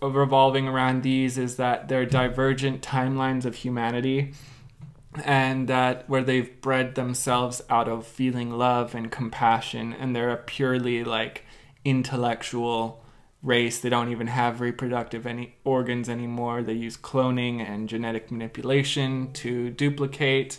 revolving 0.00 0.66
around 0.66 1.02
these 1.02 1.36
is 1.38 1.56
that 1.56 1.88
they're 1.88 2.06
divergent 2.06 2.80
timelines 2.80 3.44
of 3.44 3.56
humanity 3.56 4.32
and 5.24 5.68
that 5.68 6.08
where 6.08 6.22
they've 6.22 6.60
bred 6.60 6.94
themselves 6.94 7.62
out 7.70 7.88
of 7.88 8.06
feeling 8.06 8.50
love 8.50 8.94
and 8.94 9.10
compassion 9.10 9.92
and 9.92 10.14
they're 10.14 10.30
a 10.30 10.36
purely 10.36 11.04
like 11.04 11.44
intellectual 11.84 13.02
race 13.42 13.78
they 13.78 13.88
don't 13.88 14.10
even 14.10 14.26
have 14.26 14.60
reproductive 14.60 15.26
any 15.26 15.54
organs 15.64 16.08
anymore 16.08 16.62
they 16.62 16.72
use 16.72 16.96
cloning 16.96 17.60
and 17.60 17.88
genetic 17.88 18.30
manipulation 18.30 19.32
to 19.32 19.70
duplicate 19.70 20.58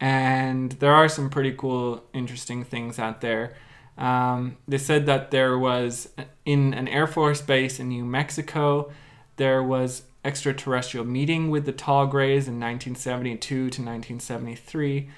and 0.00 0.72
there 0.72 0.92
are 0.94 1.08
some 1.08 1.28
pretty 1.28 1.52
cool 1.52 2.04
interesting 2.12 2.62
things 2.64 2.98
out 2.98 3.20
there 3.20 3.54
um, 3.98 4.56
they 4.66 4.78
said 4.78 5.04
that 5.06 5.30
there 5.30 5.58
was 5.58 6.08
in 6.46 6.72
an 6.72 6.88
air 6.88 7.06
force 7.06 7.40
base 7.40 7.80
in 7.80 7.88
new 7.88 8.04
mexico 8.04 8.90
there 9.36 9.62
was 9.62 10.02
extraterrestrial 10.24 11.04
meeting 11.06 11.50
with 11.50 11.64
the 11.64 11.72
tall 11.72 12.06
grays 12.06 12.46
in 12.46 12.54
1972 12.60 13.38
to 13.40 13.58
1973 13.64 15.08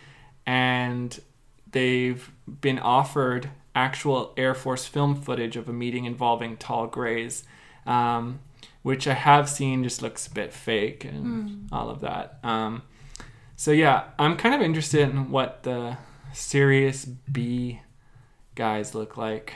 and 0.46 1.20
they've 1.72 2.30
been 2.61 2.78
offered 2.78 3.50
actual 3.74 4.32
air 4.36 4.55
force 4.55 4.84
film 4.86 5.14
footage 5.20 5.57
of 5.57 5.68
a 5.68 5.72
meeting 5.72 6.05
involving 6.05 6.57
tall 6.57 6.86
grays 6.86 7.44
um, 7.86 8.38
which 8.82 9.09
i 9.09 9.14
have 9.14 9.48
seen 9.48 9.82
just 9.82 10.03
looks 10.03 10.28
a 10.28 10.30
bit 10.30 10.53
fake 10.53 11.05
and 11.05 11.50
mm. 11.50 11.68
all 11.72 11.90
of 11.90 12.00
that 12.00 12.38
um, 12.44 12.80
so 13.57 13.72
yeah 13.72 14.05
i'm 14.20 14.36
kind 14.36 14.55
of 14.55 14.61
interested 14.61 15.00
in 15.00 15.30
what 15.30 15.62
the 15.62 15.96
Sirius 16.34 17.05
B 17.05 17.80
guys 18.55 18.94
look 18.94 19.16
like 19.18 19.55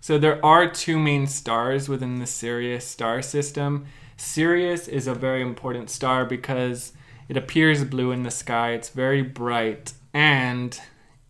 so 0.00 0.16
there 0.18 0.42
are 0.46 0.70
two 0.70 0.98
main 0.98 1.26
stars 1.26 1.86
within 1.86 2.18
the 2.18 2.26
Sirius 2.26 2.86
star 2.88 3.20
system, 3.20 3.84
Sirius 4.20 4.86
is 4.86 5.06
a 5.06 5.14
very 5.14 5.40
important 5.40 5.88
star 5.88 6.26
because 6.26 6.92
it 7.28 7.38
appears 7.38 7.82
blue 7.84 8.10
in 8.10 8.22
the 8.22 8.30
sky, 8.30 8.72
it's 8.72 8.90
very 8.90 9.22
bright, 9.22 9.94
and 10.12 10.78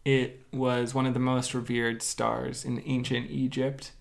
it 0.04 0.42
was 0.52 0.92
one 0.92 1.06
of 1.06 1.14
the 1.14 1.20
most 1.20 1.54
revered 1.54 2.02
stars 2.02 2.64
in 2.64 2.82
ancient 2.84 3.30
Egypt. 3.30 3.92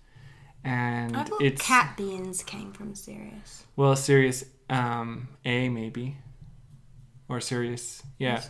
And 0.64 1.16
I 1.16 1.22
thought 1.22 1.40
it's 1.40 1.62
cat 1.62 1.96
beans 1.96 2.42
came 2.42 2.72
from 2.72 2.94
Sirius. 2.96 3.64
Well, 3.76 3.94
Sirius 3.94 4.44
um, 4.68 5.28
A 5.44 5.68
maybe, 5.68 6.16
or 7.28 7.40
Sirius. 7.40 8.02
Yeah, 8.18 8.42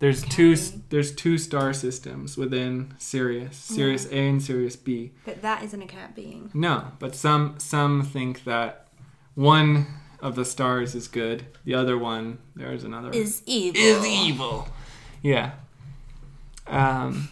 there's 0.00 0.24
two. 0.24 0.56
There's 0.88 1.14
two 1.14 1.38
star 1.38 1.72
systems 1.72 2.36
within 2.36 2.94
Sirius. 2.98 3.56
Sirius 3.56 4.08
yeah. 4.10 4.18
A 4.18 4.28
and 4.28 4.42
Sirius 4.42 4.74
B. 4.76 5.12
But 5.24 5.40
that 5.42 5.62
isn't 5.62 5.80
a 5.82 5.86
cat 5.86 6.14
being. 6.16 6.50
No, 6.52 6.88
but 6.98 7.14
some 7.14 7.54
some 7.58 8.02
think 8.02 8.42
that 8.44 8.81
one 9.34 9.86
of 10.20 10.34
the 10.36 10.44
stars 10.44 10.94
is 10.94 11.08
good. 11.08 11.46
The 11.64 11.74
other 11.74 11.98
one, 11.98 12.38
there's 12.54 12.84
another 12.84 13.10
is 13.10 13.42
evil. 13.46 13.80
Is 13.80 14.06
evil. 14.06 14.68
Yeah. 15.22 15.52
Um, 16.66 17.28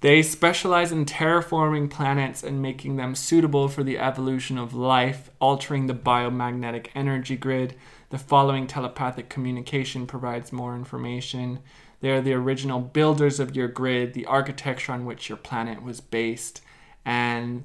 they 0.00 0.22
specialize 0.22 0.92
in 0.92 1.06
terraforming 1.06 1.88
planets 1.90 2.42
and 2.42 2.60
making 2.60 2.96
them 2.96 3.14
suitable 3.14 3.68
for 3.68 3.82
the 3.82 3.98
evolution 3.98 4.58
of 4.58 4.74
life, 4.74 5.30
altering 5.40 5.86
the 5.86 5.94
biomagnetic 5.94 6.88
energy 6.94 7.36
grid. 7.36 7.76
The 8.10 8.18
following 8.18 8.66
telepathic 8.66 9.28
communication 9.28 10.06
provides 10.06 10.52
more 10.52 10.74
information. 10.76 11.60
They 12.00 12.10
are 12.10 12.20
the 12.20 12.34
original 12.34 12.80
builders 12.80 13.40
of 13.40 13.56
your 13.56 13.68
grid, 13.68 14.12
the 14.12 14.26
architecture 14.26 14.92
on 14.92 15.06
which 15.06 15.30
your 15.30 15.38
planet 15.38 15.82
was 15.82 16.00
based, 16.02 16.60
and 17.06 17.64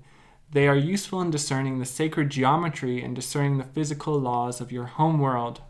they 0.52 0.68
are 0.68 0.76
useful 0.76 1.22
in 1.22 1.30
discerning 1.30 1.80
the 1.80 1.86
sacred 1.86 2.30
geometry 2.30 3.04
and 3.04 3.16
discerning 3.16 3.58
the 3.58 3.64
physical 3.64 4.20
laws 4.20 4.60
of 4.60 4.72
your 4.72 4.86
home 4.86 5.20
world. 5.20 5.62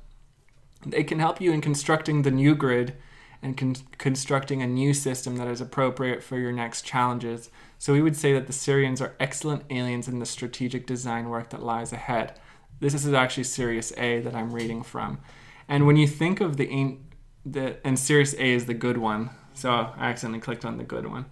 They 0.86 1.04
can 1.04 1.20
help 1.20 1.42
you 1.42 1.52
in 1.52 1.60
constructing 1.62 2.22
the 2.22 2.32
new 2.32 2.56
grid 2.56 2.96
and 3.42 3.58
con- 3.58 3.76
constructing 3.98 4.62
a 4.62 4.68
new 4.68 4.94
system 4.94 5.36
that 5.38 5.48
is 5.48 5.60
appropriate 5.62 6.24
for 6.24 6.38
your 6.38 6.52
next 6.54 6.86
challenges. 6.86 7.50
So 7.78 7.94
we 7.94 8.02
would 8.02 8.16
say 8.16 8.34
that 8.34 8.48
the 8.48 8.54
Sirians 8.54 9.02
are 9.02 9.16
excellent 9.20 9.64
aliens 9.70 10.08
in 10.08 10.20
the 10.20 10.26
strategic 10.26 10.86
design 10.88 11.30
work 11.30 11.50
that 11.50 11.64
lies 11.64 11.92
ahead. 11.94 12.40
This 12.80 12.94
is 12.94 13.08
actually 13.12 13.44
Sirius 13.46 13.92
A 13.98 14.20
that 14.22 14.36
I'm 14.36 14.52
reading 14.54 14.84
from. 14.84 15.20
And 15.68 15.86
when 15.88 15.98
you 15.98 16.08
think 16.08 16.40
of 16.40 16.56
the, 16.56 16.98
the 17.46 17.78
and 17.86 18.00
Sirius 18.00 18.34
A 18.34 18.50
is 18.52 18.66
the 18.66 18.74
good 18.74 18.98
one. 18.98 19.32
So 19.54 19.72
I 19.72 20.08
accidentally 20.10 20.40
clicked 20.40 20.64
on 20.64 20.78
the 20.78 20.86
good 20.86 21.06
one 21.06 21.26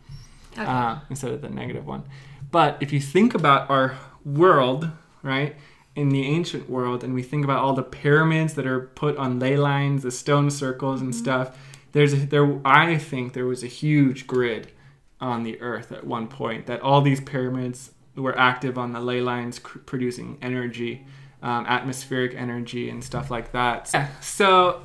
okay. 0.51 0.65
uh, 0.65 0.97
instead 1.09 1.31
of 1.31 1.41
the 1.41 1.49
negative 1.49 1.85
one. 1.87 2.03
But 2.51 2.77
if 2.79 2.93
you 2.93 2.99
think 2.99 3.33
about 3.35 3.69
our 3.69 3.97
world, 4.25 4.89
right, 5.21 5.55
in 5.95 6.09
the 6.09 6.25
ancient 6.25 6.69
world, 6.69 7.03
and 7.03 7.13
we 7.13 7.23
think 7.23 7.43
about 7.43 7.59
all 7.59 7.73
the 7.73 7.83
pyramids 7.83 8.53
that 8.55 8.65
are 8.65 8.81
put 8.81 9.17
on 9.17 9.39
ley 9.39 9.57
lines, 9.57 10.03
the 10.03 10.11
stone 10.11 10.49
circles 10.49 11.01
and 11.01 11.11
mm-hmm. 11.11 11.19
stuff, 11.19 11.57
there's 11.91 12.13
a, 12.13 12.17
there. 12.17 12.59
I 12.65 12.97
think 12.97 13.33
there 13.33 13.45
was 13.47 13.63
a 13.63 13.67
huge 13.67 14.27
grid 14.27 14.71
on 15.19 15.43
the 15.43 15.59
earth 15.61 15.91
at 15.91 16.05
one 16.05 16.27
point 16.27 16.67
that 16.67 16.79
all 16.81 17.01
these 17.01 17.19
pyramids 17.21 17.91
were 18.15 18.37
active 18.37 18.77
on 18.77 18.93
the 18.93 18.99
ley 18.99 19.21
lines, 19.21 19.59
cr- 19.59 19.79
producing 19.79 20.37
energy, 20.41 21.05
um, 21.41 21.65
atmospheric 21.65 22.35
energy, 22.35 22.89
and 22.89 23.03
stuff 23.03 23.31
like 23.31 23.51
that. 23.53 23.87
So, 23.87 23.97
yeah. 23.97 24.07
so 24.21 24.81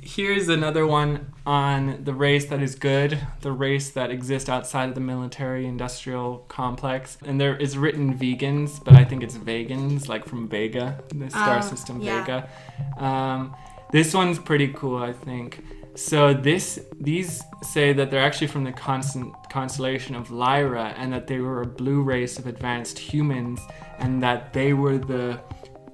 here's 0.00 0.48
another 0.48 0.86
one 0.86 1.32
on 1.46 2.02
the 2.04 2.14
race 2.14 2.46
that 2.46 2.62
is 2.62 2.74
good, 2.74 3.18
the 3.40 3.52
race 3.52 3.90
that 3.90 4.10
exists 4.10 4.48
outside 4.48 4.88
of 4.88 4.94
the 4.94 5.00
military 5.00 5.66
industrial 5.66 6.38
complex. 6.48 7.16
And 7.24 7.40
there 7.40 7.56
is 7.56 7.76
written 7.76 8.16
vegans, 8.16 8.82
but 8.84 8.94
I 8.94 9.04
think 9.04 9.22
it's 9.22 9.36
vegans, 9.38 10.08
like 10.08 10.24
from 10.26 10.48
Vega, 10.48 11.02
the 11.14 11.30
star 11.30 11.58
oh, 11.58 11.60
system 11.60 12.00
yeah. 12.00 12.20
Vega. 12.24 13.04
Um, 13.04 13.54
this 13.92 14.12
one's 14.14 14.38
pretty 14.38 14.68
cool, 14.68 15.02
I 15.02 15.12
think. 15.12 15.64
So 15.96 16.34
this 16.34 16.80
these 17.00 17.40
say 17.62 17.92
that 17.92 18.10
they're 18.10 18.22
actually 18.22 18.48
from 18.48 18.64
the 18.64 18.72
constant 18.72 19.32
constellation 19.48 20.16
of 20.16 20.32
Lyra 20.32 20.92
and 20.96 21.12
that 21.12 21.28
they 21.28 21.38
were 21.38 21.62
a 21.62 21.66
blue 21.66 22.02
race 22.02 22.36
of 22.36 22.48
advanced 22.48 22.98
humans 22.98 23.60
and 24.00 24.20
that 24.20 24.52
they 24.52 24.72
were 24.72 24.98
the 24.98 25.38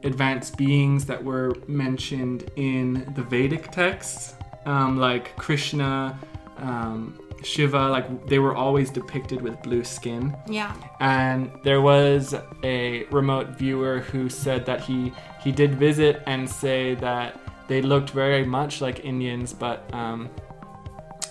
advanced 0.05 0.57
beings 0.57 1.05
that 1.07 1.23
were 1.23 1.53
mentioned 1.67 2.51
in 2.57 3.11
the 3.15 3.23
Vedic 3.23 3.71
texts, 3.71 4.35
um, 4.67 4.97
like 4.97 5.37
Krishna, 5.37 6.19
um, 6.59 7.19
Shiva, 7.43 7.89
like 7.89 8.27
they 8.27 8.39
were 8.39 8.55
always 8.55 8.91
depicted 8.91 9.41
with 9.43 9.61
blue 9.63 9.85
skin. 9.85 10.37
Yeah. 10.49 10.75
And 11.01 11.51
there 11.65 11.81
was 11.81 12.35
a 12.65 13.05
remote 13.05 13.49
viewer 13.59 14.01
who 14.01 14.29
said 14.29 14.67
that 14.67 14.81
he 14.81 15.13
he 15.43 15.51
did 15.53 15.75
visit 15.77 16.23
and 16.27 16.49
say 16.49 16.95
that 16.97 17.41
they 17.67 17.81
looked 17.81 18.11
very 18.11 18.45
much 18.45 18.81
like 18.83 19.05
Indians, 19.07 19.53
but 19.55 19.89
um, 19.95 20.29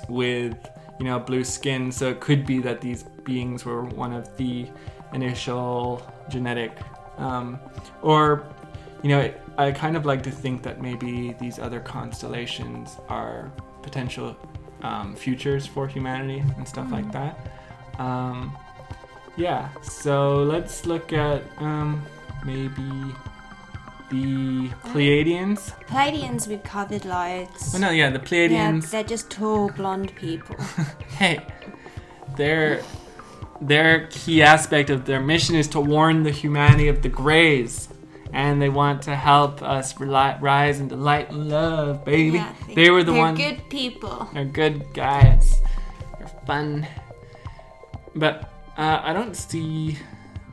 with 0.08 0.58
you 1.00 1.06
know 1.06 1.20
blue 1.20 1.44
skin. 1.44 1.92
So 1.92 2.10
it 2.10 2.20
could 2.20 2.44
be 2.46 2.60
that 2.60 2.82
these 2.82 3.04
beings 3.24 3.64
were 3.66 3.84
one 3.86 4.12
of 4.14 4.36
the 4.36 4.68
initial 5.14 6.02
genetic, 6.30 6.72
um, 7.20 7.60
or 8.02 8.48
you 9.04 9.10
know, 9.10 9.34
I 9.58 9.72
kind 9.72 9.96
of 9.96 10.06
like 10.06 10.24
to 10.24 10.32
think 10.32 10.62
that 10.64 10.82
maybe 10.82 11.34
these 11.40 11.60
other 11.60 11.80
constellations 11.80 12.98
are 13.08 13.52
potential 13.82 14.36
um, 14.82 15.16
futures 15.16 15.66
for 15.66 15.88
humanity 15.88 16.44
and 16.58 16.68
stuff 16.68 16.88
mm. 16.88 16.94
like 16.94 17.06
hmm. 17.06 17.12
that. 17.12 17.52
Um, 18.00 18.58
yeah, 19.36 19.70
so 19.82 20.44
let's 20.44 20.86
look 20.86 21.14
at 21.14 21.44
um, 21.60 22.02
maybe 22.46 22.90
the 24.12 24.70
Pleiadians. 24.90 25.72
Pleiadians 25.88 26.48
with 26.48 26.64
covered 26.64 27.06
lights. 27.06 27.76
Oh, 27.76 27.78
no, 27.78 27.92
yeah, 27.92 28.10
the 28.10 28.20
Pleiadians. 28.20 28.84
Yeah, 28.84 28.90
they're 28.92 29.04
just 29.04 29.30
tall, 29.30 29.70
blonde 29.70 30.14
people. 30.16 30.58
hey, 31.18 31.40
their 32.36 32.82
their 33.62 34.08
key 34.10 34.42
aspect 34.42 34.90
of 34.90 35.06
their 35.06 35.20
mission 35.22 35.56
is 35.56 35.68
to 35.68 35.82
warn 35.82 36.24
the 36.24 36.32
humanity 36.32 36.88
of 36.88 37.02
the 37.02 37.10
Greys 37.10 37.90
and 38.32 38.62
they 38.62 38.70
want 38.70 39.02
to 39.04 39.16
help 39.16 39.62
us 39.62 40.00
rise 40.00 40.80
into 40.80 40.96
light 40.96 41.32
and 41.32 41.50
love, 41.50 42.06
baby. 42.06 42.38
Yeah, 42.38 42.54
they, 42.68 42.74
they, 42.76 42.90
were 42.92 43.04
the 43.04 43.12
they're 43.14 43.26
They're 43.34 43.52
good 43.56 43.70
people. 43.70 44.30
They're 44.34 44.46
good 44.46 44.94
guys. 44.94 45.62
They're 46.20 46.28
fun. 46.46 46.88
But 48.16 48.52
uh, 48.78 49.02
I 49.04 49.14
don't 49.14 49.36
see 49.36 49.98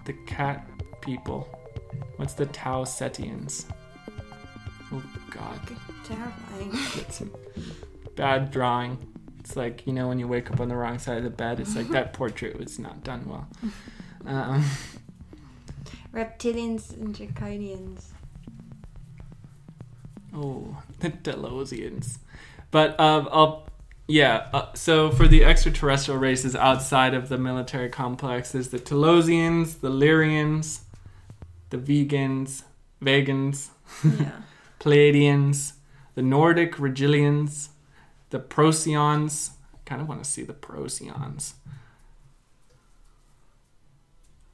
the 0.05 0.13
cat 0.27 0.67
people. 1.01 1.43
What's 2.17 2.35
the 2.35 2.47
Tau 2.47 2.85
Cetians? 2.85 3.67
Oh 4.93 5.03
God. 5.31 5.61
It's 6.01 6.09
terrifying. 6.09 6.71
It's 6.95 7.23
bad 8.15 8.51
drawing. 8.51 8.99
It's 9.41 9.55
like 9.55 9.87
you 9.87 9.93
know 9.93 10.09
when 10.09 10.19
you 10.19 10.27
wake 10.27 10.51
up 10.51 10.61
on 10.61 10.69
the 10.69 10.77
wrong 10.77 10.99
side 10.99 11.19
of 11.19 11.25
the 11.25 11.31
bed. 11.31 11.61
It's 11.61 11.77
like 11.77 11.89
that 11.91 12.15
portrait 12.15 12.59
was 12.59 12.79
not 12.79 13.05
done 13.05 13.25
well. 13.29 13.49
Um, 14.25 14.65
Reptilians 16.17 16.95
and 16.95 17.15
Draconians. 17.15 18.07
Oh, 20.35 20.83
the 21.01 21.11
Delosians. 21.11 22.19
But 22.71 22.99
um, 22.99 23.29
I'll, 23.31 23.69
yeah, 24.09 24.49
uh, 24.55 24.73
so 24.73 25.11
for 25.11 25.29
the 25.29 25.45
extraterrestrial 25.45 26.19
races 26.19 26.57
outside 26.57 27.13
of 27.13 27.29
the 27.29 27.37
military 27.37 27.91
complex, 27.91 28.53
there's 28.53 28.69
the 28.69 28.79
Telosians, 28.79 29.81
the 29.81 29.91
Lyrians, 29.91 30.81
the 31.69 31.77
Vegans, 31.77 32.63
Vegans, 33.03 33.69
yeah. 34.03 34.41
Pleiadians, 34.81 35.75
the 36.15 36.23
Nordic 36.23 36.77
Rigilians, 36.77 37.69
the 38.31 38.39
I 38.41 39.81
kind 39.89 40.01
of 40.01 40.09
want 40.09 40.25
to 40.25 40.29
see 40.31 40.43
the 40.43 40.55
Procyons. 40.55 41.53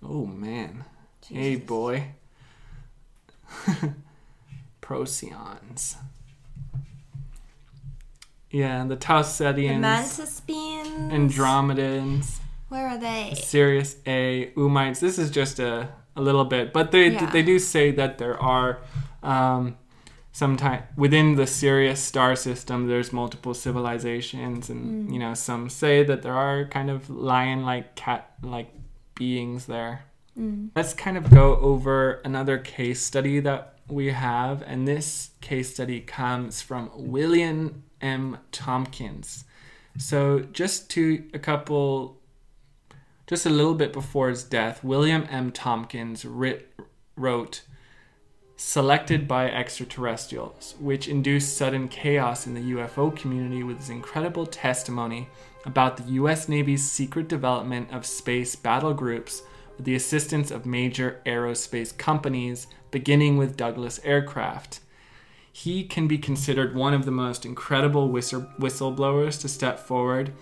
Oh 0.05 0.27
man. 0.27 0.85
Jesus. 1.23 1.37
Hey, 1.43 1.57
boy. 1.57 2.07
Procyons. 4.81 5.97
Yeah, 8.51 8.85
the 8.85 8.97
Tau 8.97 9.23
Cetians. 9.23 10.17
The 10.47 11.15
Andromedans. 11.15 12.39
Where 12.71 12.89
are 12.89 12.99
they? 12.99 13.35
Sirius 13.37 13.97
A, 14.07 14.51
Umites. 14.57 14.99
This 15.01 15.17
is 15.19 15.31
just 15.31 15.59
a, 15.61 15.89
a 16.17 16.21
little 16.21 16.45
bit, 16.45 16.73
but 16.73 16.91
they 16.91 17.09
yeah. 17.11 17.31
they 17.31 17.43
do 17.43 17.59
say 17.59 17.91
that 17.93 18.17
there 18.19 18.41
are 18.43 18.79
um, 19.23 19.77
sometimes 20.33 20.83
within 20.97 21.37
the 21.37 21.47
Sirius 21.47 22.01
star 22.03 22.35
system. 22.35 22.89
There's 22.89 23.13
multiple 23.13 23.55
civilizations, 23.55 24.69
and 24.71 25.09
mm. 25.09 25.13
you 25.13 25.19
know 25.19 25.35
some 25.35 25.69
say 25.71 26.03
that 26.05 26.23
there 26.23 26.35
are 26.35 26.65
kind 26.67 26.91
of 26.91 27.09
lion-like, 27.11 27.95
cat-like 27.95 28.71
beings 29.15 29.67
there. 29.67 30.05
Mm. 30.39 30.71
Let's 30.75 30.95
kind 30.95 31.17
of 31.17 31.31
go 31.31 31.57
over 31.57 32.21
another 32.25 32.59
case 32.59 33.01
study 33.03 33.41
that 33.41 33.79
we 33.89 34.07
have, 34.11 34.63
and 34.63 34.89
this 34.89 35.31
case 35.41 35.73
study 35.75 36.01
comes 36.01 36.63
from 36.63 36.91
William 36.95 37.83
M. 38.01 38.39
Tompkins. 38.51 39.45
So, 39.99 40.41
just 40.41 40.89
to 40.91 41.23
a 41.35 41.39
couple, 41.39 42.19
just 43.27 43.45
a 43.45 43.51
little 43.51 43.75
bit 43.75 43.93
before 43.93 44.31
his 44.31 44.43
death, 44.43 44.83
William 44.83 45.27
M. 45.31 45.53
Tompkins 45.53 46.25
writ, 46.25 46.73
wrote 47.15 47.63
Selected 48.57 49.29
by 49.29 49.51
Extraterrestrials, 49.51 50.77
which 50.81 51.09
induced 51.09 51.59
sudden 51.59 51.89
chaos 51.89 52.47
in 52.47 52.55
the 52.55 52.73
UFO 52.73 53.15
community 53.15 53.63
with 53.63 53.77
his 53.79 53.91
incredible 53.91 54.47
testimony 54.47 55.29
about 55.67 55.99
the 55.99 56.13
US 56.15 56.49
Navy's 56.49 56.91
secret 56.91 57.29
development 57.29 57.93
of 57.93 58.07
space 58.07 58.57
battle 58.57 58.95
groups 58.95 59.43
with 59.83 59.87
the 59.87 59.97
assistance 59.97 60.53
of 60.53 60.65
major 60.65 61.21
aerospace 61.27 61.97
companies, 61.99 62.69
beginning 62.93 63.37
with 63.37 63.57
Douglas 63.57 63.99
Aircraft. 64.05 64.79
He 65.53 65.83
can 65.83 66.07
be 66.07 66.19
considered 66.19 66.77
one 66.77 66.95
of 66.95 67.05
the 67.05 67.11
most 67.11 67.45
incredible 67.45 68.09
whistleblowers 68.09 69.41
to 69.41 69.49
step 69.49 69.81
forward 69.81 70.33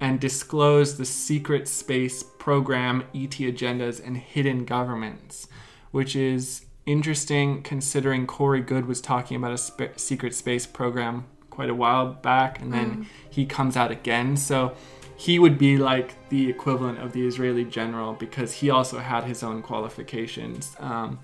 and 0.00 0.18
disclose 0.18 0.98
the 0.98 1.04
secret 1.04 1.68
space 1.68 2.24
program, 2.24 3.04
ET 3.14 3.30
agendas, 3.30 4.04
and 4.04 4.16
hidden 4.16 4.64
governments, 4.64 5.46
which 5.92 6.16
is 6.16 6.66
interesting 6.84 7.62
considering 7.62 8.26
Corey 8.26 8.60
Goode 8.60 8.86
was 8.86 9.00
talking 9.00 9.36
about 9.36 9.52
a 9.52 9.58
sp- 9.62 9.94
secret 9.96 10.34
space 10.34 10.66
program 10.66 11.24
quite 11.50 11.70
a 11.70 11.74
while 11.74 12.14
back, 12.14 12.60
and 12.60 12.72
then 12.72 12.96
mm. 12.96 13.06
he 13.30 13.46
comes 13.46 13.76
out 13.76 13.92
again. 13.92 14.36
So 14.36 14.74
he 15.18 15.36
would 15.40 15.58
be 15.58 15.76
like 15.76 16.14
the 16.28 16.48
equivalent 16.48 17.00
of 17.00 17.12
the 17.12 17.26
Israeli 17.26 17.64
general 17.64 18.12
because 18.14 18.52
he 18.52 18.70
also 18.70 18.98
had 19.00 19.24
his 19.24 19.42
own 19.42 19.62
qualifications, 19.62 20.74
um, 20.78 21.18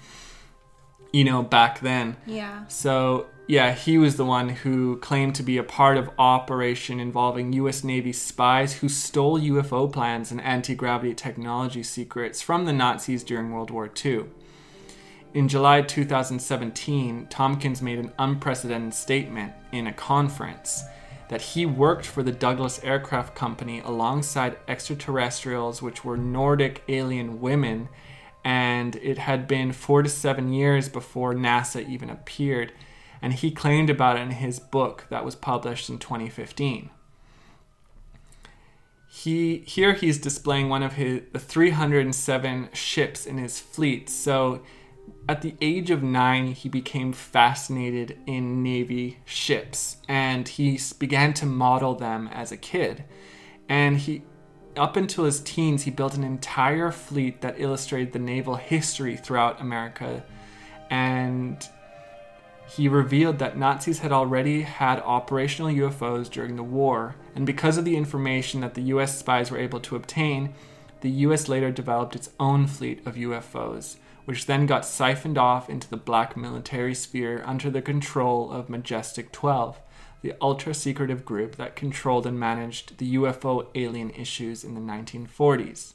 you 1.12 1.22
know, 1.22 1.44
back 1.44 1.78
then. 1.78 2.16
Yeah. 2.26 2.66
So, 2.66 3.26
yeah, 3.46 3.72
he 3.72 3.96
was 3.96 4.16
the 4.16 4.24
one 4.24 4.48
who 4.48 4.96
claimed 4.96 5.36
to 5.36 5.44
be 5.44 5.58
a 5.58 5.62
part 5.62 5.96
of 5.96 6.10
operation 6.18 6.98
involving 6.98 7.52
U.S. 7.52 7.84
Navy 7.84 8.12
spies 8.12 8.78
who 8.78 8.88
stole 8.88 9.38
UFO 9.38 9.90
plans 9.92 10.32
and 10.32 10.40
anti 10.40 10.74
gravity 10.74 11.14
technology 11.14 11.84
secrets 11.84 12.42
from 12.42 12.64
the 12.64 12.72
Nazis 12.72 13.22
during 13.22 13.52
World 13.52 13.70
War 13.70 13.88
II. 14.04 14.24
In 15.34 15.46
July 15.46 15.82
2017, 15.82 17.28
Tompkins 17.30 17.80
made 17.80 18.00
an 18.00 18.12
unprecedented 18.18 18.94
statement 18.94 19.52
in 19.70 19.86
a 19.86 19.92
conference 19.92 20.82
that 21.28 21.40
he 21.40 21.66
worked 21.66 22.06
for 22.06 22.22
the 22.22 22.32
Douglas 22.32 22.80
Aircraft 22.82 23.34
Company 23.34 23.80
alongside 23.80 24.56
extraterrestrials, 24.68 25.80
which 25.80 26.04
were 26.04 26.16
Nordic 26.16 26.82
alien 26.88 27.40
women, 27.40 27.88
and 28.44 28.96
it 28.96 29.18
had 29.18 29.48
been 29.48 29.72
four 29.72 30.02
to 30.02 30.08
seven 30.08 30.52
years 30.52 30.88
before 30.88 31.32
NASA 31.34 31.88
even 31.88 32.10
appeared. 32.10 32.72
And 33.22 33.32
he 33.32 33.50
claimed 33.50 33.88
about 33.88 34.16
it 34.18 34.22
in 34.22 34.32
his 34.32 34.60
book 34.60 35.06
that 35.08 35.24
was 35.24 35.34
published 35.34 35.88
in 35.88 35.98
2015. 35.98 36.90
He, 39.08 39.58
here 39.58 39.94
he's 39.94 40.18
displaying 40.18 40.68
one 40.68 40.82
of 40.82 40.94
his 40.94 41.22
the 41.32 41.38
307 41.38 42.68
ships 42.74 43.24
in 43.24 43.38
his 43.38 43.60
fleet. 43.60 44.10
So 44.10 44.62
at 45.26 45.40
the 45.40 45.54
age 45.62 45.90
of 45.90 46.02
nine, 46.02 46.48
he 46.48 46.68
became 46.68 47.14
fascinated 47.14 48.18
in 48.26 48.62
Navy 48.62 49.20
ships 49.24 49.96
and 50.06 50.46
he 50.46 50.78
began 50.98 51.32
to 51.34 51.46
model 51.46 51.94
them 51.94 52.28
as 52.30 52.52
a 52.52 52.58
kid. 52.58 53.04
And 53.66 53.96
he, 53.96 54.22
up 54.76 54.96
until 54.96 55.24
his 55.24 55.40
teens, 55.40 55.84
he 55.84 55.90
built 55.90 56.14
an 56.14 56.24
entire 56.24 56.90
fleet 56.92 57.40
that 57.40 57.54
illustrated 57.58 58.12
the 58.12 58.18
naval 58.18 58.56
history 58.56 59.16
throughout 59.16 59.62
America. 59.62 60.22
And 60.90 61.66
he 62.68 62.86
revealed 62.88 63.38
that 63.38 63.56
Nazis 63.56 64.00
had 64.00 64.12
already 64.12 64.60
had 64.62 65.00
operational 65.00 65.70
UFOs 65.70 66.28
during 66.30 66.56
the 66.56 66.62
war. 66.62 67.16
And 67.34 67.46
because 67.46 67.78
of 67.78 67.86
the 67.86 67.96
information 67.96 68.60
that 68.60 68.74
the 68.74 68.82
US 68.94 69.18
spies 69.18 69.50
were 69.50 69.58
able 69.58 69.80
to 69.80 69.96
obtain, 69.96 70.52
the 71.00 71.10
US 71.28 71.48
later 71.48 71.70
developed 71.70 72.14
its 72.14 72.28
own 72.38 72.66
fleet 72.66 73.06
of 73.06 73.14
UFOs 73.14 73.96
which 74.24 74.46
then 74.46 74.66
got 74.66 74.84
siphoned 74.84 75.36
off 75.36 75.68
into 75.68 75.88
the 75.88 75.96
black 75.96 76.36
military 76.36 76.94
sphere 76.94 77.42
under 77.44 77.70
the 77.70 77.82
control 77.82 78.50
of 78.50 78.70
Majestic 78.70 79.32
12, 79.32 79.78
the 80.22 80.34
ultra 80.40 80.72
secretive 80.72 81.24
group 81.24 81.56
that 81.56 81.76
controlled 81.76 82.26
and 82.26 82.38
managed 82.38 82.98
the 82.98 83.14
UFO 83.16 83.66
alien 83.74 84.10
issues 84.10 84.64
in 84.64 84.74
the 84.74 84.80
1940s. 84.80 85.92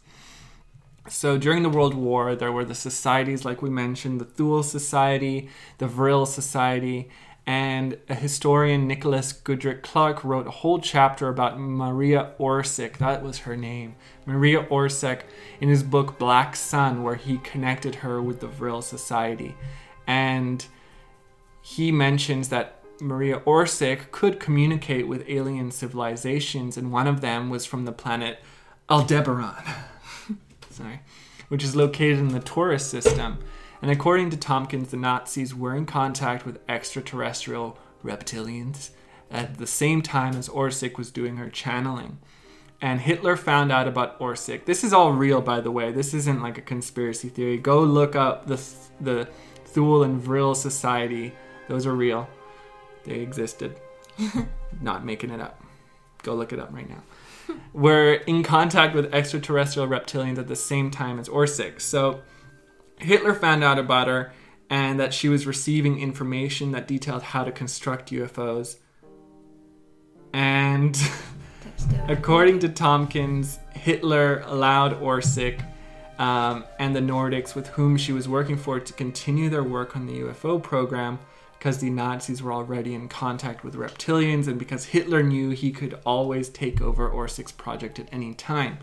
So 1.07 1.37
during 1.39 1.63
the 1.63 1.69
World 1.69 1.95
War, 1.95 2.35
there 2.35 2.51
were 2.51 2.65
the 2.65 2.75
societies 2.75 3.43
like 3.45 3.63
we 3.63 3.69
mentioned 3.71 4.21
the 4.21 4.25
Thule 4.25 4.61
Society, 4.61 5.49
the 5.79 5.87
Vril 5.87 6.27
Society, 6.27 7.09
and 7.47 7.97
a 8.07 8.13
historian, 8.13 8.85
Nicholas 8.87 9.33
Goodrick 9.33 9.81
Clarke, 9.81 10.23
wrote 10.23 10.45
a 10.45 10.51
whole 10.51 10.77
chapter 10.77 11.29
about 11.29 11.57
Maria 11.59 12.33
Orsic, 12.39 12.97
that 12.99 13.23
was 13.23 13.39
her 13.39 13.57
name, 13.57 13.95
Maria 14.29 14.63
Orsic, 14.65 15.21
in 15.59 15.67
his 15.69 15.83
book 15.83 16.17
Black 16.19 16.55
Sun, 16.55 17.03
where 17.03 17.15
he 17.15 17.37
connected 17.39 17.95
her 17.95 18.21
with 18.21 18.39
the 18.39 18.47
Vril 18.47 18.81
Society. 18.81 19.55
And 20.07 20.65
he 21.61 21.91
mentions 21.91 22.49
that 22.49 22.81
Maria 23.01 23.39
Orsic 23.39 24.11
could 24.11 24.39
communicate 24.39 25.07
with 25.07 25.25
alien 25.27 25.71
civilizations, 25.71 26.77
and 26.77 26.91
one 26.91 27.07
of 27.07 27.21
them 27.21 27.49
was 27.49 27.65
from 27.65 27.85
the 27.85 27.91
planet 27.91 28.41
Aldebaran, 28.89 29.63
sorry, 30.69 31.01
which 31.47 31.63
is 31.63 31.75
located 31.75 32.17
in 32.19 32.29
the 32.29 32.39
Taurus 32.39 32.87
system. 32.87 33.39
And 33.81 33.89
according 33.89 34.29
to 34.31 34.37
Tompkins, 34.37 34.89
the 34.91 34.97
Nazis 34.97 35.55
were 35.55 35.75
in 35.75 35.85
contact 35.85 36.45
with 36.45 36.59
extraterrestrial 36.69 37.77
reptilians 38.03 38.89
at 39.31 39.57
the 39.57 39.67
same 39.67 40.01
time 40.01 40.35
as 40.35 40.49
Orsic 40.49 40.97
was 40.97 41.11
doing 41.11 41.37
her 41.37 41.49
channeling 41.49 42.17
and 42.81 43.01
Hitler 43.01 43.35
found 43.35 43.71
out 43.71 43.87
about 43.87 44.19
Orsic. 44.19 44.65
This 44.65 44.83
is 44.83 44.93
all 44.93 45.11
real, 45.11 45.41
by 45.41 45.59
the 45.59 45.71
way. 45.71 45.91
This 45.91 46.13
isn't 46.13 46.41
like 46.41 46.57
a 46.57 46.61
conspiracy 46.61 47.27
theory. 47.27 47.57
Go 47.57 47.81
look 47.81 48.15
up 48.15 48.47
the 48.47 48.61
the 49.01 49.27
Thule 49.65 50.03
and 50.03 50.19
Vril 50.19 50.55
Society. 50.55 51.33
Those 51.67 51.85
are 51.85 51.93
real. 51.93 52.29
They 53.03 53.15
existed. 53.19 53.79
Not 54.81 55.05
making 55.05 55.29
it 55.29 55.41
up. 55.41 55.61
Go 56.23 56.35
look 56.35 56.53
it 56.53 56.59
up 56.59 56.73
right 56.73 56.89
now. 56.89 57.03
Were 57.73 58.13
in 58.13 58.43
contact 58.43 58.95
with 58.95 59.13
extraterrestrial 59.13 59.87
reptilians 59.87 60.37
at 60.37 60.47
the 60.47 60.55
same 60.55 60.89
time 60.89 61.19
as 61.19 61.27
Orsic. 61.29 61.81
So 61.81 62.21
Hitler 62.97 63.33
found 63.33 63.63
out 63.63 63.77
about 63.77 64.07
her 64.07 64.33
and 64.69 64.99
that 64.99 65.13
she 65.13 65.27
was 65.29 65.45
receiving 65.45 65.99
information 65.99 66.71
that 66.71 66.87
detailed 66.87 67.23
how 67.23 67.43
to 67.43 67.51
construct 67.51 68.11
UFOs. 68.11 68.77
And 70.33 70.99
According 72.07 72.59
to 72.59 72.69
Tompkins, 72.69 73.59
Hitler 73.73 74.41
allowed 74.45 74.99
Orsic 74.99 75.63
um, 76.19 76.63
and 76.79 76.95
the 76.95 76.99
Nordics 76.99 77.55
with 77.55 77.67
whom 77.67 77.97
she 77.97 78.11
was 78.11 78.27
working 78.27 78.57
for 78.57 78.79
to 78.79 78.93
continue 78.93 79.49
their 79.49 79.63
work 79.63 79.95
on 79.95 80.05
the 80.05 80.19
UFO 80.21 80.61
program 80.61 81.19
because 81.57 81.79
the 81.79 81.89
Nazis 81.89 82.41
were 82.41 82.51
already 82.53 82.93
in 82.93 83.07
contact 83.09 83.63
with 83.63 83.75
reptilians 83.75 84.47
and 84.47 84.57
because 84.57 84.85
Hitler 84.85 85.21
knew 85.21 85.49
he 85.51 85.71
could 85.71 85.99
always 86.05 86.49
take 86.49 86.81
over 86.81 87.09
Orsic's 87.09 87.51
project 87.51 87.99
at 87.99 88.07
any 88.11 88.33
time. 88.33 88.79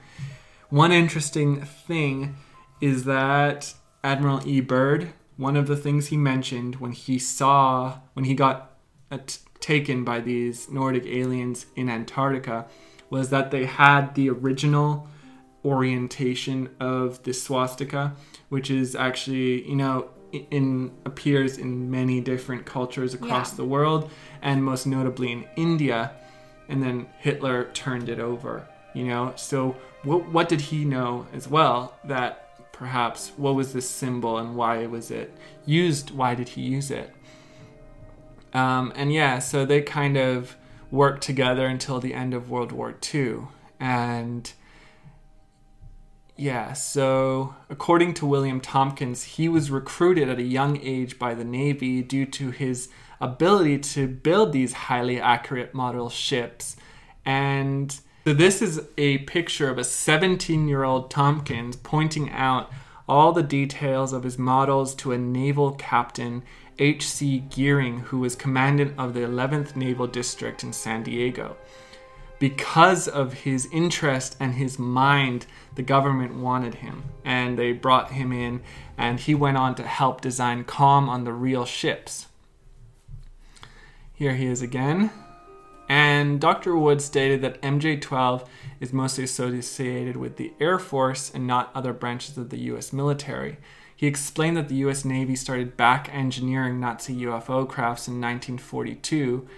One 0.68 0.92
interesting 0.92 1.62
thing 1.62 2.36
is 2.80 3.04
that 3.04 3.74
Admiral 4.04 4.46
E. 4.46 4.60
Byrd, 4.60 5.12
one 5.36 5.56
of 5.56 5.66
the 5.66 5.76
things 5.76 6.08
he 6.08 6.16
mentioned 6.16 6.76
when 6.76 6.92
he 6.92 7.18
saw, 7.18 7.98
when 8.12 8.24
he 8.24 8.34
got 8.34 8.72
at, 9.10 9.38
taken 9.58 10.04
by 10.04 10.20
these 10.20 10.68
Nordic 10.70 11.06
aliens 11.06 11.66
in 11.74 11.88
Antarctica, 11.88 12.66
was 13.10 13.30
that 13.30 13.50
they 13.50 13.64
had 13.66 14.14
the 14.14 14.30
original 14.30 15.08
orientation 15.64 16.68
of 16.80 17.22
the 17.24 17.32
swastika, 17.34 18.14
which 18.48 18.70
is 18.70 18.94
actually, 18.94 19.68
you 19.68 19.76
know, 19.76 20.08
in, 20.32 20.92
appears 21.04 21.58
in 21.58 21.90
many 21.90 22.20
different 22.20 22.66
cultures 22.66 23.14
across 23.14 23.52
yeah. 23.52 23.56
the 23.56 23.64
world 23.64 24.10
and 24.42 24.62
most 24.62 24.86
notably 24.86 25.32
in 25.32 25.46
India 25.56 26.12
and 26.68 26.82
then 26.82 27.06
Hitler 27.18 27.66
turned 27.72 28.08
it 28.08 28.18
over, 28.18 28.66
you 28.92 29.04
know. 29.04 29.32
So 29.36 29.76
what 30.02 30.28
what 30.28 30.48
did 30.48 30.60
he 30.60 30.84
know 30.84 31.28
as 31.32 31.46
well 31.46 31.96
that 32.04 32.72
perhaps 32.72 33.30
what 33.36 33.54
was 33.54 33.72
this 33.72 33.88
symbol 33.88 34.36
and 34.38 34.56
why 34.56 34.84
was 34.86 35.12
it 35.12 35.32
used? 35.64 36.10
Why 36.10 36.34
did 36.34 36.48
he 36.48 36.62
use 36.62 36.90
it? 36.90 37.14
Um, 38.52 38.92
and 38.96 39.12
yeah, 39.12 39.38
so 39.38 39.64
they 39.64 39.80
kind 39.80 40.16
of 40.16 40.56
worked 40.90 41.22
together 41.22 41.66
until 41.66 42.00
the 42.00 42.14
end 42.14 42.34
of 42.34 42.50
World 42.50 42.72
War 42.72 42.94
II. 43.12 43.38
And 43.80 44.50
yeah, 46.36 46.72
so 46.72 47.54
according 47.68 48.14
to 48.14 48.26
William 48.26 48.60
Tompkins, 48.60 49.24
he 49.24 49.48
was 49.48 49.70
recruited 49.70 50.28
at 50.28 50.38
a 50.38 50.42
young 50.42 50.80
age 50.80 51.18
by 51.18 51.34
the 51.34 51.44
Navy 51.44 52.02
due 52.02 52.26
to 52.26 52.50
his 52.50 52.88
ability 53.20 53.78
to 53.78 54.06
build 54.06 54.52
these 54.52 54.72
highly 54.72 55.20
accurate 55.20 55.74
model 55.74 56.08
ships. 56.10 56.76
And 57.24 57.90
so 58.24 58.34
this 58.34 58.60
is 58.60 58.82
a 58.98 59.18
picture 59.18 59.70
of 59.70 59.78
a 59.78 59.84
17 59.84 60.68
year 60.68 60.84
old 60.84 61.10
Tompkins 61.10 61.76
pointing 61.76 62.30
out 62.30 62.70
all 63.08 63.32
the 63.32 63.42
details 63.42 64.12
of 64.12 64.24
his 64.24 64.36
models 64.38 64.94
to 64.96 65.12
a 65.12 65.18
naval 65.18 65.72
captain 65.72 66.42
H.C. 66.78 67.38
Gearing, 67.50 68.00
who 68.00 68.18
was 68.18 68.36
commandant 68.36 68.94
of 68.98 69.14
the 69.14 69.20
11th 69.20 69.76
Naval 69.76 70.06
District 70.06 70.62
in 70.62 70.72
San 70.72 71.02
Diego. 71.02 71.56
Because 72.38 73.08
of 73.08 73.32
his 73.32 73.66
interest 73.72 74.36
and 74.38 74.54
his 74.54 74.78
mind, 74.78 75.46
the 75.74 75.82
government 75.82 76.34
wanted 76.34 76.76
him, 76.76 77.04
and 77.24 77.58
they 77.58 77.72
brought 77.72 78.10
him 78.10 78.30
in, 78.30 78.60
and 78.98 79.18
he 79.18 79.34
went 79.34 79.56
on 79.56 79.74
to 79.76 79.82
help 79.86 80.20
design 80.20 80.64
calm 80.64 81.08
on 81.08 81.24
the 81.24 81.32
real 81.32 81.64
ships. 81.64 82.26
Here 84.12 84.34
he 84.34 84.46
is 84.46 84.60
again. 84.60 85.10
And 85.88 86.40
Dr. 86.40 86.76
Wood 86.76 87.00
stated 87.00 87.40
that 87.42 87.62
MJ 87.62 88.00
12 88.02 88.48
is 88.80 88.92
mostly 88.92 89.22
associated 89.24 90.16
with 90.16 90.34
the 90.36 90.52
Air 90.60 90.78
Force 90.80 91.30
and 91.32 91.46
not 91.46 91.70
other 91.76 91.92
branches 91.92 92.36
of 92.36 92.50
the 92.50 92.58
US 92.74 92.92
military. 92.92 93.58
He 93.96 94.06
explained 94.06 94.58
that 94.58 94.68
the 94.68 94.74
US 94.76 95.04
Navy 95.06 95.34
started 95.34 95.74
back 95.76 96.10
engineering 96.12 96.78
Nazi 96.78 97.16
UFO 97.24 97.66
crafts 97.66 98.06
in 98.06 98.20
1942 98.20 99.48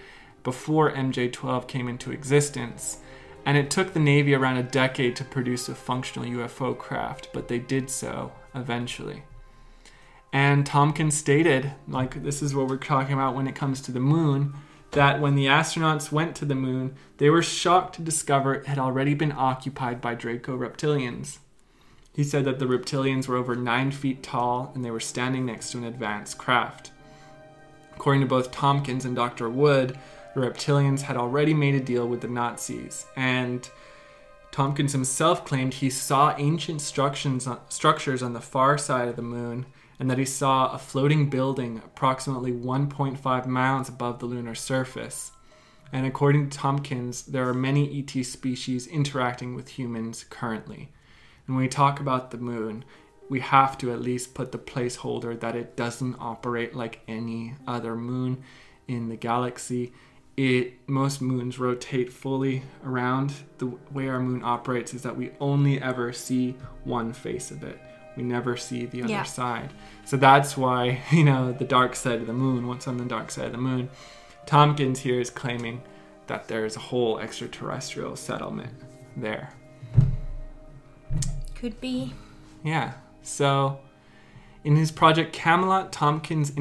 before 0.43 0.91
MJ 0.93 1.31
12 1.31 1.67
came 1.67 1.89
into 1.89 2.11
existence. 2.11 2.99
And 3.45 3.57
it 3.57 3.69
took 3.69 3.91
the 3.93 3.99
Navy 3.99 4.33
around 4.33 4.57
a 4.57 4.63
decade 4.63 5.15
to 5.17 5.25
produce 5.25 5.67
a 5.67 5.75
functional 5.75 6.27
UFO 6.29 6.77
craft, 6.77 7.29
but 7.33 7.49
they 7.49 7.59
did 7.59 7.89
so 7.89 8.31
eventually. 8.55 9.23
And 10.31 10.65
Tompkins 10.65 11.17
stated, 11.17 11.73
like, 11.87 12.23
this 12.23 12.41
is 12.41 12.55
what 12.55 12.67
we're 12.67 12.77
talking 12.77 13.13
about 13.13 13.35
when 13.35 13.47
it 13.47 13.55
comes 13.55 13.81
to 13.81 13.91
the 13.91 13.99
moon, 13.99 14.53
that 14.91 15.19
when 15.19 15.35
the 15.35 15.47
astronauts 15.47 16.11
went 16.11 16.35
to 16.37 16.45
the 16.45 16.55
moon, 16.55 16.95
they 17.17 17.29
were 17.29 17.41
shocked 17.41 17.95
to 17.95 18.01
discover 18.01 18.53
it 18.53 18.67
had 18.67 18.77
already 18.79 19.13
been 19.15 19.33
occupied 19.35 19.99
by 19.99 20.13
Draco 20.15 20.55
reptilians. 20.57 21.39
He 22.19 22.25
said 22.25 22.43
that 22.43 22.59
the 22.59 22.65
reptilians 22.65 23.29
were 23.29 23.37
over 23.37 23.55
nine 23.55 23.91
feet 23.91 24.21
tall 24.21 24.73
and 24.75 24.83
they 24.83 24.91
were 24.91 24.99
standing 24.99 25.45
next 25.45 25.71
to 25.71 25.77
an 25.77 25.85
advanced 25.85 26.37
craft. 26.37 26.91
According 27.95 28.19
to 28.23 28.27
both 28.27 28.51
Tompkins 28.51 29.05
and 29.05 29.15
Dr. 29.15 29.49
Wood, 29.49 29.97
the 30.35 30.41
reptilians 30.41 30.99
had 31.03 31.15
already 31.15 31.53
made 31.53 31.75
a 31.75 31.79
deal 31.79 32.05
with 32.09 32.19
the 32.19 32.27
Nazis, 32.27 33.05
and 33.15 33.69
Tompkins 34.51 34.91
himself 34.91 35.45
claimed 35.45 35.75
he 35.75 35.89
saw 35.89 36.35
ancient 36.37 36.81
structures 36.81 38.21
on 38.21 38.33
the 38.33 38.41
far 38.41 38.77
side 38.77 39.07
of 39.07 39.15
the 39.15 39.21
moon 39.21 39.65
and 39.97 40.11
that 40.11 40.17
he 40.17 40.25
saw 40.25 40.73
a 40.73 40.77
floating 40.77 41.29
building 41.29 41.81
approximately 41.85 42.51
1.5 42.51 43.47
miles 43.47 43.87
above 43.87 44.19
the 44.19 44.25
lunar 44.25 44.55
surface. 44.55 45.31
And 45.93 46.05
according 46.05 46.49
to 46.49 46.57
Tompkins, 46.57 47.21
there 47.21 47.47
are 47.47 47.53
many 47.53 47.97
ET 48.03 48.25
species 48.25 48.87
interacting 48.87 49.55
with 49.55 49.79
humans 49.79 50.25
currently. 50.29 50.89
And 51.49 51.55
when 51.55 51.63
we 51.63 51.67
talk 51.67 51.99
about 51.99 52.29
the 52.29 52.37
moon, 52.37 52.85
we 53.27 53.39
have 53.39 53.75
to 53.79 53.91
at 53.91 54.01
least 54.03 54.35
put 54.35 54.51
the 54.51 54.59
placeholder 54.59 55.37
that 55.39 55.55
it 55.55 55.75
doesn't 55.75 56.15
operate 56.19 56.75
like 56.75 56.99
any 57.07 57.55
other 57.65 57.95
moon 57.95 58.43
in 58.87 59.09
the 59.09 59.15
galaxy. 59.15 59.91
It 60.37 60.87
most 60.87 61.23
moons 61.23 61.57
rotate 61.57 62.13
fully 62.13 62.61
around. 62.85 63.33
The 63.57 63.65
way 63.91 64.07
our 64.09 64.19
moon 64.19 64.43
operates 64.43 64.93
is 64.93 65.01
that 65.01 65.17
we 65.17 65.31
only 65.39 65.81
ever 65.81 66.13
see 66.13 66.55
one 66.83 67.13
face 67.13 67.49
of 67.49 67.63
it. 67.63 67.79
We 68.15 68.21
never 68.21 68.55
see 68.55 68.85
the 68.85 69.01
other 69.01 69.11
yeah. 69.11 69.23
side. 69.23 69.73
So 70.05 70.17
that's 70.17 70.55
why, 70.55 71.01
you 71.11 71.23
know, 71.23 71.51
the 71.51 71.65
dark 71.65 71.95
side 71.95 72.21
of 72.21 72.27
the 72.27 72.33
moon, 72.33 72.67
what's 72.67 72.87
on 72.87 72.97
the 72.97 73.05
dark 73.05 73.31
side 73.31 73.47
of 73.47 73.51
the 73.53 73.57
moon. 73.57 73.89
Tompkins 74.45 74.99
here 74.99 75.19
is 75.19 75.31
claiming 75.31 75.81
that 76.27 76.47
there's 76.47 76.75
a 76.75 76.79
whole 76.79 77.17
extraterrestrial 77.17 78.15
settlement 78.15 78.71
there 79.17 79.49
could 81.59 81.79
be. 81.81 82.13
Yeah. 82.63 82.93
So, 83.21 83.79
in 84.63 84.75
his 84.77 84.91
project 84.91 85.33
Camelot, 85.33 85.91
Tompkins 85.91 86.51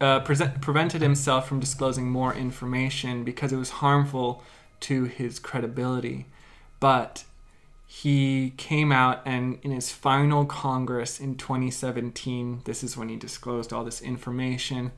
uh, 0.00 0.20
prevented 0.20 1.02
himself 1.02 1.48
from 1.48 1.60
disclosing 1.60 2.10
more 2.10 2.34
information 2.34 3.24
because 3.24 3.52
it 3.52 3.56
was 3.56 3.70
harmful 3.70 4.42
to 4.80 5.04
his 5.04 5.38
credibility. 5.38 6.26
But 6.80 7.24
he 7.86 8.54
came 8.56 8.90
out 8.90 9.22
and 9.24 9.58
in 9.62 9.70
his 9.70 9.90
final 9.92 10.44
Congress 10.44 11.20
in 11.20 11.36
2017, 11.36 12.62
this 12.64 12.82
is 12.82 12.96
when 12.96 13.08
he 13.08 13.16
disclosed 13.16 13.72
all 13.72 13.84
this 13.84 14.02
information. 14.02 14.90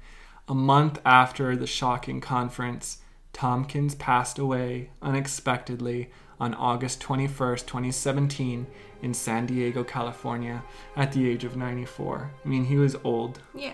A 0.49 0.55
month 0.55 1.01
after 1.05 1.55
the 1.57 1.67
shocking 1.67 2.21
conference, 2.23 2.99
Tompkins 3.35 3.95
passed 3.97 4.39
away 4.39 4.91
unexpectedly 5.03 6.11
on 6.41 6.55
August 6.55 7.01
21st, 7.03 7.67
2017, 7.67 8.67
in 9.03 9.15
San 9.15 9.47
Diego, 9.47 9.85
California, 9.85 10.63
at 10.97 11.13
the 11.13 11.29
age 11.29 11.45
of 11.45 11.57
94. 11.57 12.31
I 12.45 12.49
mean, 12.49 12.65
he 12.65 12.77
was 12.77 12.97
old. 13.05 13.41
Yeah. 13.55 13.73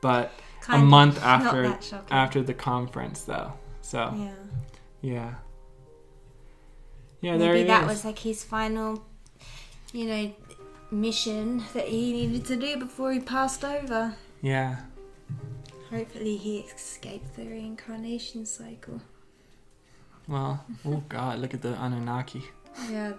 But 0.00 0.32
kind 0.60 0.82
a 0.82 0.84
month 0.84 1.22
after 1.22 1.76
after 2.10 2.42
the 2.42 2.54
conference, 2.54 3.22
though. 3.22 3.52
So. 3.82 4.12
Yeah. 4.16 4.32
Yeah. 5.02 5.34
Yeah. 7.20 7.36
Maybe 7.36 7.62
that 7.64 7.80
that 7.80 7.82
is. 7.84 7.88
was 7.88 8.04
like 8.04 8.18
his 8.20 8.44
final, 8.44 9.04
you 9.92 10.06
know, 10.06 10.32
mission 10.90 11.62
that 11.74 11.88
he 11.88 12.12
needed 12.12 12.44
to 12.46 12.56
do 12.56 12.76
before 12.78 13.12
he 13.12 13.20
passed 13.20 13.64
over. 13.64 14.14
Yeah. 14.42 14.76
Hopefully, 15.90 16.36
he 16.36 16.60
escaped 16.60 17.34
the 17.34 17.46
reincarnation 17.46 18.46
cycle. 18.46 19.02
Well, 20.28 20.64
oh 20.86 21.02
god, 21.08 21.40
look 21.40 21.52
at 21.52 21.62
the 21.62 21.74
Anunnaki. 21.82 22.44
Yeah, 22.88 23.14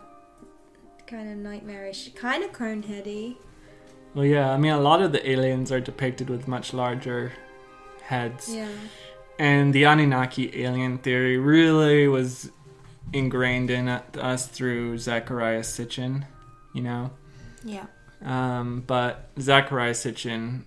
kind 1.12 1.30
of 1.30 1.38
nightmarish, 1.38 2.10
kind 2.16 2.42
of 2.42 2.54
coneheady. 2.54 3.36
Well, 4.16 4.24
yeah, 4.26 4.50
I 4.50 4.58
mean, 4.58 4.72
a 4.72 4.80
lot 4.80 5.02
of 5.02 5.12
the 5.12 5.30
aliens 5.30 5.70
are 5.70 5.82
depicted 5.82 6.30
with 6.30 6.48
much 6.48 6.74
larger 6.74 7.34
heads. 8.04 8.50
Yeah. 8.54 8.70
And 9.38 9.74
the 9.74 9.84
Anunnaki 9.84 10.64
alien 10.64 11.00
theory 11.00 11.38
really 11.38 12.08
was 12.08 12.50
ingrained 13.12 13.70
in 13.72 13.90
us 13.90 14.48
through 14.48 14.96
Zecharia 14.96 15.62
Sitchin, 15.66 16.26
you 16.74 16.82
know? 16.82 17.12
Yeah. 17.66 17.88
Um, 18.24 18.82
but 18.88 19.36
Zecharia 19.36 19.94
Sitchin 19.94 20.64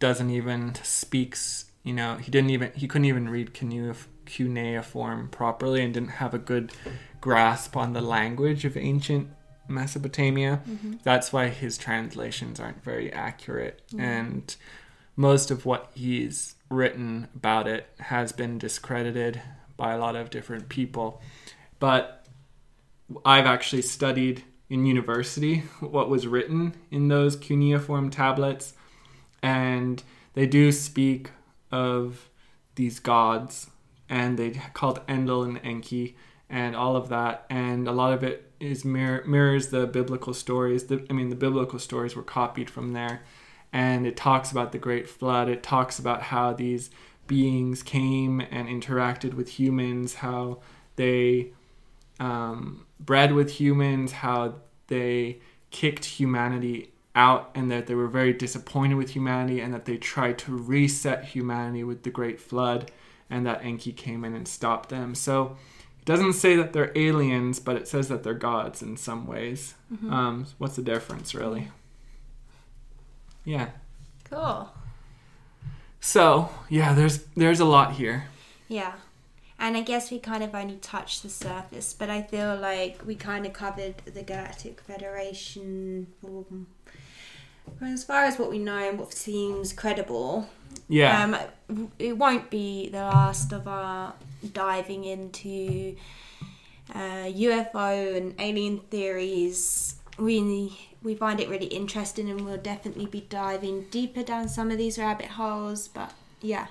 doesn't 0.00 0.28
even 0.30 0.74
speaks, 0.82 1.70
you 1.82 1.94
know, 1.94 2.16
he 2.16 2.30
didn't 2.30 2.50
even, 2.50 2.72
he 2.74 2.86
couldn't 2.88 3.04
even 3.06 3.28
read 3.30 3.54
cuneiform 4.26 5.28
properly 5.30 5.82
and 5.82 5.94
didn't 5.94 6.10
have 6.10 6.34
a 6.34 6.38
good 6.38 6.72
grasp 7.22 7.74
on 7.74 7.94
the 7.94 8.00
language 8.02 8.66
of 8.66 8.76
ancient 8.76 9.30
Mesopotamia. 9.68 10.62
Mm-hmm. 10.68 10.94
That's 11.02 11.32
why 11.32 11.48
his 11.48 11.78
translations 11.78 12.58
aren't 12.58 12.82
very 12.82 13.12
accurate. 13.12 13.82
Mm-hmm. 13.88 14.00
And 14.00 14.56
most 15.14 15.50
of 15.50 15.66
what 15.66 15.90
he's 15.94 16.54
written 16.70 17.28
about 17.34 17.68
it 17.68 17.86
has 18.00 18.32
been 18.32 18.58
discredited 18.58 19.40
by 19.76 19.92
a 19.92 19.98
lot 19.98 20.16
of 20.16 20.30
different 20.30 20.68
people. 20.68 21.20
But 21.78 22.26
I've 23.24 23.46
actually 23.46 23.82
studied 23.82 24.44
in 24.68 24.84
university 24.86 25.58
what 25.80 26.08
was 26.08 26.26
written 26.26 26.74
in 26.90 27.08
those 27.08 27.36
cuneiform 27.36 28.10
tablets, 28.10 28.74
and 29.42 30.02
they 30.34 30.46
do 30.46 30.72
speak 30.72 31.30
of 31.70 32.28
these 32.74 32.98
gods, 32.98 33.70
and 34.08 34.38
they 34.38 34.50
called 34.72 35.00
Enlil 35.08 35.42
and 35.42 35.60
Enki, 35.64 36.16
and 36.50 36.74
all 36.76 36.96
of 36.96 37.08
that. 37.08 37.46
And 37.50 37.88
a 37.88 37.92
lot 37.92 38.12
of 38.12 38.22
it 38.22 38.50
is 38.60 38.84
mirror, 38.84 39.22
mirrors 39.26 39.68
the 39.68 39.86
biblical 39.86 40.34
stories. 40.34 40.84
The, 40.84 41.04
I 41.08 41.12
mean, 41.12 41.28
the 41.30 41.36
biblical 41.36 41.78
stories 41.78 42.16
were 42.16 42.22
copied 42.22 42.70
from 42.70 42.92
there. 42.92 43.22
And 43.72 44.06
it 44.06 44.16
talks 44.16 44.50
about 44.50 44.72
the 44.72 44.78
great 44.78 45.08
flood. 45.08 45.48
It 45.48 45.62
talks 45.62 45.98
about 45.98 46.22
how 46.22 46.54
these 46.54 46.90
beings 47.26 47.82
came 47.82 48.40
and 48.40 48.66
interacted 48.68 49.34
with 49.34 49.58
humans, 49.60 50.14
how 50.14 50.60
they 50.96 51.52
um, 52.18 52.86
bred 52.98 53.34
with 53.34 53.60
humans, 53.60 54.12
how 54.12 54.54
they 54.86 55.40
kicked 55.70 56.06
humanity 56.06 56.92
out, 57.14 57.50
and 57.54 57.70
that 57.70 57.86
they 57.86 57.94
were 57.94 58.08
very 58.08 58.32
disappointed 58.32 58.94
with 58.94 59.10
humanity, 59.10 59.60
and 59.60 59.74
that 59.74 59.84
they 59.84 59.98
tried 59.98 60.38
to 60.38 60.56
reset 60.56 61.24
humanity 61.24 61.84
with 61.84 62.04
the 62.04 62.10
Great 62.10 62.40
Flood, 62.40 62.90
and 63.28 63.44
that 63.44 63.62
Enki 63.62 63.92
came 63.92 64.24
in 64.24 64.34
and 64.34 64.48
stopped 64.48 64.88
them. 64.88 65.14
So 65.14 65.58
doesn't 66.08 66.32
say 66.32 66.56
that 66.56 66.72
they're 66.72 66.90
aliens, 66.96 67.60
but 67.60 67.76
it 67.76 67.86
says 67.86 68.08
that 68.08 68.22
they're 68.22 68.32
gods 68.32 68.80
in 68.80 68.96
some 68.96 69.26
ways. 69.26 69.74
Mm-hmm. 69.92 70.10
Um, 70.10 70.46
what's 70.56 70.74
the 70.76 70.80
difference, 70.82 71.34
really? 71.34 71.68
Yeah. 73.44 73.68
Cool. 74.24 74.70
So 76.00 76.48
yeah, 76.70 76.94
there's 76.94 77.24
there's 77.36 77.60
a 77.60 77.66
lot 77.66 77.96
here. 77.96 78.28
Yeah, 78.68 78.94
and 79.58 79.76
I 79.76 79.82
guess 79.82 80.10
we 80.10 80.18
kind 80.18 80.42
of 80.42 80.54
only 80.54 80.76
touched 80.76 81.22
the 81.24 81.28
surface, 81.28 81.92
but 81.92 82.08
I 82.08 82.22
feel 82.22 82.56
like 82.56 83.02
we 83.04 83.14
kind 83.14 83.44
of 83.44 83.52
covered 83.52 83.98
the 84.06 84.22
Galactic 84.22 84.80
Federation. 84.80 86.06
As 87.82 88.02
far 88.02 88.24
as 88.24 88.38
what 88.38 88.48
we 88.50 88.58
know 88.58 88.78
and 88.78 88.98
what 88.98 89.12
seems 89.12 89.74
credible, 89.74 90.48
yeah. 90.88 91.22
Um, 91.70 91.88
it 91.98 92.16
won't 92.16 92.50
be 92.50 92.88
the 92.88 92.98
last 92.98 93.52
of 93.52 93.68
our 93.68 94.14
diving 94.52 95.04
into 95.04 95.96
uh, 96.94 96.98
UFO 97.28 98.16
and 98.16 98.34
alien 98.38 98.80
theories. 98.90 99.96
We 100.18 100.76
we 101.02 101.14
find 101.14 101.40
it 101.40 101.48
really 101.48 101.66
interesting, 101.66 102.28
and 102.30 102.40
we'll 102.40 102.56
definitely 102.56 103.06
be 103.06 103.20
diving 103.22 103.86
deeper 103.90 104.22
down 104.22 104.48
some 104.48 104.70
of 104.70 104.78
these 104.78 104.98
rabbit 104.98 105.26
holes. 105.26 105.88
But 105.88 106.12
yeah, 106.40 106.68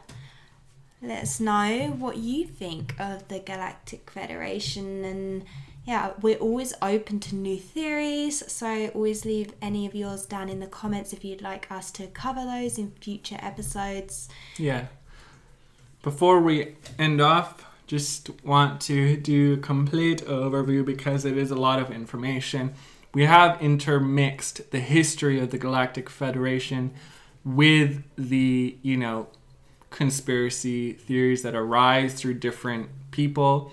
let 1.02 1.24
us 1.24 1.40
know 1.40 1.96
what 1.98 2.18
you 2.18 2.46
think 2.48 2.96
of 3.00 3.28
the 3.28 3.40
Galactic 3.40 4.10
Federation 4.10 5.06
and 5.06 5.44
yeah, 5.88 6.12
we're 6.22 6.36
always 6.38 6.74
open 6.82 7.22
to 7.22 7.36
new 7.36 7.56
theories, 7.56 8.52
so 8.52 8.90
always 8.94 9.24
leave 9.24 9.54
any 9.62 9.86
of 9.86 9.96
yours 9.96 10.26
down 10.26 10.50
in 10.50 10.60
the 10.60 10.68
comments 10.68 11.14
if 11.14 11.24
you'd 11.24 11.42
like 11.42 11.72
us 11.72 11.92
to 11.92 12.08
cover 12.08 12.44
those 12.44 12.78
in 12.78 12.92
future 13.02 13.38
episodes. 13.40 14.28
Yeah. 14.58 14.88
Before 16.04 16.42
we 16.42 16.76
end 17.00 17.22
off, 17.22 17.66
just 17.88 18.30
want 18.44 18.82
to 18.82 19.16
do 19.16 19.54
a 19.54 19.58
complete 19.58 20.22
overview 20.26 20.84
because 20.84 21.24
it 21.24 21.38
is 21.38 21.52
a 21.52 21.56
lot 21.56 21.80
of 21.82 21.90
information. 21.90 22.74
We 23.14 23.24
have 23.24 23.60
intermixed 23.62 24.72
the 24.72 24.82
history 24.82 25.40
of 25.40 25.52
the 25.52 25.58
Galactic 25.58 26.10
Federation 26.10 26.92
with 27.46 28.04
the, 28.18 28.78
you 28.82 28.98
know, 28.98 29.28
conspiracy 29.90 30.92
theories 30.92 31.44
that 31.44 31.56
arise 31.56 32.14
through 32.16 32.34
different 32.34 32.90
people 33.12 33.72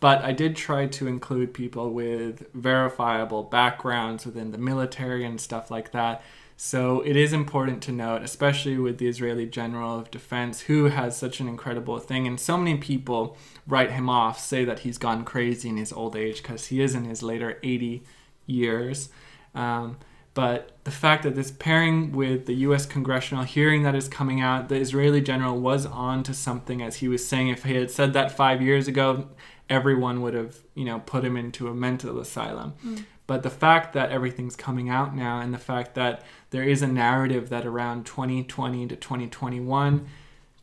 but 0.00 0.22
I 0.24 0.32
did 0.32 0.56
try 0.56 0.86
to 0.86 1.06
include 1.06 1.52
people 1.52 1.90
with 1.92 2.46
verifiable 2.54 3.42
backgrounds 3.42 4.24
within 4.24 4.50
the 4.50 4.56
military 4.58 5.24
and 5.26 5.38
stuff 5.38 5.70
like 5.70 5.92
that. 5.92 6.22
So 6.56 7.00
it 7.02 7.16
is 7.16 7.32
important 7.34 7.82
to 7.84 7.92
note, 7.92 8.22
especially 8.22 8.78
with 8.78 8.98
the 8.98 9.08
Israeli 9.08 9.46
General 9.46 9.98
of 9.98 10.10
Defense, 10.10 10.62
who 10.62 10.86
has 10.86 11.16
such 11.16 11.40
an 11.40 11.48
incredible 11.48 11.98
thing. 11.98 12.26
And 12.26 12.40
so 12.40 12.56
many 12.56 12.76
people 12.78 13.36
write 13.66 13.90
him 13.92 14.08
off, 14.08 14.38
say 14.38 14.64
that 14.64 14.80
he's 14.80 14.98
gone 14.98 15.24
crazy 15.24 15.68
in 15.68 15.76
his 15.76 15.92
old 15.92 16.16
age 16.16 16.38
because 16.42 16.66
he 16.66 16.80
is 16.82 16.94
in 16.94 17.04
his 17.04 17.22
later 17.22 17.58
80 17.62 18.02
years. 18.46 19.10
Um, 19.54 19.98
but 20.32 20.72
the 20.84 20.90
fact 20.90 21.24
that 21.24 21.34
this 21.34 21.50
pairing 21.50 22.12
with 22.12 22.46
the 22.46 22.54
US 22.66 22.86
congressional 22.86 23.42
hearing 23.44 23.82
that 23.82 23.94
is 23.96 24.06
coming 24.06 24.40
out, 24.40 24.68
the 24.68 24.76
Israeli 24.76 25.20
general 25.20 25.58
was 25.58 25.86
on 25.86 26.22
to 26.24 26.32
something 26.34 26.80
as 26.82 26.96
he 26.96 27.08
was 27.08 27.26
saying 27.26 27.48
if 27.48 27.64
he 27.64 27.74
had 27.74 27.90
said 27.90 28.12
that 28.12 28.36
five 28.36 28.62
years 28.62 28.86
ago, 28.86 29.28
everyone 29.70 30.20
would 30.20 30.34
have, 30.34 30.56
you 30.74 30.84
know, 30.84 30.98
put 30.98 31.24
him 31.24 31.36
into 31.36 31.68
a 31.68 31.74
mental 31.74 32.18
asylum. 32.18 32.74
Mm. 32.84 33.04
But 33.28 33.44
the 33.44 33.50
fact 33.50 33.92
that 33.92 34.10
everything's 34.10 34.56
coming 34.56 34.88
out 34.90 35.14
now 35.16 35.38
and 35.40 35.54
the 35.54 35.58
fact 35.58 35.94
that 35.94 36.24
there 36.50 36.64
is 36.64 36.82
a 36.82 36.88
narrative 36.88 37.48
that 37.50 37.64
around 37.64 38.04
2020 38.04 38.88
to 38.88 38.96
2021, 38.96 40.08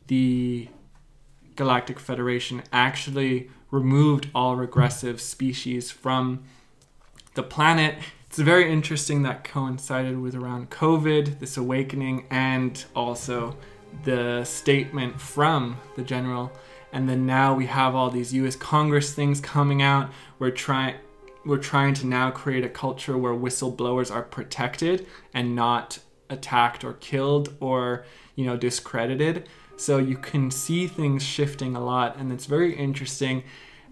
the 0.06 0.68
Galactic 1.56 1.98
Federation 1.98 2.62
actually 2.70 3.50
removed 3.70 4.28
all 4.34 4.54
regressive 4.54 5.20
species 5.20 5.90
from 5.90 6.44
the 7.34 7.42
planet. 7.42 7.96
It's 8.26 8.38
very 8.38 8.70
interesting 8.70 9.22
that 9.22 9.44
coincided 9.44 10.20
with 10.20 10.34
around 10.34 10.68
COVID, 10.68 11.38
this 11.38 11.56
awakening, 11.56 12.26
and 12.30 12.82
also 12.94 13.56
the 14.04 14.44
statement 14.44 15.18
from 15.18 15.80
the 15.96 16.02
general 16.02 16.52
and 16.92 17.08
then 17.08 17.26
now 17.26 17.54
we 17.54 17.66
have 17.66 17.94
all 17.94 18.10
these 18.10 18.32
U.S. 18.34 18.56
Congress 18.56 19.12
things 19.12 19.40
coming 19.40 19.82
out. 19.82 20.10
We're 20.38 20.50
trying 20.50 20.94
we're 21.44 21.58
trying 21.58 21.94
to 21.94 22.06
now 22.06 22.30
create 22.30 22.64
a 22.64 22.68
culture 22.68 23.16
where 23.16 23.32
whistleblowers 23.32 24.12
are 24.14 24.22
protected 24.22 25.06
and 25.32 25.54
not 25.54 25.98
attacked 26.28 26.84
or 26.84 26.94
killed 26.94 27.54
or 27.60 28.04
you 28.36 28.46
know 28.46 28.56
discredited. 28.56 29.48
So 29.76 29.98
you 29.98 30.16
can 30.16 30.50
see 30.50 30.86
things 30.88 31.22
shifting 31.22 31.76
a 31.76 31.84
lot, 31.84 32.16
and 32.16 32.32
it's 32.32 32.46
very 32.46 32.74
interesting. 32.76 33.44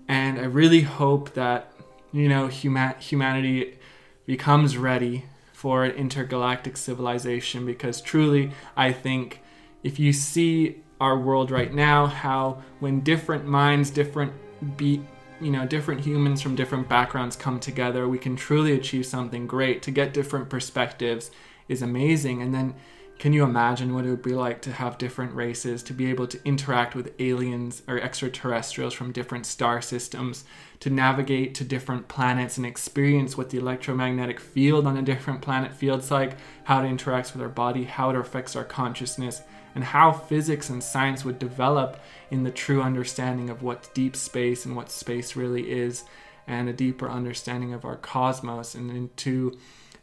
And 0.09 0.38
I 0.38 0.44
really 0.44 0.80
hope 0.82 1.34
that 1.34 1.72
you 2.12 2.28
know 2.28 2.47
humanity 2.47 3.78
becomes 4.24 4.76
ready 4.76 5.26
for 5.53 5.84
an 5.84 5.92
intergalactic 5.92 6.76
civilization 6.76 7.66
because 7.66 8.01
truly, 8.01 8.53
I 8.76 8.92
think 8.92 9.42
if 9.82 9.99
you 9.99 10.12
see 10.12 10.82
our 11.01 11.18
world 11.18 11.51
right 11.51 11.72
now 11.74 12.07
how 12.07 12.62
when 12.80 13.01
different 13.01 13.44
minds 13.44 13.90
different 13.90 14.32
you 14.78 15.01
know 15.40 15.66
different 15.66 16.01
humans 16.01 16.40
from 16.40 16.55
different 16.57 16.88
backgrounds 16.88 17.36
come 17.36 17.61
together 17.61 18.09
we 18.09 18.18
can 18.18 18.34
truly 18.34 18.72
achieve 18.72 19.05
something 19.05 19.47
great 19.47 19.82
to 19.82 19.90
get 19.90 20.14
different 20.14 20.49
perspectives 20.49 21.30
is 21.68 21.82
amazing 21.82 22.40
and 22.40 22.55
then 22.55 22.74
can 23.18 23.32
you 23.32 23.44
imagine 23.44 23.94
what 23.94 24.05
it 24.05 24.11
would 24.11 24.22
be 24.22 24.34
like 24.34 24.61
to 24.61 24.70
have 24.70 24.99
different 24.99 25.34
races 25.34 25.82
to 25.82 25.94
be 25.94 26.11
able 26.11 26.26
to 26.26 26.38
interact 26.44 26.94
with 26.94 27.14
aliens 27.18 27.82
or 27.88 27.99
extraterrestrials 27.99 28.92
from 28.92 29.11
different 29.11 29.47
star 29.47 29.80
systems 29.80 30.44
to 30.80 30.90
navigate 30.90 31.55
to 31.55 31.64
different 31.64 32.08
planets 32.08 32.58
and 32.58 32.66
experience 32.66 33.34
what 33.34 33.49
the 33.49 33.57
electromagnetic 33.57 34.38
field 34.38 34.87
on 34.87 34.99
a 34.99 35.03
different 35.03 35.41
planet 35.41 35.72
feels 35.72 36.11
like 36.11 36.37
how 36.64 36.83
it 36.83 36.87
interacts 36.88 37.33
with 37.34 37.41
our 37.42 37.49
body 37.50 37.84
how 37.84 38.08
it 38.08 38.16
affects 38.16 38.57
our 38.57 38.64
consciousness 38.64 39.42
and 39.76 39.84
how 39.84 40.11
physics 40.11 40.70
and 40.70 40.82
science 40.82 41.22
would 41.24 41.38
develop 41.38 42.00
in 42.30 42.42
the 42.44 42.50
true 42.50 42.80
understanding 42.82 43.50
of 43.50 43.62
what 43.62 43.94
deep 43.94 44.16
space 44.16 44.64
and 44.64 44.74
what 44.74 44.90
space 44.90 45.36
really 45.36 45.70
is, 45.70 46.03
and 46.46 46.66
a 46.68 46.72
deeper 46.72 47.08
understanding 47.11 47.74
of 47.74 47.84
our 47.84 47.96
cosmos, 47.96 48.74
and 48.74 49.14
to 49.18 49.57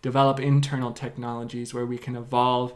develop 0.04 0.40
internal 0.40 0.92
technologies 0.92 1.74
where 1.74 1.88
we 1.88 1.98
can 1.98 2.16
evolve 2.16 2.76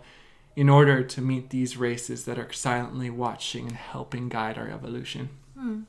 in 0.55 0.67
order 0.69 1.03
to 1.03 1.21
meet 1.21 1.51
these 1.51 1.77
races 1.77 2.25
that 2.25 2.39
are 2.39 2.51
silently 2.51 3.11
watching 3.11 3.67
and 3.67 3.75
helping 3.77 4.27
guide 4.27 4.57
our 4.57 4.69
evolution. 4.71 5.29
Hmm. 5.55 5.81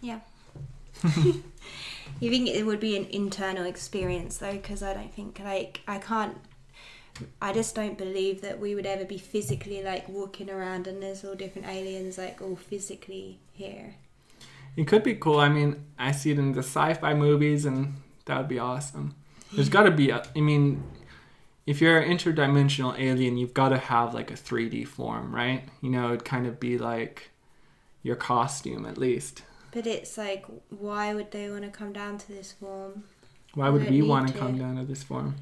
Yeah. 0.00 0.20
you 1.22 2.30
think 2.30 2.48
it 2.48 2.64
would 2.64 2.80
be 2.80 2.96
an 2.96 3.04
internal 3.10 3.66
experience 3.66 4.38
though, 4.38 4.52
because 4.52 4.82
I 4.82 4.94
don't 4.94 5.12
think 5.12 5.38
like 5.44 5.80
I 5.86 5.98
can't 5.98 6.38
I 7.40 7.52
just 7.52 7.74
don't 7.74 7.98
believe 7.98 8.40
that 8.42 8.58
we 8.60 8.74
would 8.74 8.86
ever 8.86 9.04
be 9.04 9.18
physically 9.18 9.82
like 9.82 10.08
walking 10.08 10.50
around 10.50 10.86
and 10.86 11.02
there's 11.02 11.24
all 11.24 11.34
different 11.34 11.68
aliens 11.68 12.18
like 12.18 12.40
all 12.40 12.56
physically 12.56 13.38
here. 13.52 13.94
It 14.76 14.86
could 14.86 15.02
be 15.02 15.14
cool. 15.14 15.40
I 15.40 15.48
mean, 15.48 15.84
I 15.98 16.12
see 16.12 16.30
it 16.30 16.38
in 16.38 16.52
the 16.52 16.60
sci-fi 16.60 17.12
movies, 17.14 17.64
and 17.66 17.94
that 18.26 18.38
would 18.38 18.46
be 18.48 18.60
awesome. 18.60 19.16
There's 19.52 19.68
got 19.68 19.84
to 19.84 19.90
be. 19.90 20.10
A, 20.10 20.22
I 20.36 20.40
mean, 20.40 20.84
if 21.66 21.80
you're 21.80 21.98
an 21.98 22.08
interdimensional 22.16 22.96
alien, 22.96 23.36
you've 23.36 23.54
got 23.54 23.70
to 23.70 23.78
have 23.78 24.14
like 24.14 24.30
a 24.30 24.34
3D 24.34 24.86
form, 24.86 25.34
right? 25.34 25.64
You 25.80 25.90
know, 25.90 26.08
it'd 26.10 26.24
kind 26.24 26.46
of 26.46 26.60
be 26.60 26.78
like 26.78 27.30
your 28.04 28.14
costume 28.14 28.86
at 28.86 28.96
least. 28.98 29.42
But 29.72 29.86
it's 29.86 30.16
like, 30.16 30.46
why 30.68 31.12
would 31.12 31.32
they 31.32 31.50
want 31.50 31.64
to 31.64 31.70
come 31.70 31.92
down 31.92 32.16
to 32.18 32.28
this 32.28 32.52
form? 32.52 33.02
Why 33.54 33.70
would 33.70 33.88
we 33.90 34.02
want 34.02 34.28
to 34.28 34.34
come 34.34 34.58
down 34.58 34.76
to 34.76 34.84
this 34.84 35.02
form? 35.02 35.34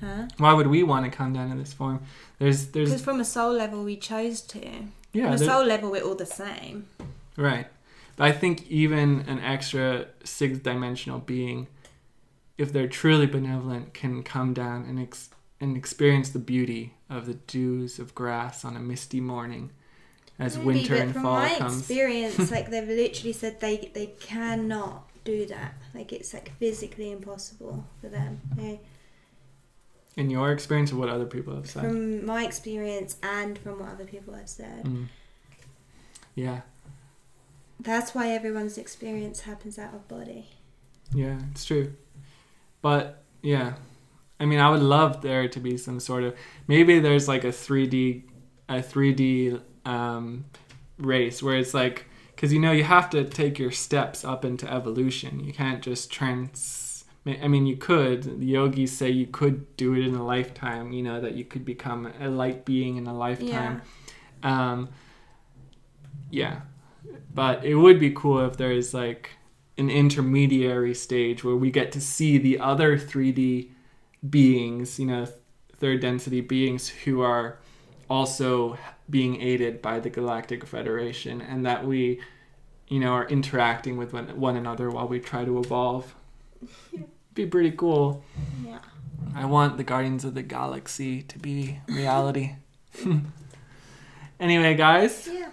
Huh? 0.00 0.26
Why 0.38 0.52
would 0.52 0.66
we 0.66 0.82
want 0.82 1.04
to 1.10 1.16
come 1.16 1.32
down 1.32 1.50
to 1.50 1.56
this 1.56 1.72
form? 1.72 2.02
There's 2.38 2.68
there's 2.68 2.90
because 2.90 3.02
from 3.04 3.20
a 3.20 3.24
soul 3.24 3.52
level 3.52 3.84
we 3.84 3.96
chose 3.96 4.40
to. 4.42 4.68
Yeah, 5.12 5.24
from 5.26 5.32
a 5.34 5.38
soul 5.38 5.64
level 5.64 5.90
we're 5.90 6.02
all 6.02 6.16
the 6.16 6.26
same. 6.26 6.88
Right, 7.36 7.66
but 8.16 8.24
I 8.28 8.32
think 8.32 8.66
even 8.70 9.20
an 9.28 9.38
extra 9.38 10.06
six 10.24 10.58
dimensional 10.58 11.20
being, 11.20 11.68
if 12.58 12.72
they're 12.72 12.88
truly 12.88 13.26
benevolent, 13.26 13.94
can 13.94 14.22
come 14.22 14.52
down 14.52 14.84
and 14.84 14.98
ex- 14.98 15.30
and 15.60 15.76
experience 15.76 16.30
the 16.30 16.38
beauty 16.40 16.94
of 17.08 17.26
the 17.26 17.34
dews 17.34 17.98
of 18.00 18.14
grass 18.14 18.64
on 18.64 18.76
a 18.76 18.80
misty 18.80 19.20
morning. 19.20 19.70
As 20.36 20.56
Maybe, 20.56 20.66
winter 20.66 20.96
and 20.96 21.12
from 21.12 21.22
my 21.22 21.54
experience, 21.56 22.50
like 22.50 22.68
they've 22.70 22.86
literally 22.88 23.32
said 23.32 23.60
they 23.60 23.90
they 23.94 24.06
cannot 24.06 25.08
do 25.22 25.46
that. 25.46 25.74
Like 25.94 26.12
it's 26.12 26.34
like 26.34 26.50
physically 26.58 27.12
impossible 27.12 27.86
for 28.00 28.08
them. 28.08 28.40
In 30.16 30.30
your 30.30 30.52
experience, 30.52 30.92
or 30.92 30.96
what 30.96 31.08
other 31.08 31.26
people 31.26 31.56
have 31.56 31.68
said? 31.68 31.82
From 31.82 32.24
my 32.24 32.44
experience 32.44 33.16
and 33.20 33.58
from 33.58 33.80
what 33.80 33.88
other 33.88 34.04
people 34.04 34.34
have 34.34 34.48
said. 34.48 34.84
Mm. 34.84 35.06
Yeah. 36.36 36.60
That's 37.80 38.14
why 38.14 38.28
everyone's 38.30 38.78
experience 38.78 39.40
happens 39.40 39.76
out 39.76 39.92
of 39.92 40.06
body. 40.06 40.46
Yeah, 41.12 41.38
it's 41.50 41.64
true. 41.64 41.94
But 42.80 43.24
yeah, 43.42 43.74
I 44.38 44.44
mean, 44.44 44.60
I 44.60 44.70
would 44.70 44.82
love 44.82 45.20
there 45.20 45.48
to 45.48 45.58
be 45.60 45.76
some 45.76 45.98
sort 45.98 46.22
of 46.22 46.36
maybe 46.68 47.00
there's 47.00 47.26
like 47.26 47.42
a 47.42 47.48
3D, 47.48 48.22
a 48.68 48.74
3D 48.76 49.60
um, 49.84 50.44
race 50.96 51.42
where 51.42 51.56
it's 51.56 51.74
like 51.74 52.06
because 52.36 52.52
you 52.52 52.60
know 52.60 52.70
you 52.70 52.84
have 52.84 53.10
to 53.10 53.24
take 53.24 53.58
your 53.58 53.72
steps 53.72 54.24
up 54.24 54.44
into 54.44 54.72
evolution. 54.72 55.40
You 55.42 55.52
can't 55.52 55.82
just 55.82 56.10
trans 56.12 56.83
I 57.26 57.48
mean, 57.48 57.66
you 57.66 57.76
could. 57.76 58.40
The 58.40 58.44
yogis 58.46 58.92
say 58.92 59.08
you 59.10 59.26
could 59.26 59.76
do 59.76 59.94
it 59.94 60.00
in 60.06 60.14
a 60.14 60.24
lifetime. 60.24 60.92
You 60.92 61.02
know 61.02 61.20
that 61.22 61.34
you 61.34 61.44
could 61.44 61.64
become 61.64 62.12
a 62.20 62.28
light 62.28 62.64
being 62.66 62.96
in 62.98 63.06
a 63.06 63.16
lifetime. 63.16 63.80
Yeah. 64.42 64.70
Um, 64.72 64.90
yeah, 66.30 66.60
but 67.32 67.64
it 67.64 67.76
would 67.76 67.98
be 67.98 68.10
cool 68.10 68.44
if 68.44 68.56
there 68.58 68.72
is 68.72 68.92
like 68.92 69.30
an 69.78 69.88
intermediary 69.88 70.94
stage 70.94 71.42
where 71.42 71.56
we 71.56 71.70
get 71.70 71.92
to 71.92 72.00
see 72.00 72.36
the 72.38 72.58
other 72.58 72.98
3D 72.98 73.70
beings, 74.28 74.98
you 74.98 75.06
know, 75.06 75.26
third 75.78 76.00
density 76.00 76.40
beings 76.42 76.88
who 76.88 77.22
are 77.22 77.58
also 78.10 78.76
being 79.08 79.40
aided 79.40 79.80
by 79.80 79.98
the 79.98 80.10
Galactic 80.10 80.66
Federation, 80.66 81.40
and 81.40 81.64
that 81.64 81.86
we, 81.86 82.20
you 82.88 83.00
know, 83.00 83.12
are 83.12 83.26
interacting 83.28 83.96
with 83.96 84.12
one, 84.12 84.38
one 84.38 84.56
another 84.56 84.90
while 84.90 85.08
we 85.08 85.20
try 85.20 85.42
to 85.44 85.58
evolve. 85.58 86.14
be 87.34 87.46
pretty 87.46 87.72
cool. 87.72 88.22
Yeah. 88.64 88.78
I 89.34 89.44
want 89.46 89.76
the 89.76 89.84
Guardians 89.84 90.24
of 90.24 90.34
the 90.34 90.42
Galaxy 90.42 91.22
to 91.22 91.38
be 91.38 91.80
reality. 91.88 92.52
anyway, 94.40 94.74
guys. 94.76 95.28
Yeah. 95.30 95.50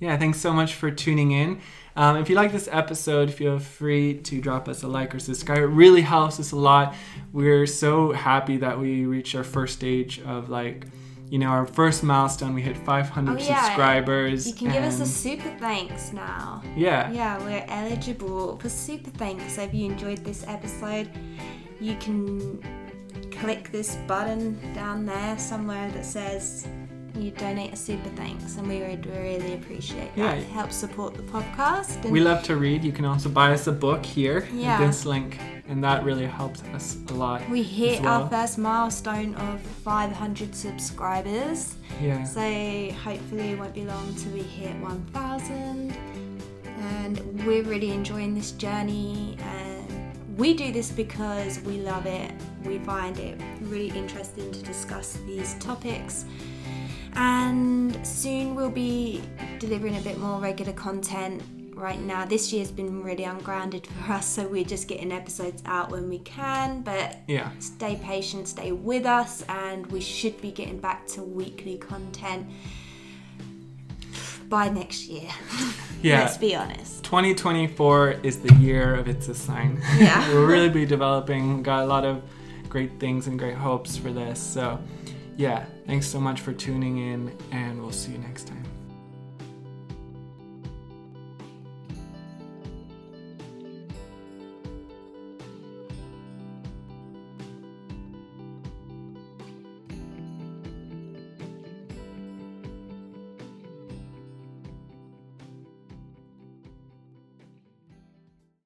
Yeah, 0.00 0.16
thanks 0.16 0.38
so 0.40 0.52
much 0.52 0.74
for 0.74 0.92
tuning 0.92 1.32
in. 1.32 1.60
Um, 1.96 2.18
if 2.18 2.28
you 2.30 2.36
like 2.36 2.52
this 2.52 2.68
episode, 2.70 3.34
feel 3.34 3.58
free 3.58 4.14
to 4.14 4.40
drop 4.40 4.68
us 4.68 4.84
a 4.84 4.88
like 4.88 5.12
or 5.12 5.18
subscribe. 5.18 5.58
It 5.58 5.62
really 5.66 6.02
helps 6.02 6.38
us 6.38 6.52
a 6.52 6.56
lot. 6.56 6.94
We're 7.32 7.66
so 7.66 8.12
happy 8.12 8.58
that 8.58 8.78
we 8.78 9.06
reached 9.06 9.34
our 9.34 9.42
first 9.42 9.72
stage 9.74 10.20
of 10.20 10.48
like 10.48 10.86
you 11.30 11.38
know, 11.38 11.46
our 11.46 11.66
first 11.66 12.02
milestone, 12.02 12.54
we 12.54 12.62
hit 12.62 12.76
500 12.76 13.32
oh, 13.32 13.38
yeah. 13.42 13.62
subscribers. 13.62 14.46
You 14.46 14.54
can 14.54 14.68
give 14.70 14.82
us 14.84 15.00
a 15.00 15.06
super 15.06 15.50
thanks 15.60 16.12
now. 16.12 16.62
Yeah. 16.76 17.10
Yeah, 17.12 17.38
we're 17.44 17.64
eligible 17.68 18.56
for 18.58 18.68
super 18.68 19.10
thanks. 19.10 19.54
So 19.54 19.62
if 19.62 19.74
you 19.74 19.86
enjoyed 19.90 20.24
this 20.24 20.44
episode, 20.48 21.10
you 21.80 21.96
can 21.96 22.58
click 23.30 23.70
this 23.70 23.96
button 24.06 24.58
down 24.74 25.04
there 25.06 25.38
somewhere 25.38 25.90
that 25.92 26.04
says 26.04 26.66
you 27.20 27.30
donate 27.32 27.72
a 27.72 27.76
super 27.76 28.08
thanks, 28.10 28.56
and 28.56 28.68
we 28.68 28.80
would 28.80 29.04
really 29.06 29.54
appreciate 29.54 30.14
that. 30.16 30.38
Yeah. 30.38 30.64
It 30.64 30.72
support 30.72 31.14
the 31.14 31.22
podcast. 31.22 32.08
we 32.10 32.20
love 32.20 32.42
to 32.44 32.56
read. 32.56 32.84
You 32.84 32.92
can 32.92 33.04
also 33.04 33.28
buy 33.28 33.52
us 33.52 33.66
a 33.66 33.72
book 33.72 34.04
here 34.04 34.48
yeah. 34.52 34.78
this 34.84 35.04
link, 35.04 35.38
and 35.68 35.82
that 35.82 36.04
really 36.04 36.26
helps 36.26 36.62
us 36.74 36.96
a 37.08 37.14
lot. 37.14 37.48
We 37.48 37.62
hit 37.62 38.00
well. 38.02 38.22
our 38.24 38.30
first 38.30 38.58
milestone 38.58 39.34
of 39.34 39.60
500 39.60 40.54
subscribers. 40.54 41.76
Yeah. 42.00 42.22
So 42.24 42.40
hopefully 43.02 43.52
it 43.52 43.58
won't 43.58 43.74
be 43.74 43.84
long 43.84 44.14
till 44.14 44.32
we 44.32 44.42
hit 44.42 44.76
1,000. 44.76 45.94
And 46.80 47.44
we're 47.46 47.64
really 47.64 47.90
enjoying 47.90 48.34
this 48.34 48.52
journey 48.52 49.36
And 49.40 50.38
we 50.38 50.54
do 50.54 50.70
this 50.70 50.92
because 50.92 51.58
we 51.60 51.78
love 51.80 52.06
it. 52.06 52.30
We 52.64 52.78
find 52.78 53.18
it 53.18 53.40
really 53.62 53.88
interesting 53.90 54.52
to 54.52 54.62
discuss 54.62 55.14
these 55.26 55.54
topics 55.54 56.24
and 57.18 57.98
soon 58.06 58.54
we'll 58.54 58.70
be 58.70 59.20
delivering 59.58 59.96
a 59.96 60.00
bit 60.00 60.18
more 60.18 60.40
regular 60.40 60.72
content 60.72 61.42
right 61.74 62.00
now. 62.00 62.24
This 62.24 62.52
year's 62.52 62.70
been 62.70 63.02
really 63.02 63.24
ungrounded 63.24 63.88
for 63.88 64.12
us, 64.12 64.24
so 64.26 64.46
we're 64.46 64.64
just 64.64 64.86
getting 64.86 65.10
episodes 65.10 65.60
out 65.66 65.90
when 65.90 66.08
we 66.08 66.20
can. 66.20 66.82
But 66.82 67.18
yeah, 67.26 67.50
stay 67.58 67.98
patient, 68.04 68.46
stay 68.46 68.70
with 68.70 69.04
us, 69.04 69.42
and 69.48 69.84
we 69.88 70.00
should 70.00 70.40
be 70.40 70.52
getting 70.52 70.78
back 70.78 71.08
to 71.08 71.22
weekly 71.22 71.76
content 71.78 72.46
by 74.48 74.68
next 74.70 75.06
year. 75.08 75.28
Yeah, 76.00 76.20
let's 76.22 76.36
be 76.38 76.54
honest. 76.54 77.02
2024 77.02 78.10
is 78.22 78.38
the 78.38 78.54
year 78.54 78.94
of 78.94 79.08
it's 79.08 79.26
a 79.26 79.34
sign. 79.34 79.82
Yeah, 79.96 80.28
we'll 80.28 80.46
really 80.46 80.68
be 80.68 80.86
developing. 80.86 81.60
Got 81.64 81.82
a 81.82 81.86
lot 81.86 82.04
of 82.04 82.22
great 82.68 83.00
things 83.00 83.26
and 83.26 83.36
great 83.36 83.56
hopes 83.56 83.96
for 83.96 84.12
this. 84.12 84.38
So 84.40 84.78
yeah, 85.38 85.64
thanks 85.86 86.06
so 86.08 86.20
much 86.20 86.40
for 86.40 86.52
tuning 86.52 86.98
in, 86.98 87.34
and 87.52 87.80
we'll 87.80 87.92
see 87.92 88.10
you 88.10 88.18
next 88.18 88.48
time. 88.48 88.67